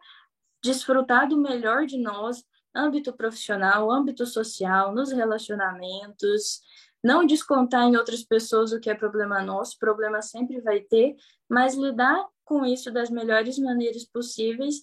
desfrutar 0.62 1.28
do 1.28 1.36
melhor 1.36 1.86
de 1.86 1.98
nós, 1.98 2.42
âmbito 2.74 3.12
profissional, 3.12 3.90
âmbito 3.90 4.24
social, 4.26 4.94
nos 4.94 5.12
relacionamentos, 5.12 6.62
não 7.02 7.24
descontar 7.24 7.84
em 7.84 7.96
outras 7.96 8.22
pessoas 8.22 8.72
o 8.72 8.80
que 8.80 8.90
é 8.90 8.94
problema 8.94 9.42
nosso, 9.42 9.78
problema 9.78 10.20
sempre 10.22 10.60
vai 10.60 10.80
ter, 10.80 11.16
mas 11.48 11.74
lidar 11.74 12.26
com 12.44 12.64
isso 12.64 12.90
das 12.90 13.10
melhores 13.10 13.58
maneiras 13.58 14.04
possíveis 14.04 14.80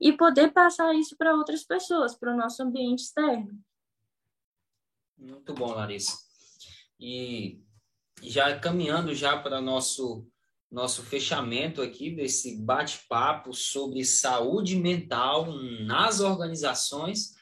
e 0.00 0.12
poder 0.12 0.52
passar 0.52 0.94
isso 0.94 1.16
para 1.16 1.34
outras 1.34 1.64
pessoas, 1.64 2.14
para 2.14 2.32
o 2.32 2.36
nosso 2.36 2.62
ambiente 2.62 3.00
externo. 3.00 3.58
Muito 5.16 5.54
bom, 5.54 5.72
Larissa. 5.72 6.18
E 7.00 7.62
já 8.22 8.58
caminhando 8.58 9.14
já 9.14 9.38
para 9.38 9.60
nosso 9.60 10.26
nosso 10.70 11.02
fechamento 11.02 11.80
aqui 11.80 12.10
desse 12.10 12.56
bate-papo 12.60 13.54
sobre 13.54 14.04
saúde 14.04 14.76
mental 14.76 15.46
nas 15.84 16.20
organizações, 16.20 17.34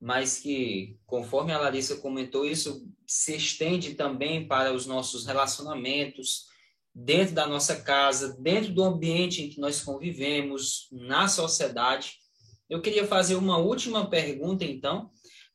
mas 0.00 0.38
que, 0.40 0.98
conforme 1.06 1.52
a 1.52 1.58
Larissa 1.58 1.96
comentou, 1.96 2.44
isso 2.44 2.86
se 3.06 3.36
estende 3.36 3.94
também 3.94 4.46
para 4.46 4.72
os 4.72 4.86
nossos 4.86 5.26
relacionamentos 5.26 6.46
dentro 6.94 7.34
da 7.34 7.46
nossa 7.46 7.82
casa, 7.82 8.36
dentro 8.40 8.72
do 8.72 8.84
ambiente 8.84 9.42
em 9.42 9.48
que 9.48 9.60
nós 9.60 9.82
convivemos, 9.82 10.88
na 10.92 11.26
sociedade. 11.26 12.12
Eu 12.70 12.80
queria 12.80 13.06
fazer 13.06 13.34
uma 13.34 13.58
última 13.58 14.08
pergunta, 14.08 14.64
então, 14.64 15.10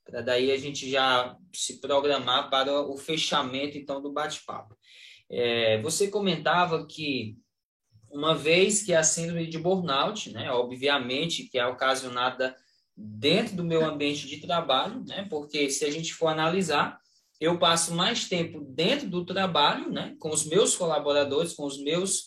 para 0.06 0.22
daí 0.22 0.52
a 0.52 0.58
gente 0.58 0.90
já 0.90 1.38
se 1.54 1.80
programar 1.80 2.50
para 2.50 2.82
o 2.82 2.98
fechamento, 2.98 3.78
então, 3.78 4.02
do 4.02 4.12
bate-papo. 4.12 4.76
É, 5.30 5.82
você 5.82 6.08
comentava 6.08 6.86
que 6.86 7.38
uma 8.12 8.36
vez 8.36 8.84
que 8.84 8.94
a 8.94 9.04
síndrome 9.04 9.48
de 9.48 9.60
burnout, 9.60 10.32
né, 10.32 10.52
obviamente 10.52 11.44
que 11.44 11.60
é 11.60 11.66
ocasionada 11.66 12.56
dentro 12.98 13.56
do 13.56 13.64
meu 13.64 13.86
ambiente 13.86 14.28
de 14.28 14.38
trabalho, 14.38 15.04
né, 15.06 15.28
porque 15.30 15.70
se 15.70 15.86
a 15.86 15.92
gente 15.92 16.14
for 16.14 16.28
analisar, 16.28 16.99
eu 17.40 17.58
passo 17.58 17.94
mais 17.94 18.28
tempo 18.28 18.60
dentro 18.62 19.10
do 19.10 19.26
trabalho, 19.26 19.90
né, 19.92 20.16
com 20.20 20.30
os 20.30 20.46
meus 20.46 20.76
colaboradores, 20.76 21.54
com 21.54 21.66
os 21.66 21.82
meus 21.82 22.26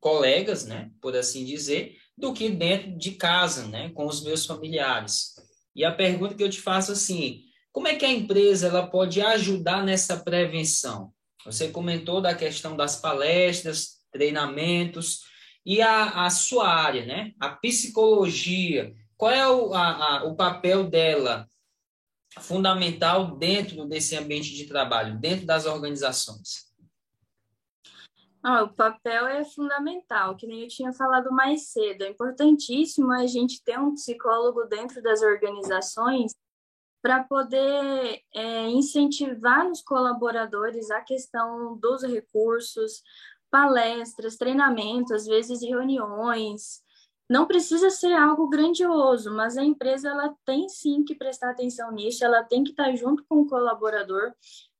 colegas, 0.00 0.64
né, 0.64 0.90
por 1.00 1.14
assim 1.16 1.44
dizer, 1.44 1.96
do 2.16 2.32
que 2.32 2.48
dentro 2.48 2.96
de 2.96 3.12
casa, 3.12 3.66
né, 3.66 3.90
com 3.90 4.06
os 4.06 4.22
meus 4.22 4.46
familiares. 4.46 5.34
E 5.74 5.84
a 5.84 5.92
pergunta 5.92 6.34
que 6.34 6.42
eu 6.42 6.50
te 6.50 6.60
faço 6.60 6.92
assim, 6.92 7.42
como 7.72 7.88
é 7.88 7.96
que 7.96 8.04
a 8.04 8.12
empresa 8.12 8.68
ela 8.68 8.86
pode 8.86 9.20
ajudar 9.20 9.84
nessa 9.84 10.16
prevenção? 10.16 11.12
Você 11.44 11.68
comentou 11.68 12.20
da 12.20 12.34
questão 12.34 12.76
das 12.76 12.96
palestras, 12.96 13.98
treinamentos 14.12 15.22
e 15.66 15.82
a, 15.82 16.24
a 16.24 16.30
sua 16.30 16.68
área, 16.68 17.04
né? 17.04 17.32
A 17.40 17.50
psicologia. 17.50 18.94
Qual 19.16 19.30
é 19.30 19.48
o, 19.48 19.74
a, 19.74 19.88
a, 19.88 20.24
o 20.24 20.36
papel 20.36 20.84
dela 20.88 21.48
fundamental 22.40 23.36
dentro 23.36 23.86
desse 23.86 24.16
ambiente 24.16 24.54
de 24.54 24.66
trabalho, 24.66 25.18
dentro 25.18 25.46
das 25.46 25.66
organizações? 25.66 26.72
Ah, 28.46 28.62
o 28.62 28.74
papel 28.74 29.26
é 29.26 29.42
fundamental, 29.42 30.36
que 30.36 30.46
nem 30.46 30.62
eu 30.62 30.68
tinha 30.68 30.92
falado 30.92 31.32
mais 31.32 31.68
cedo. 31.68 32.02
É 32.02 32.10
importantíssimo 32.10 33.10
a 33.10 33.26
gente 33.26 33.64
ter 33.64 33.78
um 33.78 33.94
psicólogo 33.94 34.64
dentro 34.66 35.02
das 35.02 35.22
organizações 35.22 36.34
para 37.00 37.24
poder 37.24 38.22
é, 38.34 38.68
incentivar 38.68 39.66
nos 39.66 39.80
colaboradores 39.80 40.90
a 40.90 41.00
questão 41.00 41.76
dos 41.78 42.02
recursos, 42.02 43.02
palestras, 43.50 44.36
treinamentos, 44.36 45.12
às 45.12 45.26
vezes 45.26 45.62
reuniões. 45.62 46.83
Não 47.28 47.46
precisa 47.46 47.88
ser 47.88 48.12
algo 48.12 48.48
grandioso, 48.48 49.34
mas 49.34 49.56
a 49.56 49.64
empresa 49.64 50.10
ela 50.10 50.34
tem 50.44 50.68
sim 50.68 51.02
que 51.04 51.14
prestar 51.14 51.50
atenção 51.50 51.90
nisso, 51.90 52.24
ela 52.24 52.44
tem 52.44 52.62
que 52.62 52.70
estar 52.70 52.94
junto 52.96 53.24
com 53.26 53.40
o 53.40 53.46
colaborador, 53.46 54.32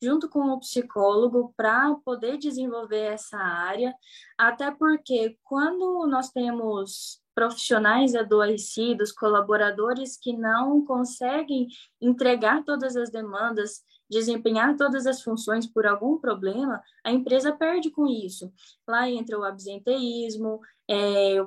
junto 0.03 0.29
com 0.29 0.41
o 0.51 0.61
psicólogo, 0.61 1.55
para 1.57 1.95
poder 2.05 2.37
desenvolver 2.37 3.13
essa 3.15 3.39
área, 3.39 3.95
até 4.37 4.71
porque 4.71 5.39
quando 5.43 6.07
nós 6.07 6.31
temos 6.31 7.23
profissionais 7.35 8.15
adoecidos, 8.15 9.11
colaboradores 9.11 10.17
que 10.17 10.33
não 10.33 10.85
conseguem 10.85 11.67
entregar 12.01 12.63
todas 12.63 12.95
as 12.95 13.11
demandas, 13.11 13.83
desempenhar 14.09 14.77
todas 14.77 15.07
as 15.07 15.23
funções 15.23 15.67
por 15.67 15.87
algum 15.87 16.19
problema, 16.19 16.83
a 17.03 17.11
empresa 17.11 17.53
perde 17.53 17.91
com 17.91 18.07
isso. 18.07 18.53
Lá 18.87 19.09
entra 19.11 19.39
o 19.39 19.45
absenteísmo, 19.45 20.61
é, 20.89 21.45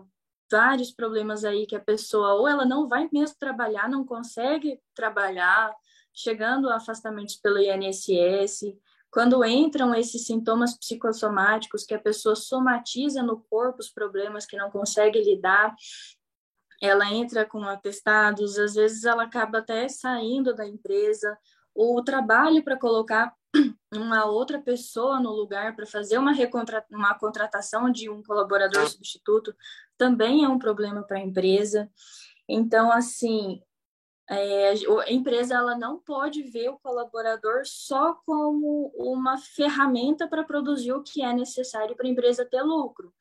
vários 0.52 0.92
problemas 0.92 1.44
aí 1.44 1.66
que 1.66 1.76
a 1.76 1.80
pessoa 1.80 2.34
ou 2.36 2.48
ela 2.48 2.66
não 2.66 2.88
vai 2.88 3.10
mesmo 3.12 3.36
trabalhar, 3.40 3.90
não 3.90 4.06
consegue 4.06 4.80
trabalhar, 4.96 5.74
chegando 6.14 6.70
a 6.70 6.78
afastamentos 6.78 7.36
pelo 7.36 7.60
INSS, 7.60 8.76
quando 9.10 9.44
entram 9.46 9.96
esses 9.96 10.26
sintomas 10.26 10.78
psicossomáticos, 10.78 11.86
que 11.86 11.94
a 11.94 12.00
pessoa 12.00 12.36
somatiza 12.36 13.24
no 13.24 13.40
corpo 13.50 13.80
os 13.80 13.90
problemas 13.90 14.46
que 14.46 14.58
não 14.58 14.70
consegue 14.70 15.22
lidar, 15.22 15.74
ela 16.82 17.12
entra 17.12 17.46
com 17.46 17.64
atestados, 17.64 18.60
às 18.60 18.76
vezes 18.76 19.04
ela 19.04 19.24
acaba 19.24 19.60
até 19.60 19.88
saindo 19.88 20.54
da 20.54 20.68
empresa, 20.68 21.38
o 21.74 22.02
trabalho 22.04 22.64
para 22.64 22.78
colocar 22.78 23.34
uma 23.94 24.26
outra 24.26 24.60
pessoa 24.60 25.20
no 25.20 25.32
lugar 25.32 25.76
para 25.76 25.86
fazer 25.86 26.18
uma, 26.18 26.32
recontra 26.32 26.86
uma 26.92 27.18
contratação 27.18 27.90
de 27.90 28.10
um 28.10 28.22
colaborador 28.22 28.84
tá. 28.84 28.90
substituto 28.90 29.56
também 29.98 30.44
é 30.44 30.50
um 30.50 30.60
problema 30.60 31.04
para 31.04 31.18
a 31.18 31.22
empresa. 31.22 31.90
Então, 32.48 32.92
assim, 32.92 33.62
é, 34.30 34.72
a 34.72 35.12
empresa 35.12 35.56
ela 35.56 35.78
não 35.78 36.00
pode 36.00 36.44
ver 36.44 36.70
o 36.70 36.80
colaborador 36.80 37.62
só 37.66 38.14
como 38.26 38.92
uma 38.96 39.38
ferramenta 39.38 40.28
para 40.28 40.44
produzir 40.44 40.92
o 40.92 41.02
que 41.02 41.24
é 41.24 41.34
necessário 41.34 41.96
para 41.96 42.08
a 42.08 42.10
empresa 42.10 42.46
ter 42.46 42.62
lucro. 42.62 43.14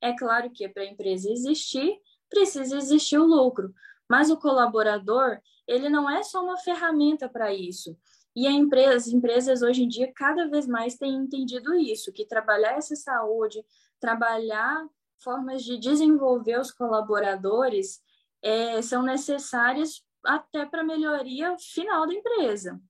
É 0.00 0.16
claro 0.16 0.50
que 0.50 0.68
para 0.68 0.82
a 0.82 0.86
empresa 0.86 1.30
existir, 1.30 1.98
precisa 2.30 2.76
existir 2.76 3.18
o 3.18 3.26
lucro, 3.26 3.74
mas 4.08 4.30
o 4.30 4.38
colaborador, 4.38 5.38
ele 5.66 5.88
não 5.88 6.10
é 6.10 6.22
só 6.22 6.42
uma 6.42 6.56
ferramenta 6.58 7.28
para 7.28 7.52
isso. 7.52 7.96
E 8.34 8.48
empresa, 8.48 8.96
as 8.96 9.06
empresas 9.08 9.62
hoje 9.62 9.84
em 9.84 9.88
dia 9.88 10.12
cada 10.14 10.48
vez 10.48 10.66
mais 10.66 10.96
têm 10.96 11.14
entendido 11.14 11.74
isso, 11.74 12.12
que 12.12 12.26
trabalhar 12.26 12.76
essa 12.76 12.96
saúde, 12.96 13.64
trabalhar 14.00 14.86
formas 15.18 15.62
de 15.62 15.78
desenvolver 15.78 16.58
os 16.58 16.70
colaboradores 16.70 18.02
é, 18.42 18.82
são 18.82 19.02
necessárias 19.02 20.04
até 20.24 20.66
para 20.66 20.82
melhoria 20.82 21.56
final 21.58 22.06
da 22.06 22.14
empresa. 22.14 22.80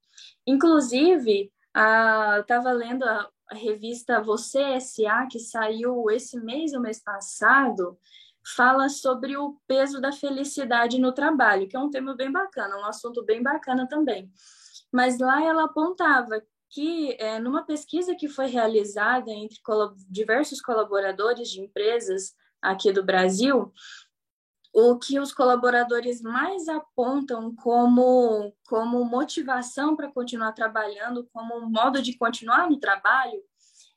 Inclusive, 0.47 1.53
a, 1.75 2.39
estava 2.41 2.73
lendo 2.73 3.05
a, 3.05 3.29
a 3.51 3.55
revista 3.55 4.21
Você 4.23 4.81
SA, 4.81 5.27
que 5.31 5.39
saiu 5.39 6.11
esse 6.11 6.39
mês 6.41 6.73
ou 6.73 6.81
mês 6.81 7.03
passado, 7.03 7.99
fala 8.57 8.89
sobre 8.89 9.37
o 9.37 9.59
peso 9.67 10.01
da 10.01 10.13
felicidade 10.13 10.99
no 10.99 11.13
trabalho, 11.13 11.67
que 11.67 11.77
é 11.77 11.81
um 11.81 11.91
tema 11.91 12.15
bem 12.15 12.31
bacana, 12.31 12.77
um 12.77 12.85
assunto 12.85 13.25
bem 13.25 13.43
bacana 13.43 13.89
também. 13.89 14.31
Mas 14.95 15.19
lá 15.19 15.45
ela 15.45 15.65
apontava 15.65 16.41
que, 16.71 17.17
é, 17.19 17.41
numa 17.41 17.65
pesquisa 17.65 18.15
que 18.15 18.29
foi 18.29 18.47
realizada 18.47 19.29
entre 19.29 19.59
diversos 20.09 20.61
colaboradores 20.61 21.49
de 21.51 21.61
empresas 21.61 22.33
aqui 22.63 22.93
do 22.93 23.03
Brasil, 23.03 23.73
o 24.73 24.97
que 24.97 25.19
os 25.19 25.35
colaboradores 25.35 26.23
mais 26.23 26.69
apontam 26.69 27.53
como, 27.57 28.55
como 28.69 29.05
motivação 29.05 29.97
para 29.97 30.13
continuar 30.13 30.53
trabalhando, 30.53 31.29
como 31.33 31.69
modo 31.69 32.01
de 32.01 32.17
continuar 32.17 32.71
no 32.71 32.79
trabalho, 32.79 33.43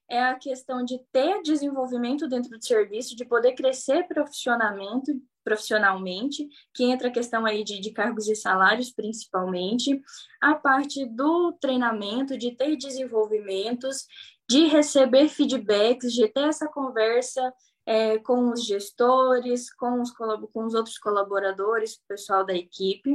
é 0.09 0.23
a 0.23 0.33
questão 0.33 0.83
de 0.83 0.97
ter 1.11 1.43
desenvolvimento 1.43 2.27
dentro 2.27 2.49
do 2.49 2.65
serviço, 2.65 3.15
de 3.15 3.23
poder 3.23 3.53
crescer 3.53 4.07
profissionalmente, 4.07 5.11
profissionalmente, 5.47 6.45
que 6.73 6.83
entra 6.83 7.07
a 7.07 7.11
questão 7.11 7.45
aí 7.45 7.63
de, 7.63 7.79
de 7.79 7.91
cargos 7.91 8.27
e 8.27 8.35
salários, 8.35 8.91
principalmente, 8.91 10.01
a 10.41 10.53
parte 10.55 11.05
do 11.05 11.53
treinamento, 11.53 12.37
de 12.37 12.51
ter 12.51 12.75
desenvolvimentos, 12.75 14.05
de 14.49 14.65
receber 14.65 15.29
feedbacks, 15.29 16.11
de 16.11 16.27
ter 16.27 16.49
essa 16.49 16.67
conversa 16.67 17.53
é, 17.85 18.19
com 18.19 18.51
os 18.51 18.65
gestores, 18.65 19.73
com 19.73 20.01
os, 20.01 20.11
com 20.11 20.65
os 20.65 20.73
outros 20.73 20.97
colaboradores, 20.97 21.93
o 21.93 22.07
pessoal 22.09 22.45
da 22.45 22.53
equipe. 22.53 23.09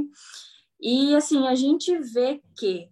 E, 0.80 1.14
assim, 1.14 1.46
a 1.48 1.54
gente 1.54 1.94
vê 1.98 2.40
que 2.56 2.88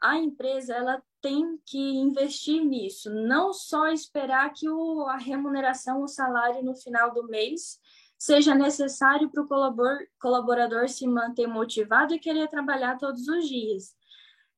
a 0.00 0.16
empresa, 0.16 0.74
ela 0.74 1.02
tem 1.20 1.58
que 1.66 1.76
investir 1.76 2.64
nisso, 2.64 3.10
não 3.10 3.52
só 3.52 3.88
esperar 3.88 4.52
que 4.52 4.68
o, 4.68 5.08
a 5.08 5.16
remuneração, 5.16 6.04
o 6.04 6.06
salário 6.06 6.62
no 6.62 6.76
final 6.76 7.12
do 7.12 7.26
mês 7.26 7.80
seja 8.18 8.54
necessário 8.54 9.30
para 9.30 9.42
o 9.42 9.48
colaborador, 10.18 10.88
se 10.88 11.06
manter 11.06 11.46
motivado 11.46 12.14
e 12.14 12.18
querer 12.18 12.48
trabalhar 12.48 12.98
todos 12.98 13.28
os 13.28 13.48
dias. 13.48 13.94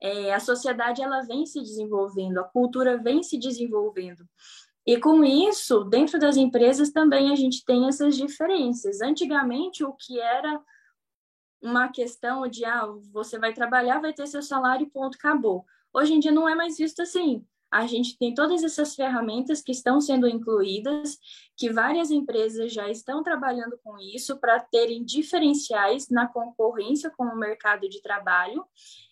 É, 0.00 0.32
a 0.32 0.38
sociedade 0.38 1.02
ela 1.02 1.22
vem 1.22 1.44
se 1.44 1.60
desenvolvendo, 1.60 2.38
a 2.38 2.44
cultura 2.44 2.96
vem 2.96 3.22
se 3.22 3.36
desenvolvendo. 3.38 4.24
E 4.86 4.98
com 4.98 5.22
isso, 5.24 5.84
dentro 5.84 6.18
das 6.18 6.36
empresas 6.36 6.90
também 6.90 7.30
a 7.30 7.36
gente 7.36 7.64
tem 7.64 7.88
essas 7.88 8.16
diferenças. 8.16 9.02
Antigamente, 9.02 9.84
o 9.84 9.92
que 9.92 10.18
era 10.18 10.62
uma 11.60 11.88
questão 11.88 12.46
de 12.48 12.64
ah, 12.64 12.86
você 13.12 13.38
vai 13.38 13.52
trabalhar, 13.52 14.00
vai 14.00 14.12
ter 14.12 14.26
seu 14.26 14.40
salário, 14.40 14.88
ponto, 14.88 15.16
acabou. 15.16 15.66
Hoje 15.92 16.14
em 16.14 16.20
dia 16.20 16.32
não 16.32 16.48
é 16.48 16.54
mais 16.54 16.78
visto 16.78 17.02
assim. 17.02 17.44
A 17.70 17.86
gente 17.86 18.16
tem 18.16 18.34
todas 18.34 18.64
essas 18.64 18.94
ferramentas 18.94 19.60
que 19.60 19.72
estão 19.72 20.00
sendo 20.00 20.26
incluídas, 20.26 21.18
que 21.56 21.70
várias 21.70 22.10
empresas 22.10 22.72
já 22.72 22.88
estão 22.88 23.22
trabalhando 23.22 23.78
com 23.84 23.98
isso 23.98 24.38
para 24.38 24.58
terem 24.58 25.04
diferenciais 25.04 26.08
na 26.08 26.26
concorrência 26.26 27.10
com 27.10 27.24
o 27.24 27.36
mercado 27.36 27.88
de 27.88 28.00
trabalho. 28.00 28.64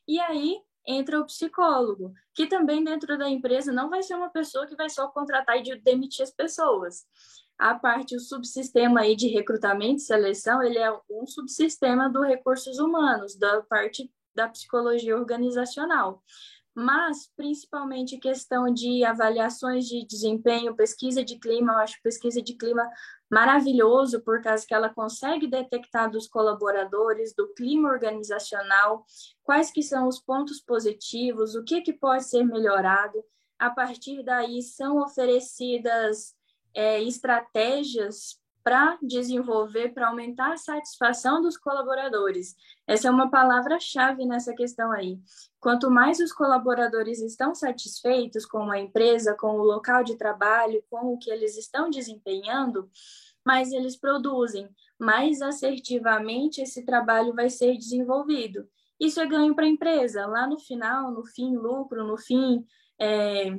E 0.09 0.18
aí 0.20 0.59
entra 0.86 1.20
o 1.20 1.26
psicólogo, 1.26 2.14
que 2.32 2.46
também 2.46 2.82
dentro 2.82 3.18
da 3.18 3.28
empresa 3.28 3.72
não 3.72 3.90
vai 3.90 4.02
ser 4.02 4.14
uma 4.14 4.30
pessoa 4.30 4.66
que 4.66 4.76
vai 4.76 4.88
só 4.88 5.09
contratar 5.09 5.59
e 5.59 5.76
demitir 5.80 6.22
as 6.22 6.30
pessoas. 6.30 7.04
A 7.59 7.74
parte, 7.74 8.14
o 8.14 8.20
subsistema 8.20 9.00
aí 9.00 9.16
de 9.16 9.28
recrutamento 9.28 9.96
e 9.96 10.00
seleção, 10.00 10.62
ele 10.62 10.78
é 10.78 10.90
um 11.11 11.26
subsistema 11.26 12.09
do 12.09 12.22
recursos 12.22 12.78
humanos, 12.78 13.34
da 13.36 13.62
parte 13.62 14.11
da 14.34 14.48
psicologia 14.48 15.16
organizacional 15.16 16.22
mas 16.77 17.31
principalmente 17.35 18.18
questão 18.18 18.70
de 18.70 19.03
avaliações 19.03 19.87
de 19.87 20.05
desempenho, 20.05 20.77
pesquisa 20.77 21.24
de 21.24 21.39
clima, 21.39 21.72
eu 21.72 21.79
acho 21.79 21.97
pesquisa 22.03 22.43
de 22.43 22.53
clima 22.53 22.87
maravilhoso, 23.31 24.20
por 24.20 24.43
causa 24.43 24.66
que 24.66 24.74
ela 24.74 24.93
consegue 24.93 25.47
detectar 25.47 26.11
dos 26.11 26.29
colaboradores, 26.29 27.35
do 27.35 27.49
clima 27.55 27.89
organizacional, 27.89 29.07
quais 29.43 29.70
que 29.70 29.83
são 29.83 30.07
os 30.07 30.20
pontos 30.20 30.61
positivos, 30.61 31.55
o 31.55 31.64
que, 31.64 31.81
que 31.81 31.95
pode 31.95 32.24
ser 32.24 32.45
melhorado. 32.45 33.24
A 33.59 33.70
partir 33.70 34.22
daí, 34.22 34.62
são 34.62 34.99
oferecidas 34.99 36.35
é, 36.74 37.03
estratégias 37.03 38.39
para 38.67 38.99
desenvolver, 39.01 39.95
para 39.95 40.09
aumentar 40.09 40.53
a 40.53 40.57
satisfação 40.57 41.41
dos 41.41 41.57
colaboradores. 41.57 42.57
Essa 42.85 43.07
é 43.07 43.11
uma 43.12 43.31
palavra-chave 43.31 44.27
nessa 44.27 44.53
questão 44.57 44.91
aí. 44.91 45.21
Quanto 45.61 45.89
mais 45.89 46.19
os 46.19 46.33
colaboradores 46.33 47.21
estão 47.21 47.55
satisfeitos 47.55 48.45
com 48.45 48.69
a 48.69 48.81
empresa, 48.81 49.37
com 49.39 49.61
o 49.61 49.62
local 49.62 50.03
de 50.03 50.17
trabalho, 50.17 50.83
com 50.91 51.14
o 51.14 51.17
que 51.17 51.31
eles 51.31 51.57
estão 51.57 51.89
desempenhando, 51.89 52.91
mais 53.45 53.71
eles 53.71 53.97
produzem, 53.97 54.69
mais 54.99 55.41
assertivamente 55.41 56.61
esse 56.61 56.85
trabalho 56.85 57.33
vai 57.33 57.49
ser 57.49 57.77
desenvolvido. 57.77 58.69
Isso 58.99 59.21
é 59.21 59.27
ganho 59.27 59.55
para 59.55 59.64
a 59.64 59.69
empresa. 59.69 60.27
Lá 60.27 60.45
no 60.45 60.59
final, 60.59 61.12
no 61.12 61.25
fim, 61.25 61.55
lucro, 61.55 62.05
no 62.05 62.19
fim, 62.19 62.67
é, 63.01 63.57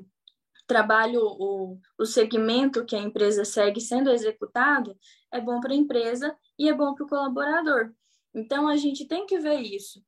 trabalho, 0.68 1.22
o, 1.22 1.80
o 1.98 2.06
segmento 2.06 2.86
que 2.86 2.96
a 2.96 3.00
empresa 3.00 3.46
segue 3.46 3.82
sendo 3.82 4.12
executado, 4.12 4.96
é 5.32 5.40
bom 5.40 5.60
para 5.60 5.74
a 5.74 5.78
empresa 5.78 6.36
e 6.60 6.70
é 6.70 6.74
bom 6.74 6.94
para 6.94 7.06
o 7.06 7.10
colaborador. 7.10 7.92
Então, 8.36 8.68
a 8.68 8.76
gente 8.76 9.06
tem 9.06 9.26
que 9.26 9.40
ver 9.40 9.62
isso. 9.62 10.04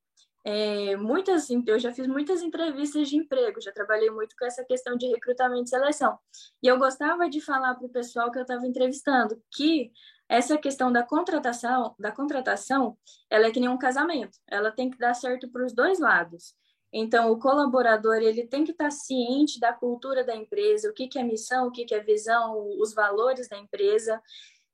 É, 0.45 0.95
muitas, 0.95 1.49
eu 1.49 1.79
já 1.79 1.91
fiz 1.91 2.07
muitas 2.07 2.41
entrevistas 2.41 3.09
de 3.09 3.17
emprego, 3.17 3.61
já 3.61 3.71
trabalhei 3.71 4.09
muito 4.09 4.35
com 4.37 4.45
essa 4.45 4.63
questão 4.63 4.95
de 4.95 5.07
recrutamento 5.07 5.65
e 5.65 5.69
seleção. 5.69 6.17
E 6.63 6.67
eu 6.67 6.77
gostava 6.77 7.29
de 7.29 7.41
falar 7.41 7.75
para 7.75 7.85
o 7.85 7.89
pessoal 7.89 8.31
que 8.31 8.37
eu 8.37 8.43
estava 8.43 8.65
entrevistando 8.65 9.41
que 9.51 9.91
essa 10.27 10.57
questão 10.57 10.91
da 10.91 11.03
contratação, 11.03 11.95
da 11.99 12.11
contratação, 12.11 12.97
ela 13.29 13.47
é 13.47 13.51
que 13.51 13.59
nem 13.59 13.67
um 13.67 13.77
casamento. 13.77 14.37
Ela 14.47 14.71
tem 14.71 14.89
que 14.89 14.97
dar 14.97 15.13
certo 15.13 15.49
para 15.49 15.65
os 15.65 15.73
dois 15.73 15.99
lados. 15.99 16.55
Então, 16.91 17.31
o 17.31 17.39
colaborador 17.39 18.15
ele 18.15 18.47
tem 18.47 18.63
que 18.63 18.71
estar 18.71 18.89
ciente 18.89 19.59
da 19.59 19.71
cultura 19.71 20.23
da 20.23 20.35
empresa, 20.35 20.89
o 20.89 20.93
que, 20.93 21.09
é 21.17 21.23
missão, 21.23 21.67
o 21.67 21.71
que, 21.71 21.85
que 21.85 21.93
é 21.93 21.99
visão, 21.99 22.67
os 22.79 22.93
valores 22.93 23.47
da 23.47 23.57
empresa, 23.57 24.21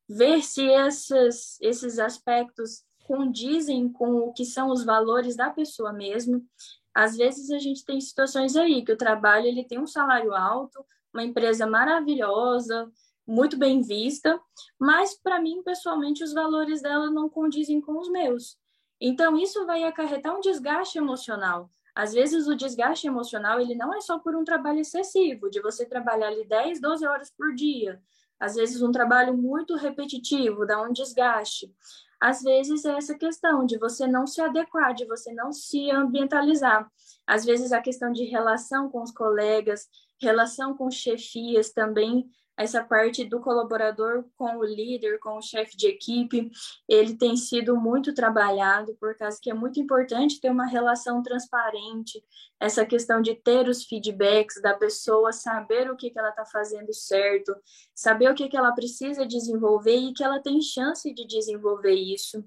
ver 0.07 0.41
se 0.41 0.66
esses, 0.66 1.59
esses 1.61 1.99
aspectos 1.99 2.84
condizem 3.05 3.91
com 3.91 4.16
o 4.16 4.34
que 4.34 4.45
são 4.45 4.70
os 4.70 4.84
valores 4.84 5.36
da 5.36 5.49
pessoa 5.49 5.91
mesmo. 5.91 6.43
Às 6.93 7.18
vezes 7.18 7.51
a 7.51 7.59
gente 7.59 7.84
tem 7.84 7.99
situações 7.99 8.55
aí 8.55 8.84
que 8.84 8.91
o 8.91 8.97
trabalho 8.97 9.47
ele 9.47 9.66
tem 9.66 9.80
um 9.80 9.88
salário 9.88 10.34
alto, 10.34 10.86
uma 11.13 11.24
empresa 11.24 11.68
maravilhosa, 11.68 12.89
muito 13.28 13.57
bem 13.57 13.82
vista, 13.82 14.39
mas 14.80 15.16
para 15.16 15.39
mim 15.39 15.61
pessoalmente 15.63 16.24
os 16.24 16.34
valores 16.34 16.82
dela 16.82 17.09
não 17.09 17.30
condizem 17.30 17.82
com 17.82 17.99
os 17.99 18.09
meus. 18.09 18.57
Então 18.99 19.38
isso 19.38 19.66
vai 19.66 19.84
acarretar 19.84 20.36
um 20.36 20.39
desgaste 20.39 20.97
emocional. 20.97 21.70
Às 21.96 22.14
vezes 22.14 22.46
o 22.46 22.56
desgaste 22.56 23.08
emocional, 23.08 23.60
ele 23.60 23.74
não 23.74 23.96
é 23.96 24.02
só 24.02 24.20
por 24.20 24.36
um 24.36 24.43
trabalho 24.43 24.80
excessivo, 24.80 25.50
de 25.50 25.62
você 25.62 25.86
trabalhar 25.86 26.28
ali 26.28 26.46
10, 26.46 26.82
12 26.82 27.08
horas 27.08 27.32
por 27.32 27.56
dia. 27.56 28.02
Às 28.38 28.56
vezes 28.56 28.82
um 28.82 28.91
trabalho 28.91 29.36
muito 29.36 29.76
repetitivo 29.76 30.66
dá 30.66 30.82
um 30.82 30.91
desgaste. 30.91 31.74
Às 32.20 32.41
vezes 32.41 32.84
é 32.84 32.98
essa 32.98 33.18
questão 33.18 33.66
de 33.66 33.78
você 33.78 34.06
não 34.08 34.28
se 34.28 34.41
adequar, 34.41 34.93
de 34.93 35.06
você 35.06 35.34
não 35.34 35.54
se 35.54 35.89
ambientalizar. 35.89 36.89
Às 37.26 37.46
vezes 37.46 37.72
a 37.72 37.82
questão 37.82 38.12
de 38.12 38.26
relação 38.26 38.89
com 38.89 39.02
os 39.02 39.12
colegas, 39.12 39.88
relação 40.22 40.76
com 40.76 40.91
chefias 40.91 41.72
também 41.72 42.30
essa 42.58 42.84
parte 42.84 43.26
do 43.26 43.41
colaborador 43.41 44.26
com 44.38 44.58
o 44.58 44.64
líder, 44.64 45.20
com 45.20 45.38
o 45.38 45.41
chefe 45.41 45.76
de 45.76 45.88
equipe, 45.88 46.49
ele 46.88 47.18
tem 47.18 47.36
sido 47.36 47.76
muito 47.76 48.14
trabalhado, 48.14 48.95
por 48.95 49.16
causa 49.18 49.38
que 49.41 49.49
é 49.49 49.53
muito 49.53 49.80
importante 49.80 50.39
ter 50.39 50.49
uma 50.49 50.66
relação 50.66 51.22
transparente, 51.22 52.24
essa 52.60 52.86
questão 52.86 53.22
de 53.22 53.36
ter 53.36 53.68
os 53.68 53.84
feedbacks 53.84 54.62
da 54.62 54.74
pessoa, 54.74 55.34
saber 55.34 55.91
o 55.91 55.97
que, 55.97 56.10
que 56.10 56.18
ela 56.18 56.30
está 56.30 56.45
fazendo 56.45 56.93
certo, 56.93 57.53
saber 57.93 58.32
o 58.32 58.36
que, 58.36 58.47
que 58.47 58.58
ela 58.58 58.72
precisa 58.72 59.26
desenvolver 59.26 59.97
e 59.97 60.14
que 60.14 60.24
ela 60.24 60.39
tem 60.39 60.62
chance 60.62 61.14
de 61.14 61.28
desenvolver 61.28 61.93
isso. 61.93 62.43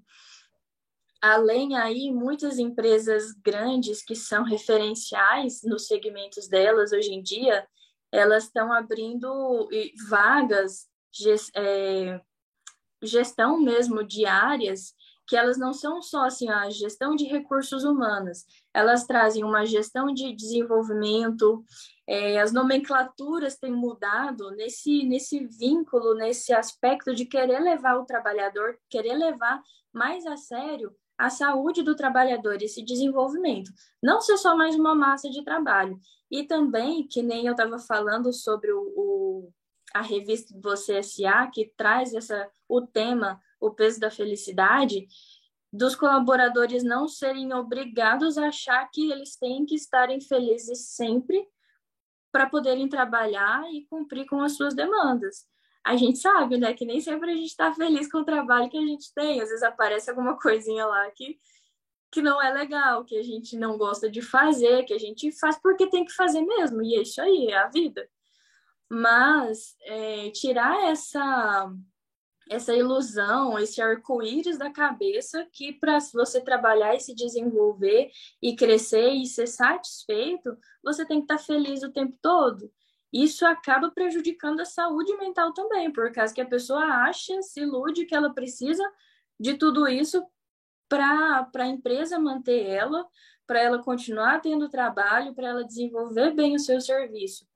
Além 1.20 1.76
aí, 1.76 2.12
muitas 2.12 2.58
empresas 2.58 3.32
grandes 3.32 4.02
que 4.02 4.14
são 4.14 4.44
referenciais 4.44 5.62
nos 5.64 5.86
segmentos 5.86 6.46
delas 6.46 6.92
hoje 6.92 7.12
em 7.12 7.20
dia, 7.20 7.66
elas 8.12 8.44
estão 8.44 8.72
abrindo 8.72 9.68
vagas, 10.08 10.88
é, 11.54 12.20
gestão 13.02 13.60
mesmo 13.60 14.02
de 14.02 14.26
áreas, 14.26 14.94
que 15.26 15.36
elas 15.36 15.58
não 15.58 15.74
são 15.74 16.00
só 16.00 16.24
assim, 16.24 16.48
a 16.48 16.70
gestão 16.70 17.14
de 17.14 17.24
recursos 17.24 17.84
humanos, 17.84 18.46
elas 18.72 19.06
trazem 19.06 19.44
uma 19.44 19.66
gestão 19.66 20.12
de 20.12 20.34
desenvolvimento, 20.34 21.62
é, 22.06 22.40
as 22.40 22.50
nomenclaturas 22.50 23.58
têm 23.58 23.72
mudado 23.72 24.50
nesse, 24.52 25.04
nesse 25.04 25.46
vínculo, 25.46 26.14
nesse 26.14 26.54
aspecto 26.54 27.14
de 27.14 27.26
querer 27.26 27.60
levar 27.60 27.98
o 27.98 28.06
trabalhador, 28.06 28.78
querer 28.88 29.14
levar 29.14 29.62
mais 29.92 30.24
a 30.24 30.36
sério 30.38 30.96
a 31.18 31.28
saúde 31.28 31.82
do 31.82 31.96
trabalhador, 31.96 32.62
esse 32.62 32.80
desenvolvimento. 32.82 33.72
Não 34.00 34.20
ser 34.20 34.36
só 34.36 34.56
mais 34.56 34.76
uma 34.76 34.94
massa 34.94 35.28
de 35.28 35.44
trabalho. 35.44 35.98
E 36.30 36.44
também, 36.44 37.06
que 37.08 37.22
nem 37.22 37.46
eu 37.46 37.52
estava 37.52 37.78
falando 37.78 38.32
sobre 38.32 38.72
o, 38.72 38.80
o, 38.96 39.52
a 39.92 40.00
revista 40.00 40.54
Você 40.62 40.98
S.A., 40.98 41.48
que 41.48 41.72
traz 41.76 42.14
essa, 42.14 42.48
o 42.68 42.80
tema, 42.82 43.40
o 43.60 43.72
peso 43.72 43.98
da 43.98 44.10
felicidade, 44.10 45.08
dos 45.72 45.96
colaboradores 45.96 46.84
não 46.84 47.08
serem 47.08 47.52
obrigados 47.52 48.38
a 48.38 48.48
achar 48.48 48.88
que 48.90 49.10
eles 49.10 49.36
têm 49.36 49.66
que 49.66 49.74
estarem 49.74 50.20
felizes 50.20 50.90
sempre 50.94 51.44
para 52.30 52.48
poderem 52.48 52.88
trabalhar 52.88 53.64
e 53.72 53.86
cumprir 53.86 54.26
com 54.26 54.40
as 54.40 54.52
suas 54.52 54.74
demandas 54.74 55.46
a 55.84 55.96
gente 55.96 56.18
sabe, 56.18 56.58
né, 56.58 56.74
que 56.74 56.84
nem 56.84 57.00
sempre 57.00 57.30
a 57.30 57.34
gente 57.34 57.48
está 57.48 57.72
feliz 57.72 58.10
com 58.10 58.18
o 58.18 58.24
trabalho 58.24 58.68
que 58.70 58.76
a 58.76 58.86
gente 58.86 59.12
tem. 59.14 59.40
Às 59.40 59.48
vezes 59.48 59.62
aparece 59.62 60.10
alguma 60.10 60.38
coisinha 60.38 60.86
lá 60.86 61.10
que, 61.12 61.38
que 62.12 62.22
não 62.22 62.42
é 62.42 62.52
legal, 62.52 63.04
que 63.04 63.16
a 63.16 63.22
gente 63.22 63.56
não 63.56 63.78
gosta 63.78 64.10
de 64.10 64.20
fazer, 64.20 64.84
que 64.84 64.94
a 64.94 64.98
gente 64.98 65.32
faz 65.38 65.58
porque 65.60 65.88
tem 65.88 66.04
que 66.04 66.12
fazer 66.12 66.42
mesmo, 66.42 66.82
e 66.82 66.94
é 66.94 67.02
isso 67.02 67.20
aí, 67.20 67.48
é 67.48 67.58
a 67.58 67.68
vida. 67.68 68.08
Mas 68.90 69.76
é, 69.82 70.30
tirar 70.30 70.90
essa 70.90 71.72
essa 72.50 72.74
ilusão, 72.74 73.58
esse 73.58 73.78
arco-íris 73.80 74.56
da 74.56 74.70
cabeça 74.70 75.46
que 75.52 75.72
para 75.74 75.98
você 76.14 76.40
trabalhar 76.40 76.94
e 76.94 77.00
se 77.00 77.14
desenvolver 77.14 78.10
e 78.40 78.56
crescer 78.56 79.10
e 79.10 79.26
ser 79.26 79.46
satisfeito, 79.46 80.56
você 80.82 81.04
tem 81.04 81.18
que 81.18 81.24
estar 81.24 81.36
tá 81.36 81.42
feliz 81.42 81.82
o 81.82 81.92
tempo 81.92 82.16
todo 82.22 82.72
isso 83.12 83.46
acaba 83.46 83.90
prejudicando 83.90 84.60
a 84.60 84.64
saúde 84.64 85.16
mental 85.16 85.52
também, 85.52 85.90
por 85.90 86.12
causa 86.12 86.34
que 86.34 86.40
a 86.40 86.46
pessoa 86.46 86.84
acha, 86.84 87.40
se 87.42 87.60
ilude 87.60 88.04
que 88.04 88.14
ela 88.14 88.34
precisa 88.34 88.84
de 89.40 89.54
tudo 89.54 89.88
isso 89.88 90.24
para 90.88 91.48
a 91.54 91.66
empresa 91.66 92.18
manter 92.18 92.66
ela, 92.66 93.06
para 93.46 93.60
ela 93.60 93.82
continuar 93.82 94.40
tendo 94.40 94.68
trabalho, 94.68 95.34
para 95.34 95.48
ela 95.48 95.64
desenvolver 95.64 96.34
bem 96.34 96.54
o 96.54 96.58
seu 96.58 96.80
serviço. 96.80 97.46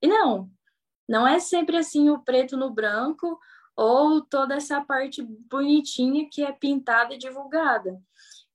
E 0.00 0.06
não, 0.06 0.50
não 1.08 1.26
é 1.26 1.38
sempre 1.38 1.76
assim 1.76 2.08
o 2.08 2.20
preto 2.20 2.56
no 2.56 2.70
branco 2.70 3.38
ou 3.76 4.20
toda 4.20 4.54
essa 4.54 4.80
parte 4.80 5.22
bonitinha 5.22 6.28
que 6.30 6.42
é 6.42 6.52
pintada 6.52 7.14
e 7.14 7.18
divulgada. 7.18 8.00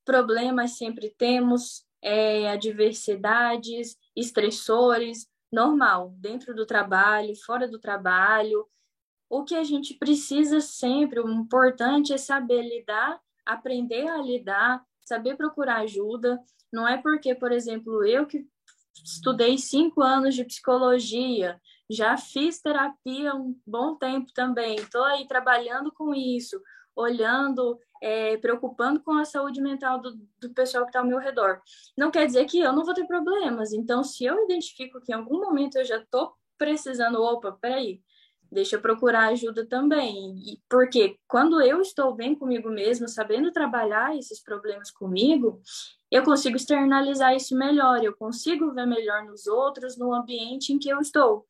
Problemas 0.06 0.78
sempre 0.78 1.14
temos, 1.18 1.86
é, 2.02 2.50
adversidades, 2.50 3.98
estressores, 4.16 5.28
normal, 5.52 6.14
dentro 6.18 6.54
do 6.54 6.66
trabalho, 6.66 7.36
fora 7.46 7.68
do 7.68 7.80
trabalho. 7.80 8.68
O 9.30 9.44
que 9.44 9.56
a 9.56 9.64
gente 9.64 9.94
precisa 9.94 10.60
sempre, 10.62 11.20
o 11.20 11.30
importante 11.30 12.14
é 12.14 12.18
saber 12.18 12.62
lidar, 12.62 13.20
aprender 13.46 14.08
a 14.08 14.18
lidar, 14.18 14.84
saber 15.06 15.36
procurar 15.36 15.82
ajuda. 15.82 16.40
Não 16.72 16.88
é 16.88 16.98
porque, 16.98 17.34
por 17.36 17.52
exemplo, 17.52 18.06
eu 18.06 18.26
que 18.26 18.46
estudei 19.04 19.58
cinco 19.58 20.02
anos 20.02 20.36
de 20.36 20.44
psicologia, 20.44 21.60
já 21.90 22.18
fiz 22.18 22.60
terapia 22.62 23.34
um 23.34 23.58
bom 23.66 23.96
tempo 23.96 24.32
também, 24.34 24.76
estou 24.76 25.04
aí 25.04 25.28
trabalhando 25.28 25.92
com 25.92 26.14
isso, 26.14 26.62
olhando 26.96 27.80
é, 28.02 28.38
preocupando 28.38 29.00
com 29.02 29.14
a 29.14 29.26
saúde 29.26 29.62
mental 29.62 30.00
do, 30.00 30.20
do 30.40 30.50
pessoal 30.54 30.84
que 30.84 30.90
está 30.90 31.00
ao 31.00 31.06
meu 31.06 31.20
redor. 31.20 31.62
Não 31.98 32.12
quer 32.12 32.26
dizer 32.26 32.46
que 32.46 32.60
eu 32.60 32.74
não 32.74 32.86
vou 32.86 32.94
ter 32.94 33.06
problemas. 33.06 33.74
Então, 33.74 34.04
se 34.04 34.26
eu 34.26 34.44
identifico 34.44 35.02
que 35.02 35.12
em 35.12 35.16
algum 35.16 35.40
momento 35.40 35.78
eu 35.78 35.86
já 35.86 35.98
estou 35.98 36.34
precisando, 36.58 37.22
opa, 37.22 37.52
peraí, 37.52 38.02
deixa 38.52 38.76
eu 38.76 38.82
procurar 38.82 39.28
ajuda 39.30 39.66
também. 39.66 40.38
E, 40.40 40.62
porque 40.70 41.18
quando 41.28 41.62
eu 41.62 41.82
estou 41.82 42.14
bem 42.14 42.36
comigo 42.36 42.70
mesmo, 42.70 43.08
sabendo 43.08 43.52
trabalhar 43.52 44.16
esses 44.18 44.42
problemas 44.42 44.92
comigo, 44.92 45.62
eu 46.10 46.24
consigo 46.24 46.56
externalizar 46.56 47.36
isso 47.36 47.56
melhor, 47.58 48.04
eu 48.04 48.16
consigo 48.16 48.74
ver 48.74 48.88
melhor 48.88 49.26
nos 49.26 49.48
outros, 49.48 49.98
no 49.98 50.14
ambiente 50.14 50.72
em 50.74 50.80
que 50.80 50.90
eu 50.90 51.00
estou. 51.00 51.46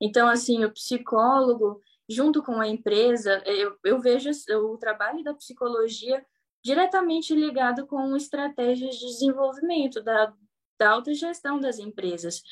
Então, 0.00 0.28
assim, 0.28 0.64
o 0.64 0.72
psicólogo, 0.72 1.80
junto 2.12 2.42
com 2.42 2.60
a 2.60 2.68
empresa, 2.68 3.42
eu, 3.46 3.76
eu 3.84 4.00
vejo 4.00 4.30
o 4.50 4.76
trabalho 4.76 5.22
da 5.22 5.34
psicologia 5.34 6.24
diretamente 6.64 7.34
ligado 7.34 7.86
com 7.86 8.16
estratégias 8.16 8.96
de 8.96 9.06
desenvolvimento 9.06 10.00
da, 10.02 10.32
da 10.78 10.90
autogestão 10.90 11.58
das 11.58 11.78
empresas 11.78 12.42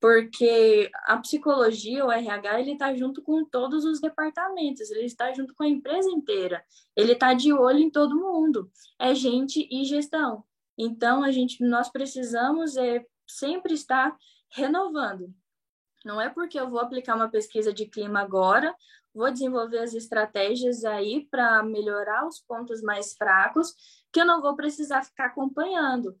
porque 0.00 0.90
a 1.06 1.16
psicologia, 1.18 2.04
o 2.04 2.12
RH, 2.12 2.60
ele 2.60 2.72
está 2.72 2.94
junto 2.94 3.22
com 3.22 3.44
todos 3.44 3.84
os 3.84 4.00
departamentos, 4.00 4.90
ele 4.90 5.06
está 5.06 5.32
junto 5.32 5.54
com 5.54 5.62
a 5.62 5.68
empresa 5.68 6.10
inteira, 6.10 6.62
ele 6.94 7.12
está 7.12 7.32
de 7.34 7.52
olho 7.52 7.78
em 7.78 7.90
todo 7.90 8.18
mundo, 8.18 8.70
é 8.98 9.14
gente 9.14 9.66
e 9.70 9.84
gestão. 9.84 10.44
Então, 10.78 11.22
a 11.22 11.30
gente, 11.30 11.64
nós 11.64 11.88
precisamos 11.88 12.76
é, 12.76 13.04
sempre 13.26 13.72
estar 13.74 14.14
renovando. 14.50 15.34
Não 16.04 16.20
é 16.20 16.28
porque 16.28 16.60
eu 16.60 16.68
vou 16.68 16.78
aplicar 16.78 17.16
uma 17.16 17.30
pesquisa 17.30 17.72
de 17.72 17.86
clima 17.86 18.20
agora, 18.20 18.74
vou 19.16 19.32
desenvolver 19.32 19.78
as 19.78 19.94
estratégias 19.94 20.84
aí 20.84 21.26
para 21.30 21.62
melhorar 21.62 22.26
os 22.26 22.38
pontos 22.40 22.82
mais 22.82 23.14
fracos, 23.14 23.74
que 24.12 24.20
eu 24.20 24.26
não 24.26 24.42
vou 24.42 24.54
precisar 24.54 25.02
ficar 25.02 25.26
acompanhando. 25.26 26.16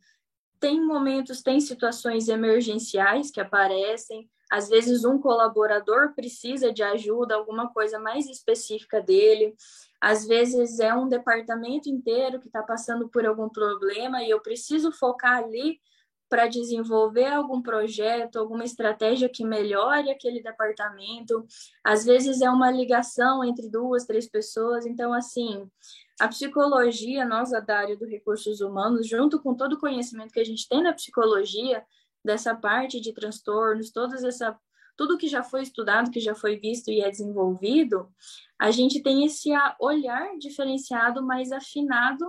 Tem 0.58 0.80
momentos, 0.80 1.42
tem 1.42 1.60
situações 1.60 2.28
emergenciais 2.28 3.30
que 3.30 3.40
aparecem, 3.40 4.28
às 4.50 4.68
vezes 4.68 5.04
um 5.04 5.20
colaborador 5.20 6.14
precisa 6.14 6.72
de 6.72 6.82
ajuda, 6.82 7.34
alguma 7.34 7.68
coisa 7.72 7.98
mais 7.98 8.28
específica 8.28 9.00
dele, 9.00 9.54
às 10.00 10.26
vezes 10.26 10.78
é 10.78 10.94
um 10.94 11.08
departamento 11.08 11.90
inteiro 11.90 12.40
que 12.40 12.46
está 12.46 12.62
passando 12.62 13.08
por 13.08 13.26
algum 13.26 13.48
problema 13.48 14.22
e 14.22 14.30
eu 14.30 14.40
preciso 14.40 14.92
focar 14.92 15.44
ali 15.44 15.80
para 16.28 16.46
desenvolver 16.46 17.26
algum 17.26 17.62
projeto, 17.62 18.36
alguma 18.36 18.64
estratégia 18.64 19.28
que 19.28 19.44
melhore 19.44 20.10
aquele 20.10 20.42
departamento. 20.42 21.46
Às 21.84 22.04
vezes 22.04 22.40
é 22.40 22.50
uma 22.50 22.70
ligação 22.70 23.44
entre 23.44 23.70
duas, 23.70 24.04
três 24.04 24.28
pessoas. 24.28 24.86
Então, 24.86 25.12
assim, 25.12 25.68
a 26.18 26.28
psicologia, 26.28 27.24
nós, 27.24 27.50
da 27.64 27.78
área 27.78 27.96
do 27.96 28.06
recursos 28.06 28.60
humanos, 28.60 29.08
junto 29.08 29.40
com 29.40 29.54
todo 29.54 29.74
o 29.74 29.78
conhecimento 29.78 30.32
que 30.32 30.40
a 30.40 30.44
gente 30.44 30.68
tem 30.68 30.82
na 30.82 30.92
psicologia, 30.92 31.84
dessa 32.26 32.54
parte 32.54 33.00
de 33.00 33.12
transtornos, 33.12 33.92
todas 33.92 34.24
essa, 34.24 34.58
tudo 34.96 35.16
que 35.16 35.28
já 35.28 35.44
foi 35.44 35.62
estudado, 35.62 36.10
que 36.10 36.18
já 36.18 36.34
foi 36.34 36.58
visto 36.58 36.90
e 36.90 37.00
é 37.00 37.08
desenvolvido, 37.08 38.12
a 38.58 38.72
gente 38.72 39.00
tem 39.00 39.24
esse 39.24 39.50
olhar 39.80 40.36
diferenciado, 40.38 41.22
mais 41.22 41.52
afinado 41.52 42.26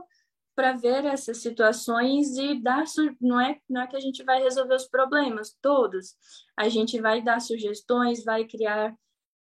para 0.58 0.74
ver 0.74 1.06
essas 1.06 1.38
situações 1.38 2.36
e 2.38 2.60
dar 2.62 2.84
não 3.22 3.40
é 3.40 3.60
não 3.70 3.82
é 3.82 3.88
que 3.88 3.96
a 3.96 4.00
gente 4.00 4.24
vai 4.24 4.42
resolver 4.42 4.76
os 4.76 4.88
problemas 4.88 5.56
todos 5.62 6.16
a 6.58 6.68
gente 6.68 7.00
vai 7.00 7.22
dar 7.22 7.40
sugestões 7.40 8.26
vai 8.26 8.44
criar 8.44 8.94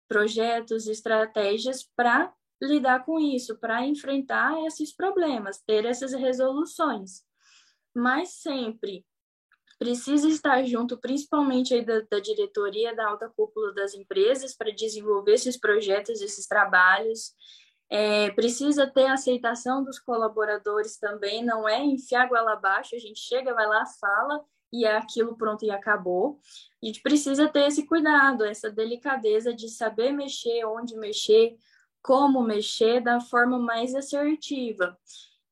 projetos 0.09 0.87
estratégias 0.87 1.89
para 1.97 2.33
lidar 2.63 3.05
com 3.05 3.19
isso, 3.19 3.59
para 3.59 3.87
enfrentar 3.87 4.65
esses 4.67 4.95
problemas, 4.95 5.63
ter 5.67 5.85
essas 5.85 6.13
resoluções. 6.13 7.23
Mas 7.95 8.41
sempre 8.41 9.05
precisa 9.79 10.29
estar 10.29 10.63
junto, 10.65 10.99
principalmente 10.99 11.75
aí 11.75 11.85
da, 11.85 12.01
da 12.01 12.19
diretoria, 12.19 12.95
da 12.95 13.09
alta 13.09 13.29
cúpula 13.29 13.75
das 13.75 13.95
empresas, 13.95 14.57
para 14.57 14.73
desenvolver 14.73 15.35
esses 15.35 15.59
projetos, 15.59 16.23
esses 16.23 16.47
trabalhos. 16.47 17.35
É, 17.89 18.31
precisa 18.33 18.87
ter 18.87 19.07
aceitação 19.07 19.85
dos 19.85 19.99
colaboradores 19.99 20.99
também, 20.99 21.45
não 21.45 21.69
é 21.69 21.85
enfiar 21.85 22.29
goela 22.29 22.55
abaixo, 22.55 22.97
a 22.97 22.99
gente 22.99 23.21
chega, 23.21 23.55
vai 23.55 23.67
lá, 23.67 23.85
fala 24.01 24.45
e 24.73 24.85
é 24.85 24.97
aquilo 24.97 25.37
pronto 25.37 25.65
e 25.65 25.71
acabou. 25.71 26.41
A 26.83 26.87
gente 26.87 27.01
precisa 27.01 27.49
ter 27.49 27.67
esse 27.67 27.87
cuidado, 27.87 28.45
essa 28.45 28.71
delicadeza 28.71 29.55
de 29.55 29.69
saber 29.69 30.13
mexer, 30.13 30.65
onde 30.65 30.97
mexer, 30.97 31.57
como 32.03 32.43
mexer 32.43 33.01
da 33.01 33.21
forma 33.21 33.59
mais 33.59 33.95
assertiva. 33.95 34.97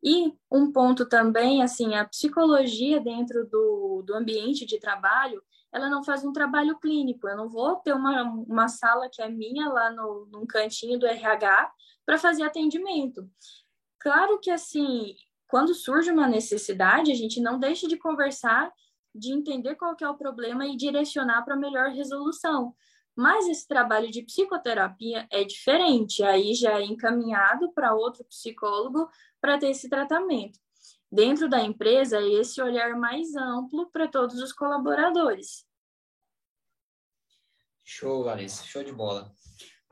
E 0.02 0.34
um 0.52 0.70
ponto 0.70 1.06
também, 1.08 1.62
assim, 1.62 1.94
a 1.94 2.04
psicologia 2.04 3.00
dentro 3.00 3.46
do, 3.46 4.02
do 4.04 4.14
ambiente 4.14 4.66
de 4.66 4.78
trabalho, 4.78 5.42
ela 5.72 5.88
não 5.88 6.04
faz 6.04 6.24
um 6.24 6.32
trabalho 6.32 6.78
clínico. 6.78 7.26
Eu 7.26 7.36
não 7.36 7.48
vou 7.48 7.76
ter 7.76 7.94
uma, 7.94 8.22
uma 8.22 8.68
sala 8.68 9.08
que 9.10 9.22
é 9.22 9.28
minha 9.28 9.68
lá 9.68 9.90
no, 9.90 10.28
num 10.30 10.46
cantinho 10.46 10.98
do 10.98 11.06
RH 11.06 11.72
para 12.04 12.18
fazer 12.18 12.42
atendimento. 12.42 13.28
Claro 13.98 14.38
que, 14.38 14.50
assim, 14.50 15.16
quando 15.48 15.74
surge 15.74 16.10
uma 16.10 16.28
necessidade, 16.28 17.10
a 17.10 17.14
gente 17.14 17.40
não 17.40 17.58
deixa 17.58 17.88
de 17.88 17.96
conversar, 17.96 18.72
de 19.14 19.32
entender 19.32 19.76
qual 19.76 19.96
é 20.00 20.08
o 20.08 20.16
problema 20.16 20.66
e 20.66 20.76
direcionar 20.76 21.42
para 21.44 21.56
melhor 21.56 21.90
resolução. 21.90 22.74
Mas 23.16 23.46
esse 23.46 23.66
trabalho 23.66 24.10
de 24.10 24.22
psicoterapia 24.22 25.26
é 25.30 25.44
diferente, 25.44 26.22
aí 26.24 26.52
já 26.54 26.80
é 26.80 26.84
encaminhado 26.84 27.72
para 27.72 27.94
outro 27.94 28.24
psicólogo 28.24 29.08
para 29.40 29.56
ter 29.56 29.70
esse 29.70 29.88
tratamento. 29.88 30.58
Dentro 31.10 31.48
da 31.48 31.62
empresa, 31.62 32.18
é 32.18 32.28
esse 32.28 32.60
olhar 32.60 32.96
mais 32.96 33.36
amplo 33.36 33.88
para 33.92 34.08
todos 34.08 34.40
os 34.40 34.52
colaboradores. 34.52 35.64
Show, 37.84 38.22
Larissa, 38.22 38.64
show 38.64 38.82
de 38.82 38.92
bola. 38.92 39.32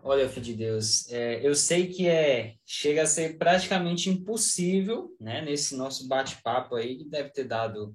Olha, 0.04 0.28
filho 0.28 0.44
de 0.44 0.54
Deus, 0.54 1.08
é, 1.12 1.46
eu 1.46 1.54
sei 1.54 1.86
que 1.86 2.08
é 2.08 2.56
chega 2.66 3.02
a 3.02 3.06
ser 3.06 3.38
praticamente 3.38 4.10
impossível, 4.10 5.14
né, 5.20 5.40
nesse 5.42 5.76
nosso 5.76 6.08
bate-papo 6.08 6.74
aí, 6.74 6.98
que 6.98 7.04
deve 7.04 7.30
ter 7.30 7.44
dado 7.44 7.94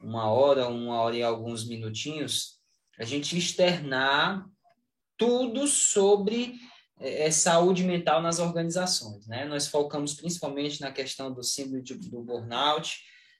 uma 0.00 0.28
hora, 0.28 0.66
uma 0.66 1.00
hora 1.00 1.16
e 1.16 1.22
alguns 1.22 1.64
minutinhos, 1.64 2.58
a 2.98 3.04
gente 3.04 3.38
externar 3.38 4.44
tudo 5.16 5.68
sobre 5.68 6.54
é, 6.98 7.30
saúde 7.30 7.84
mental 7.84 8.20
nas 8.20 8.40
organizações. 8.40 9.28
Né? 9.28 9.44
Nós 9.44 9.68
focamos 9.68 10.14
principalmente 10.14 10.80
na 10.80 10.90
questão 10.90 11.32
do 11.32 11.44
síndrome 11.44 11.82
do 12.10 12.24
burnout. 12.24 12.98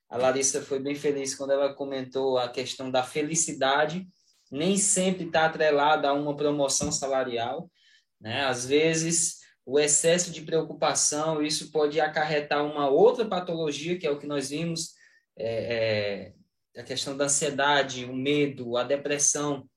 A 0.08 0.16
Larissa 0.16 0.62
foi 0.62 0.78
bem 0.78 0.94
feliz 0.94 1.34
quando 1.34 1.50
ela 1.50 1.74
comentou 1.74 2.38
a 2.38 2.48
questão 2.48 2.88
da 2.88 3.02
felicidade, 3.02 4.06
nem 4.48 4.76
sempre 4.76 5.26
está 5.26 5.46
atrelada 5.46 6.08
a 6.08 6.12
uma 6.12 6.36
promoção 6.36 6.92
salarial. 6.92 7.68
Né? 8.20 8.44
Às 8.44 8.66
vezes, 8.66 9.40
o 9.64 9.78
excesso 9.78 10.30
de 10.30 10.42
preocupação, 10.42 11.42
isso 11.42 11.70
pode 11.70 12.00
acarretar 12.00 12.64
uma 12.64 12.88
outra 12.88 13.24
patologia, 13.24 13.98
que 13.98 14.06
é 14.06 14.10
o 14.10 14.18
que 14.18 14.26
nós 14.26 14.50
vimos, 14.50 14.94
é, 15.36 16.32
é, 16.74 16.80
a 16.80 16.84
questão 16.84 17.16
da 17.16 17.24
ansiedade, 17.24 18.04
o 18.04 18.14
medo, 18.14 18.76
a 18.76 18.84
depressão. 18.84 19.68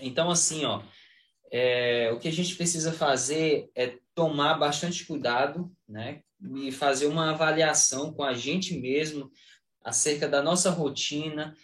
Então, 0.00 0.30
assim, 0.30 0.64
ó, 0.64 0.82
é, 1.50 2.10
o 2.12 2.18
que 2.18 2.28
a 2.28 2.32
gente 2.32 2.56
precisa 2.56 2.92
fazer 2.92 3.70
é 3.74 3.98
tomar 4.14 4.54
bastante 4.54 5.04
cuidado, 5.04 5.70
né? 5.88 6.20
E 6.56 6.70
fazer 6.70 7.06
uma 7.06 7.30
avaliação 7.30 8.12
com 8.12 8.22
a 8.22 8.34
gente 8.34 8.78
mesmo 8.78 9.30
acerca 9.82 10.28
da 10.28 10.42
nossa 10.42 10.70
rotina, 10.70 11.54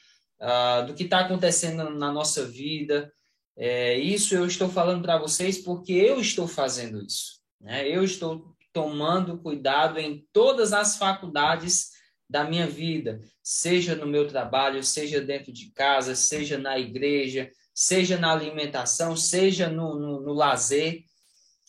uh, 0.40 0.86
do 0.86 0.94
que 0.94 1.04
está 1.04 1.20
acontecendo 1.20 1.90
na 1.90 2.12
nossa 2.12 2.44
vida. 2.44 3.12
É, 3.57 3.98
isso 3.98 4.34
eu 4.34 4.46
estou 4.46 4.68
falando 4.68 5.03
para 5.03 5.18
vocês 5.18 5.59
porque 5.59 5.92
eu 5.92 6.20
estou 6.20 6.48
fazendo 6.48 7.05
isso. 7.05 7.40
Né? 7.61 7.88
Eu 7.88 8.03
estou 8.05 8.57
tomando 8.72 9.38
cuidado 9.38 9.98
em 9.98 10.26
todas 10.32 10.72
as 10.72 10.96
faculdades 10.96 11.90
da 12.28 12.44
minha 12.44 12.66
vida, 12.66 13.20
seja 13.42 13.96
no 13.96 14.07
meu 14.07 14.28
trabalho, 14.28 14.84
seja 14.84 15.20
dentro 15.20 15.53
de 15.53 15.72
casa, 15.72 16.14
seja 16.14 16.57
na 16.57 16.78
igreja, 16.78 17.51
seja 17.74 18.16
na 18.16 18.30
alimentação, 18.30 19.16
seja 19.16 19.68
no, 19.68 19.98
no, 19.98 20.20
no 20.20 20.32
lazer. 20.32 21.03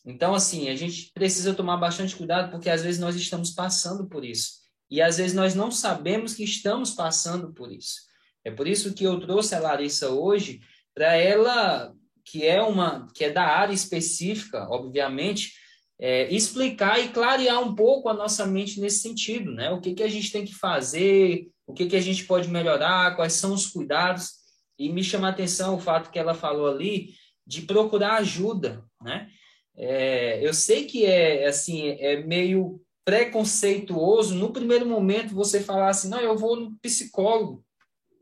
Então, 0.06 0.36
assim, 0.36 0.70
a 0.70 0.76
gente 0.76 1.12
precisa 1.14 1.54
tomar 1.54 1.78
bastante 1.78 2.16
cuidado, 2.16 2.52
porque 2.52 2.70
às 2.70 2.84
vezes 2.84 3.00
nós 3.00 3.16
estamos 3.16 3.52
passando 3.52 4.08
por 4.08 4.24
isso. 4.24 4.62
E 4.90 5.02
às 5.02 5.18
vezes 5.18 5.34
nós 5.34 5.56
não 5.56 5.72
sabemos 5.72 6.34
que 6.36 6.44
estamos 6.44 6.92
passando 6.92 7.54
por 7.54 7.72
isso. 7.72 8.02
É 8.44 8.52
por 8.52 8.68
isso 8.68 8.94
que 8.94 9.04
eu 9.04 9.20
trouxe 9.20 9.56
a 9.56 9.60
Larissa 9.60 10.10
hoje, 10.10 10.62
para 10.94 11.16
ela, 11.16 11.94
que 12.26 12.46
é 12.46 12.62
uma 12.62 13.08
que 13.14 13.26
é 13.26 13.30
da 13.30 13.44
área 13.44 13.74
específica, 13.74 14.68
obviamente, 14.70 15.54
é, 16.00 16.34
explicar 16.34 17.00
e 17.00 17.10
clarear 17.10 17.62
um 17.62 17.76
pouco 17.76 18.10
a 18.10 18.14
nossa 18.14 18.46
mente 18.46 18.80
nesse 18.80 19.02
sentido, 19.02 19.52
né? 19.52 19.70
O 19.70 19.80
que, 19.80 19.94
que 19.94 20.04
a 20.04 20.08
gente 20.08 20.32
tem 20.32 20.44
que 20.44 20.56
fazer, 20.56 21.48
o 21.68 21.74
que, 21.74 21.86
que 21.86 21.96
a 21.96 22.02
gente 22.02 22.26
pode 22.26 22.50
melhorar, 22.50 23.16
quais 23.16 23.34
são 23.34 23.54
os 23.54 23.68
cuidados. 23.68 24.32
E 24.80 24.90
me 24.90 25.04
chama 25.04 25.28
a 25.28 25.30
atenção 25.30 25.76
o 25.76 25.80
fato 25.80 26.10
que 26.10 26.18
ela 26.18 26.34
falou 26.34 26.68
ali 26.68 27.14
de 27.46 27.62
procurar 27.62 28.16
ajuda, 28.16 28.84
né? 29.02 29.30
É, 29.76 30.46
eu 30.46 30.54
sei 30.54 30.86
que 30.86 31.06
é 31.06 31.48
assim, 31.48 31.90
é 31.90 32.24
meio 32.24 32.82
preconceituoso 33.06 34.36
no 34.36 34.52
primeiro 34.52 34.86
momento 34.86 35.34
você 35.34 35.60
falar 35.60 35.90
assim, 35.90 36.10
não, 36.10 36.20
eu 36.20 36.38
vou 36.38 36.56
no 36.56 36.78
psicólogo, 36.80 37.64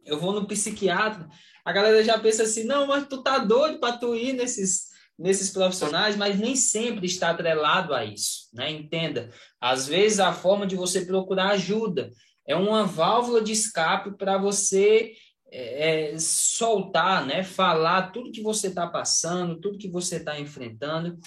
eu 0.05 0.19
vou 0.19 0.33
no 0.33 0.47
psiquiatra. 0.47 1.27
A 1.69 1.71
galera 1.71 2.03
já 2.03 2.17
pensa 2.17 2.43
assim, 2.43 2.63
não, 2.63 2.87
mas 2.87 3.07
tu 3.07 3.21
tá 3.21 3.37
doido 3.37 3.79
para 3.79 3.95
tu 3.95 4.15
ir 4.15 4.33
nesses 4.33 4.89
nesses 5.19 5.49
profissionais, 5.51 6.15
mas 6.15 6.39
nem 6.39 6.55
sempre 6.55 7.05
está 7.05 7.31
atrelado 7.31 7.93
a 7.93 8.05
isso, 8.05 8.47
né? 8.53 8.71
Entenda, 8.71 9.29
às 9.59 9.85
vezes 9.85 10.19
a 10.19 10.31
forma 10.31 10.65
de 10.65 10.77
você 10.77 11.05
procurar 11.05 11.49
ajuda 11.49 12.09
é 12.47 12.55
uma 12.55 12.85
válvula 12.85 13.41
de 13.41 13.51
escape 13.51 14.17
para 14.17 14.37
você 14.37 15.11
é, 15.51 16.13
é, 16.13 16.17
soltar, 16.17 17.25
né? 17.25 17.43
Falar 17.43 18.11
tudo 18.11 18.31
que 18.31 18.41
você 18.41 18.67
está 18.67 18.87
passando, 18.87 19.59
tudo 19.59 19.77
que 19.77 19.89
você 19.89 20.15
está 20.15 20.39
enfrentando. 20.39 21.19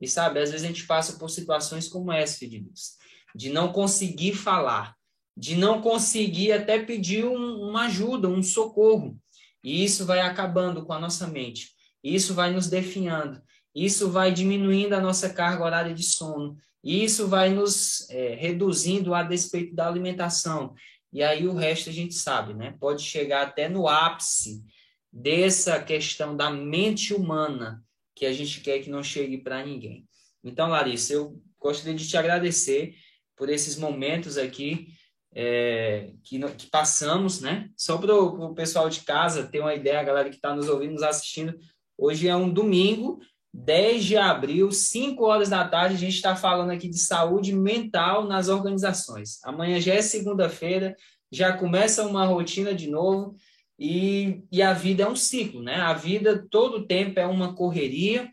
E 0.00 0.08
sabe, 0.08 0.40
às 0.40 0.50
vezes 0.50 0.64
a 0.64 0.68
gente 0.68 0.86
passa 0.86 1.18
por 1.18 1.28
situações 1.28 1.86
como 1.86 2.10
essa, 2.10 2.38
filho 2.38 2.50
de 2.50 2.60
Deus, 2.62 2.96
de 3.32 3.50
não 3.50 3.70
conseguir 3.72 4.34
falar, 4.34 4.96
de 5.36 5.54
não 5.54 5.80
conseguir 5.80 6.50
até 6.50 6.78
pedir 6.78 7.24
um, 7.24 7.68
uma 7.68 7.84
ajuda, 7.84 8.26
um 8.26 8.42
socorro. 8.42 9.16
E 9.64 9.82
isso 9.82 10.04
vai 10.04 10.20
acabando 10.20 10.84
com 10.84 10.92
a 10.92 11.00
nossa 11.00 11.26
mente. 11.26 11.70
Isso 12.02 12.34
vai 12.34 12.52
nos 12.52 12.68
definhando. 12.68 13.42
Isso 13.74 14.10
vai 14.10 14.30
diminuindo 14.30 14.92
a 14.92 15.00
nossa 15.00 15.30
carga 15.30 15.64
horária 15.64 15.94
de 15.94 16.02
sono. 16.02 16.58
Isso 16.84 17.26
vai 17.26 17.48
nos 17.48 18.08
é, 18.10 18.34
reduzindo 18.34 19.14
a 19.14 19.22
despeito 19.22 19.74
da 19.74 19.88
alimentação. 19.88 20.74
E 21.10 21.22
aí 21.22 21.48
o 21.48 21.54
resto 21.54 21.88
a 21.88 21.92
gente 21.92 22.14
sabe, 22.14 22.52
né? 22.52 22.76
Pode 22.78 23.02
chegar 23.02 23.42
até 23.42 23.68
no 23.68 23.88
ápice 23.88 24.62
dessa 25.10 25.82
questão 25.82 26.36
da 26.36 26.50
mente 26.50 27.14
humana 27.14 27.82
que 28.14 28.26
a 28.26 28.32
gente 28.32 28.60
quer 28.60 28.80
que 28.80 28.90
não 28.90 29.02
chegue 29.02 29.38
para 29.38 29.64
ninguém. 29.64 30.06
Então, 30.42 30.68
Larissa, 30.68 31.14
eu 31.14 31.40
gostaria 31.58 31.94
de 31.94 32.06
te 32.06 32.16
agradecer 32.16 32.94
por 33.34 33.48
esses 33.48 33.76
momentos 33.76 34.36
aqui 34.36 34.88
é, 35.34 36.12
que, 36.22 36.38
que, 36.52 36.66
passamos, 36.66 37.40
né? 37.40 37.68
Só 37.76 37.98
para 37.98 38.14
o 38.14 38.54
pessoal 38.54 38.88
de 38.88 39.00
casa 39.00 39.42
ter 39.44 39.60
uma 39.60 39.74
ideia, 39.74 40.00
a 40.00 40.04
galera 40.04 40.30
que 40.30 40.36
está 40.36 40.54
nos 40.54 40.68
ouvindo, 40.68 40.92
nos 40.92 41.02
assistindo, 41.02 41.58
hoje 41.98 42.28
é 42.28 42.36
um 42.36 42.48
domingo, 42.48 43.20
10 43.52 44.04
de 44.04 44.16
abril, 44.16 44.70
5 44.70 45.24
horas 45.24 45.48
da 45.48 45.66
tarde, 45.66 45.96
a 45.96 45.98
gente 45.98 46.14
está 46.14 46.36
falando 46.36 46.70
aqui 46.70 46.88
de 46.88 46.98
saúde 46.98 47.52
mental 47.52 48.26
nas 48.26 48.48
organizações. 48.48 49.40
Amanhã 49.44 49.80
já 49.80 49.94
é 49.94 50.02
segunda-feira, 50.02 50.96
já 51.32 51.52
começa 51.52 52.06
uma 52.06 52.24
rotina 52.26 52.72
de 52.72 52.88
novo 52.88 53.36
e, 53.78 54.42
e 54.52 54.62
a 54.62 54.72
vida 54.72 55.02
é 55.02 55.08
um 55.08 55.16
ciclo, 55.16 55.62
né? 55.62 55.76
A 55.76 55.94
vida 55.94 56.46
todo 56.48 56.86
tempo 56.86 57.18
é 57.18 57.26
uma 57.26 57.54
correria 57.54 58.30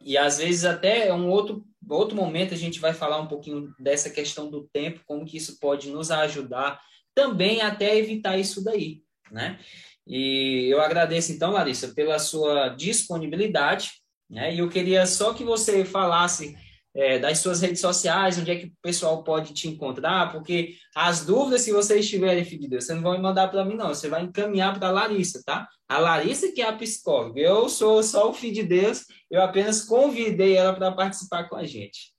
e 0.00 0.18
às 0.18 0.38
vezes 0.38 0.64
até 0.64 1.08
é 1.08 1.14
um 1.14 1.28
outro 1.28 1.64
outro 1.94 2.16
momento 2.16 2.54
a 2.54 2.56
gente 2.56 2.80
vai 2.80 2.92
falar 2.92 3.20
um 3.20 3.26
pouquinho 3.26 3.72
dessa 3.78 4.10
questão 4.10 4.50
do 4.50 4.68
tempo, 4.72 5.02
como 5.06 5.24
que 5.24 5.36
isso 5.36 5.58
pode 5.60 5.90
nos 5.90 6.10
ajudar 6.10 6.80
também 7.14 7.60
até 7.60 7.96
evitar 7.96 8.38
isso 8.38 8.64
daí, 8.64 9.02
né? 9.30 9.58
E 10.06 10.68
eu 10.70 10.80
agradeço 10.80 11.32
então, 11.32 11.52
Larissa, 11.52 11.88
pela 11.88 12.18
sua 12.18 12.70
disponibilidade, 12.70 13.92
né? 14.28 14.54
E 14.54 14.58
eu 14.58 14.68
queria 14.68 15.06
só 15.06 15.32
que 15.32 15.44
você 15.44 15.84
falasse 15.84 16.56
é, 16.94 17.18
das 17.18 17.38
suas 17.38 17.60
redes 17.60 17.80
sociais, 17.80 18.38
onde 18.38 18.50
é 18.50 18.56
que 18.56 18.66
o 18.66 18.72
pessoal 18.82 19.24
pode 19.24 19.54
te 19.54 19.68
encontrar, 19.68 20.30
porque 20.30 20.76
as 20.94 21.24
dúvidas, 21.24 21.62
se 21.62 21.72
vocês 21.72 22.08
tiverem, 22.08 22.44
filho 22.44 22.68
você 22.80 22.94
não 22.94 23.02
vai 23.02 23.18
mandar 23.18 23.48
para 23.48 23.64
mim, 23.64 23.74
não, 23.74 23.88
você 23.88 24.08
vai 24.08 24.22
encaminhar 24.22 24.78
para 24.78 24.88
a 24.88 24.92
Larissa, 24.92 25.42
tá? 25.44 25.68
A 25.88 25.98
Larissa 25.98 26.52
que 26.52 26.60
é 26.60 26.68
a 26.68 26.76
psicóloga, 26.76 27.40
eu 27.40 27.68
sou 27.68 28.02
só 28.02 28.28
o 28.28 28.34
filho 28.34 28.54
de 28.54 28.62
Deus, 28.62 29.04
eu 29.30 29.40
apenas 29.42 29.84
convidei 29.84 30.56
ela 30.56 30.74
para 30.74 30.92
participar 30.92 31.48
com 31.48 31.56
a 31.56 31.64
gente. 31.64 32.12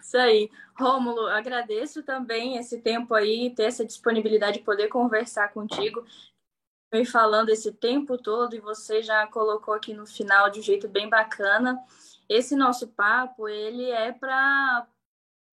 Isso 0.00 0.16
aí. 0.16 0.50
Rômulo, 0.78 1.26
agradeço 1.26 2.02
também 2.02 2.56
esse 2.56 2.80
tempo 2.80 3.14
aí, 3.14 3.54
ter 3.54 3.64
essa 3.64 3.84
disponibilidade 3.84 4.58
de 4.58 4.64
poder 4.64 4.88
conversar 4.88 5.52
contigo. 5.52 6.04
Me 6.92 7.04
falando 7.04 7.50
esse 7.50 7.72
tempo 7.72 8.18
todo 8.18 8.54
e 8.54 8.60
você 8.60 9.02
já 9.02 9.26
colocou 9.26 9.72
aqui 9.72 9.94
no 9.94 10.06
final 10.06 10.50
de 10.50 10.60
um 10.60 10.62
jeito 10.62 10.88
bem 10.88 11.08
bacana 11.08 11.78
esse 12.28 12.56
nosso 12.56 12.88
papo, 12.88 13.48
ele 13.48 13.90
é 13.90 14.12
para 14.12 14.86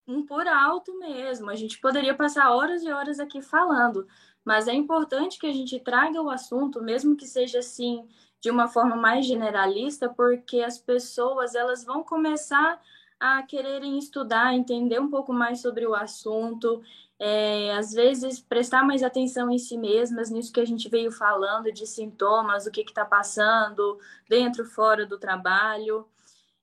um 0.07 0.25
por 0.25 0.47
alto 0.47 0.97
mesmo. 0.99 1.49
A 1.49 1.55
gente 1.55 1.79
poderia 1.79 2.15
passar 2.15 2.51
horas 2.51 2.83
e 2.83 2.91
horas 2.91 3.19
aqui 3.19 3.41
falando, 3.41 4.07
mas 4.43 4.67
é 4.67 4.73
importante 4.73 5.37
que 5.39 5.47
a 5.47 5.53
gente 5.53 5.79
traga 5.79 6.21
o 6.21 6.29
assunto, 6.29 6.81
mesmo 6.81 7.15
que 7.15 7.27
seja 7.27 7.59
assim 7.59 8.07
de 8.41 8.49
uma 8.49 8.67
forma 8.67 8.95
mais 8.95 9.25
generalista, 9.25 10.09
porque 10.09 10.61
as 10.61 10.77
pessoas 10.77 11.55
elas 11.55 11.83
vão 11.83 12.03
começar 12.03 12.81
a 13.19 13.43
quererem 13.43 13.97
estudar, 13.97 14.53
entender 14.53 14.99
um 14.99 15.09
pouco 15.09 15.33
mais 15.33 15.61
sobre 15.61 15.85
o 15.85 15.93
assunto, 15.93 16.81
é, 17.19 17.75
às 17.75 17.91
vezes 17.91 18.39
prestar 18.39 18.81
mais 18.83 19.03
atenção 19.03 19.51
em 19.51 19.57
si 19.57 19.77
mesmas, 19.77 20.29
nisso 20.29 20.53
que 20.53 20.61
a 20.61 20.65
gente 20.65 20.87
veio 20.87 21.11
falando 21.11 21.69
de 21.71 21.85
sintomas, 21.85 22.65
o 22.65 22.71
que 22.71 22.81
está 22.81 23.03
passando 23.03 23.99
dentro, 24.27 24.65
fora 24.65 25.05
do 25.05 25.19
trabalho. 25.19 26.07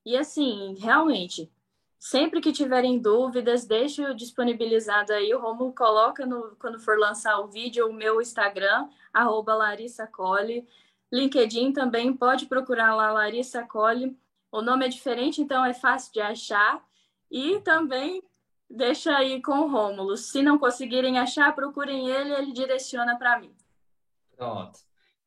E 0.06 0.16
assim, 0.16 0.76
realmente, 0.78 1.52
sempre 1.98 2.40
que 2.40 2.52
tiverem 2.52 2.96
dúvidas, 2.96 3.66
deixe 3.66 4.14
disponibilizado 4.14 5.12
aí. 5.12 5.34
O 5.34 5.40
Romulo 5.40 5.72
coloca 5.72 6.24
no, 6.24 6.54
quando 6.60 6.78
for 6.78 6.96
lançar 6.96 7.40
o 7.40 7.48
vídeo 7.48 7.88
o 7.88 7.92
meu 7.92 8.22
Instagram, 8.22 8.88
arroba 9.12 9.56
Larissa 9.56 10.06
Cole. 10.06 10.64
LinkedIn 11.12 11.72
também 11.72 12.12
pode 12.16 12.46
procurar 12.46 12.94
lá 12.94 13.10
Larissa 13.10 13.64
Cole. 13.64 14.16
O 14.52 14.62
nome 14.62 14.86
é 14.86 14.88
diferente, 14.88 15.42
então 15.42 15.64
é 15.64 15.74
fácil 15.74 16.12
de 16.12 16.20
achar. 16.20 16.80
E 17.28 17.58
também 17.62 18.22
deixa 18.70 19.12
aí 19.16 19.42
com 19.42 19.58
o 19.58 19.68
Rômulo. 19.68 20.16
Se 20.16 20.40
não 20.40 20.56
conseguirem 20.56 21.18
achar, 21.18 21.52
procurem 21.52 22.08
ele, 22.08 22.32
ele 22.32 22.52
direciona 22.52 23.18
para 23.18 23.40
mim. 23.40 23.52
Pronto. 24.36 24.78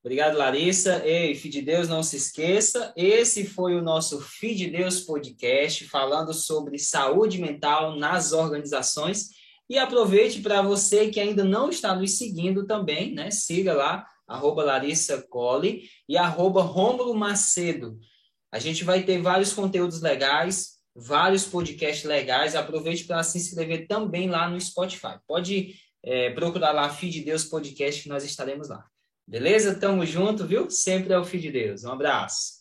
Obrigado, 0.01 0.37
Larissa. 0.37 1.05
Ei, 1.05 1.35
Filho 1.35 1.53
de 1.55 1.61
Deus, 1.61 1.89
não 1.89 2.01
se 2.01 2.15
esqueça. 2.15 2.93
Esse 2.95 3.45
foi 3.45 3.75
o 3.75 3.81
nosso 3.81 4.21
Filho 4.21 4.55
de 4.55 4.67
Deus 4.69 5.01
podcast, 5.01 5.85
falando 5.89 6.33
sobre 6.33 6.79
saúde 6.79 7.37
mental 7.37 7.97
nas 7.97 8.31
organizações. 8.31 9.27
E 9.69 9.77
aproveite 9.77 10.41
para 10.41 10.61
você 10.61 11.09
que 11.09 11.19
ainda 11.19 11.43
não 11.43 11.69
está 11.69 11.93
nos 11.93 12.17
seguindo 12.17 12.65
também, 12.65 13.13
né? 13.13 13.29
Siga 13.29 13.73
lá, 13.73 14.05
arroba 14.25 14.63
Larissa 14.63 15.21
Cole 15.29 15.83
e 16.07 16.17
arroba 16.17 16.61
Rômulo 16.61 17.13
Macedo. 17.13 17.99
A 18.51 18.57
gente 18.57 18.85
vai 18.85 19.03
ter 19.03 19.21
vários 19.21 19.51
conteúdos 19.51 20.01
legais, 20.01 20.77
vários 20.95 21.45
podcasts 21.45 22.05
legais. 22.05 22.55
Aproveite 22.55 23.03
para 23.03 23.21
se 23.21 23.37
inscrever 23.37 23.85
também 23.85 24.29
lá 24.29 24.49
no 24.49 24.59
Spotify. 24.59 25.19
Pode 25.27 25.75
é, 26.01 26.29
procurar 26.31 26.71
lá 26.71 26.89
Filho 26.89 27.11
de 27.11 27.21
Deus 27.21 27.43
Podcast, 27.43 28.01
que 28.01 28.09
nós 28.09 28.23
estaremos 28.23 28.69
lá. 28.69 28.85
Beleza? 29.29 29.75
Tamo 29.79 30.03
junto, 30.07 30.47
viu? 30.47 30.71
Sempre 30.71 31.13
é 31.13 31.19
o 31.19 31.23
Filho 31.23 31.43
de 31.43 31.51
Deus. 31.51 31.83
Um 31.83 31.91
abraço. 31.91 32.58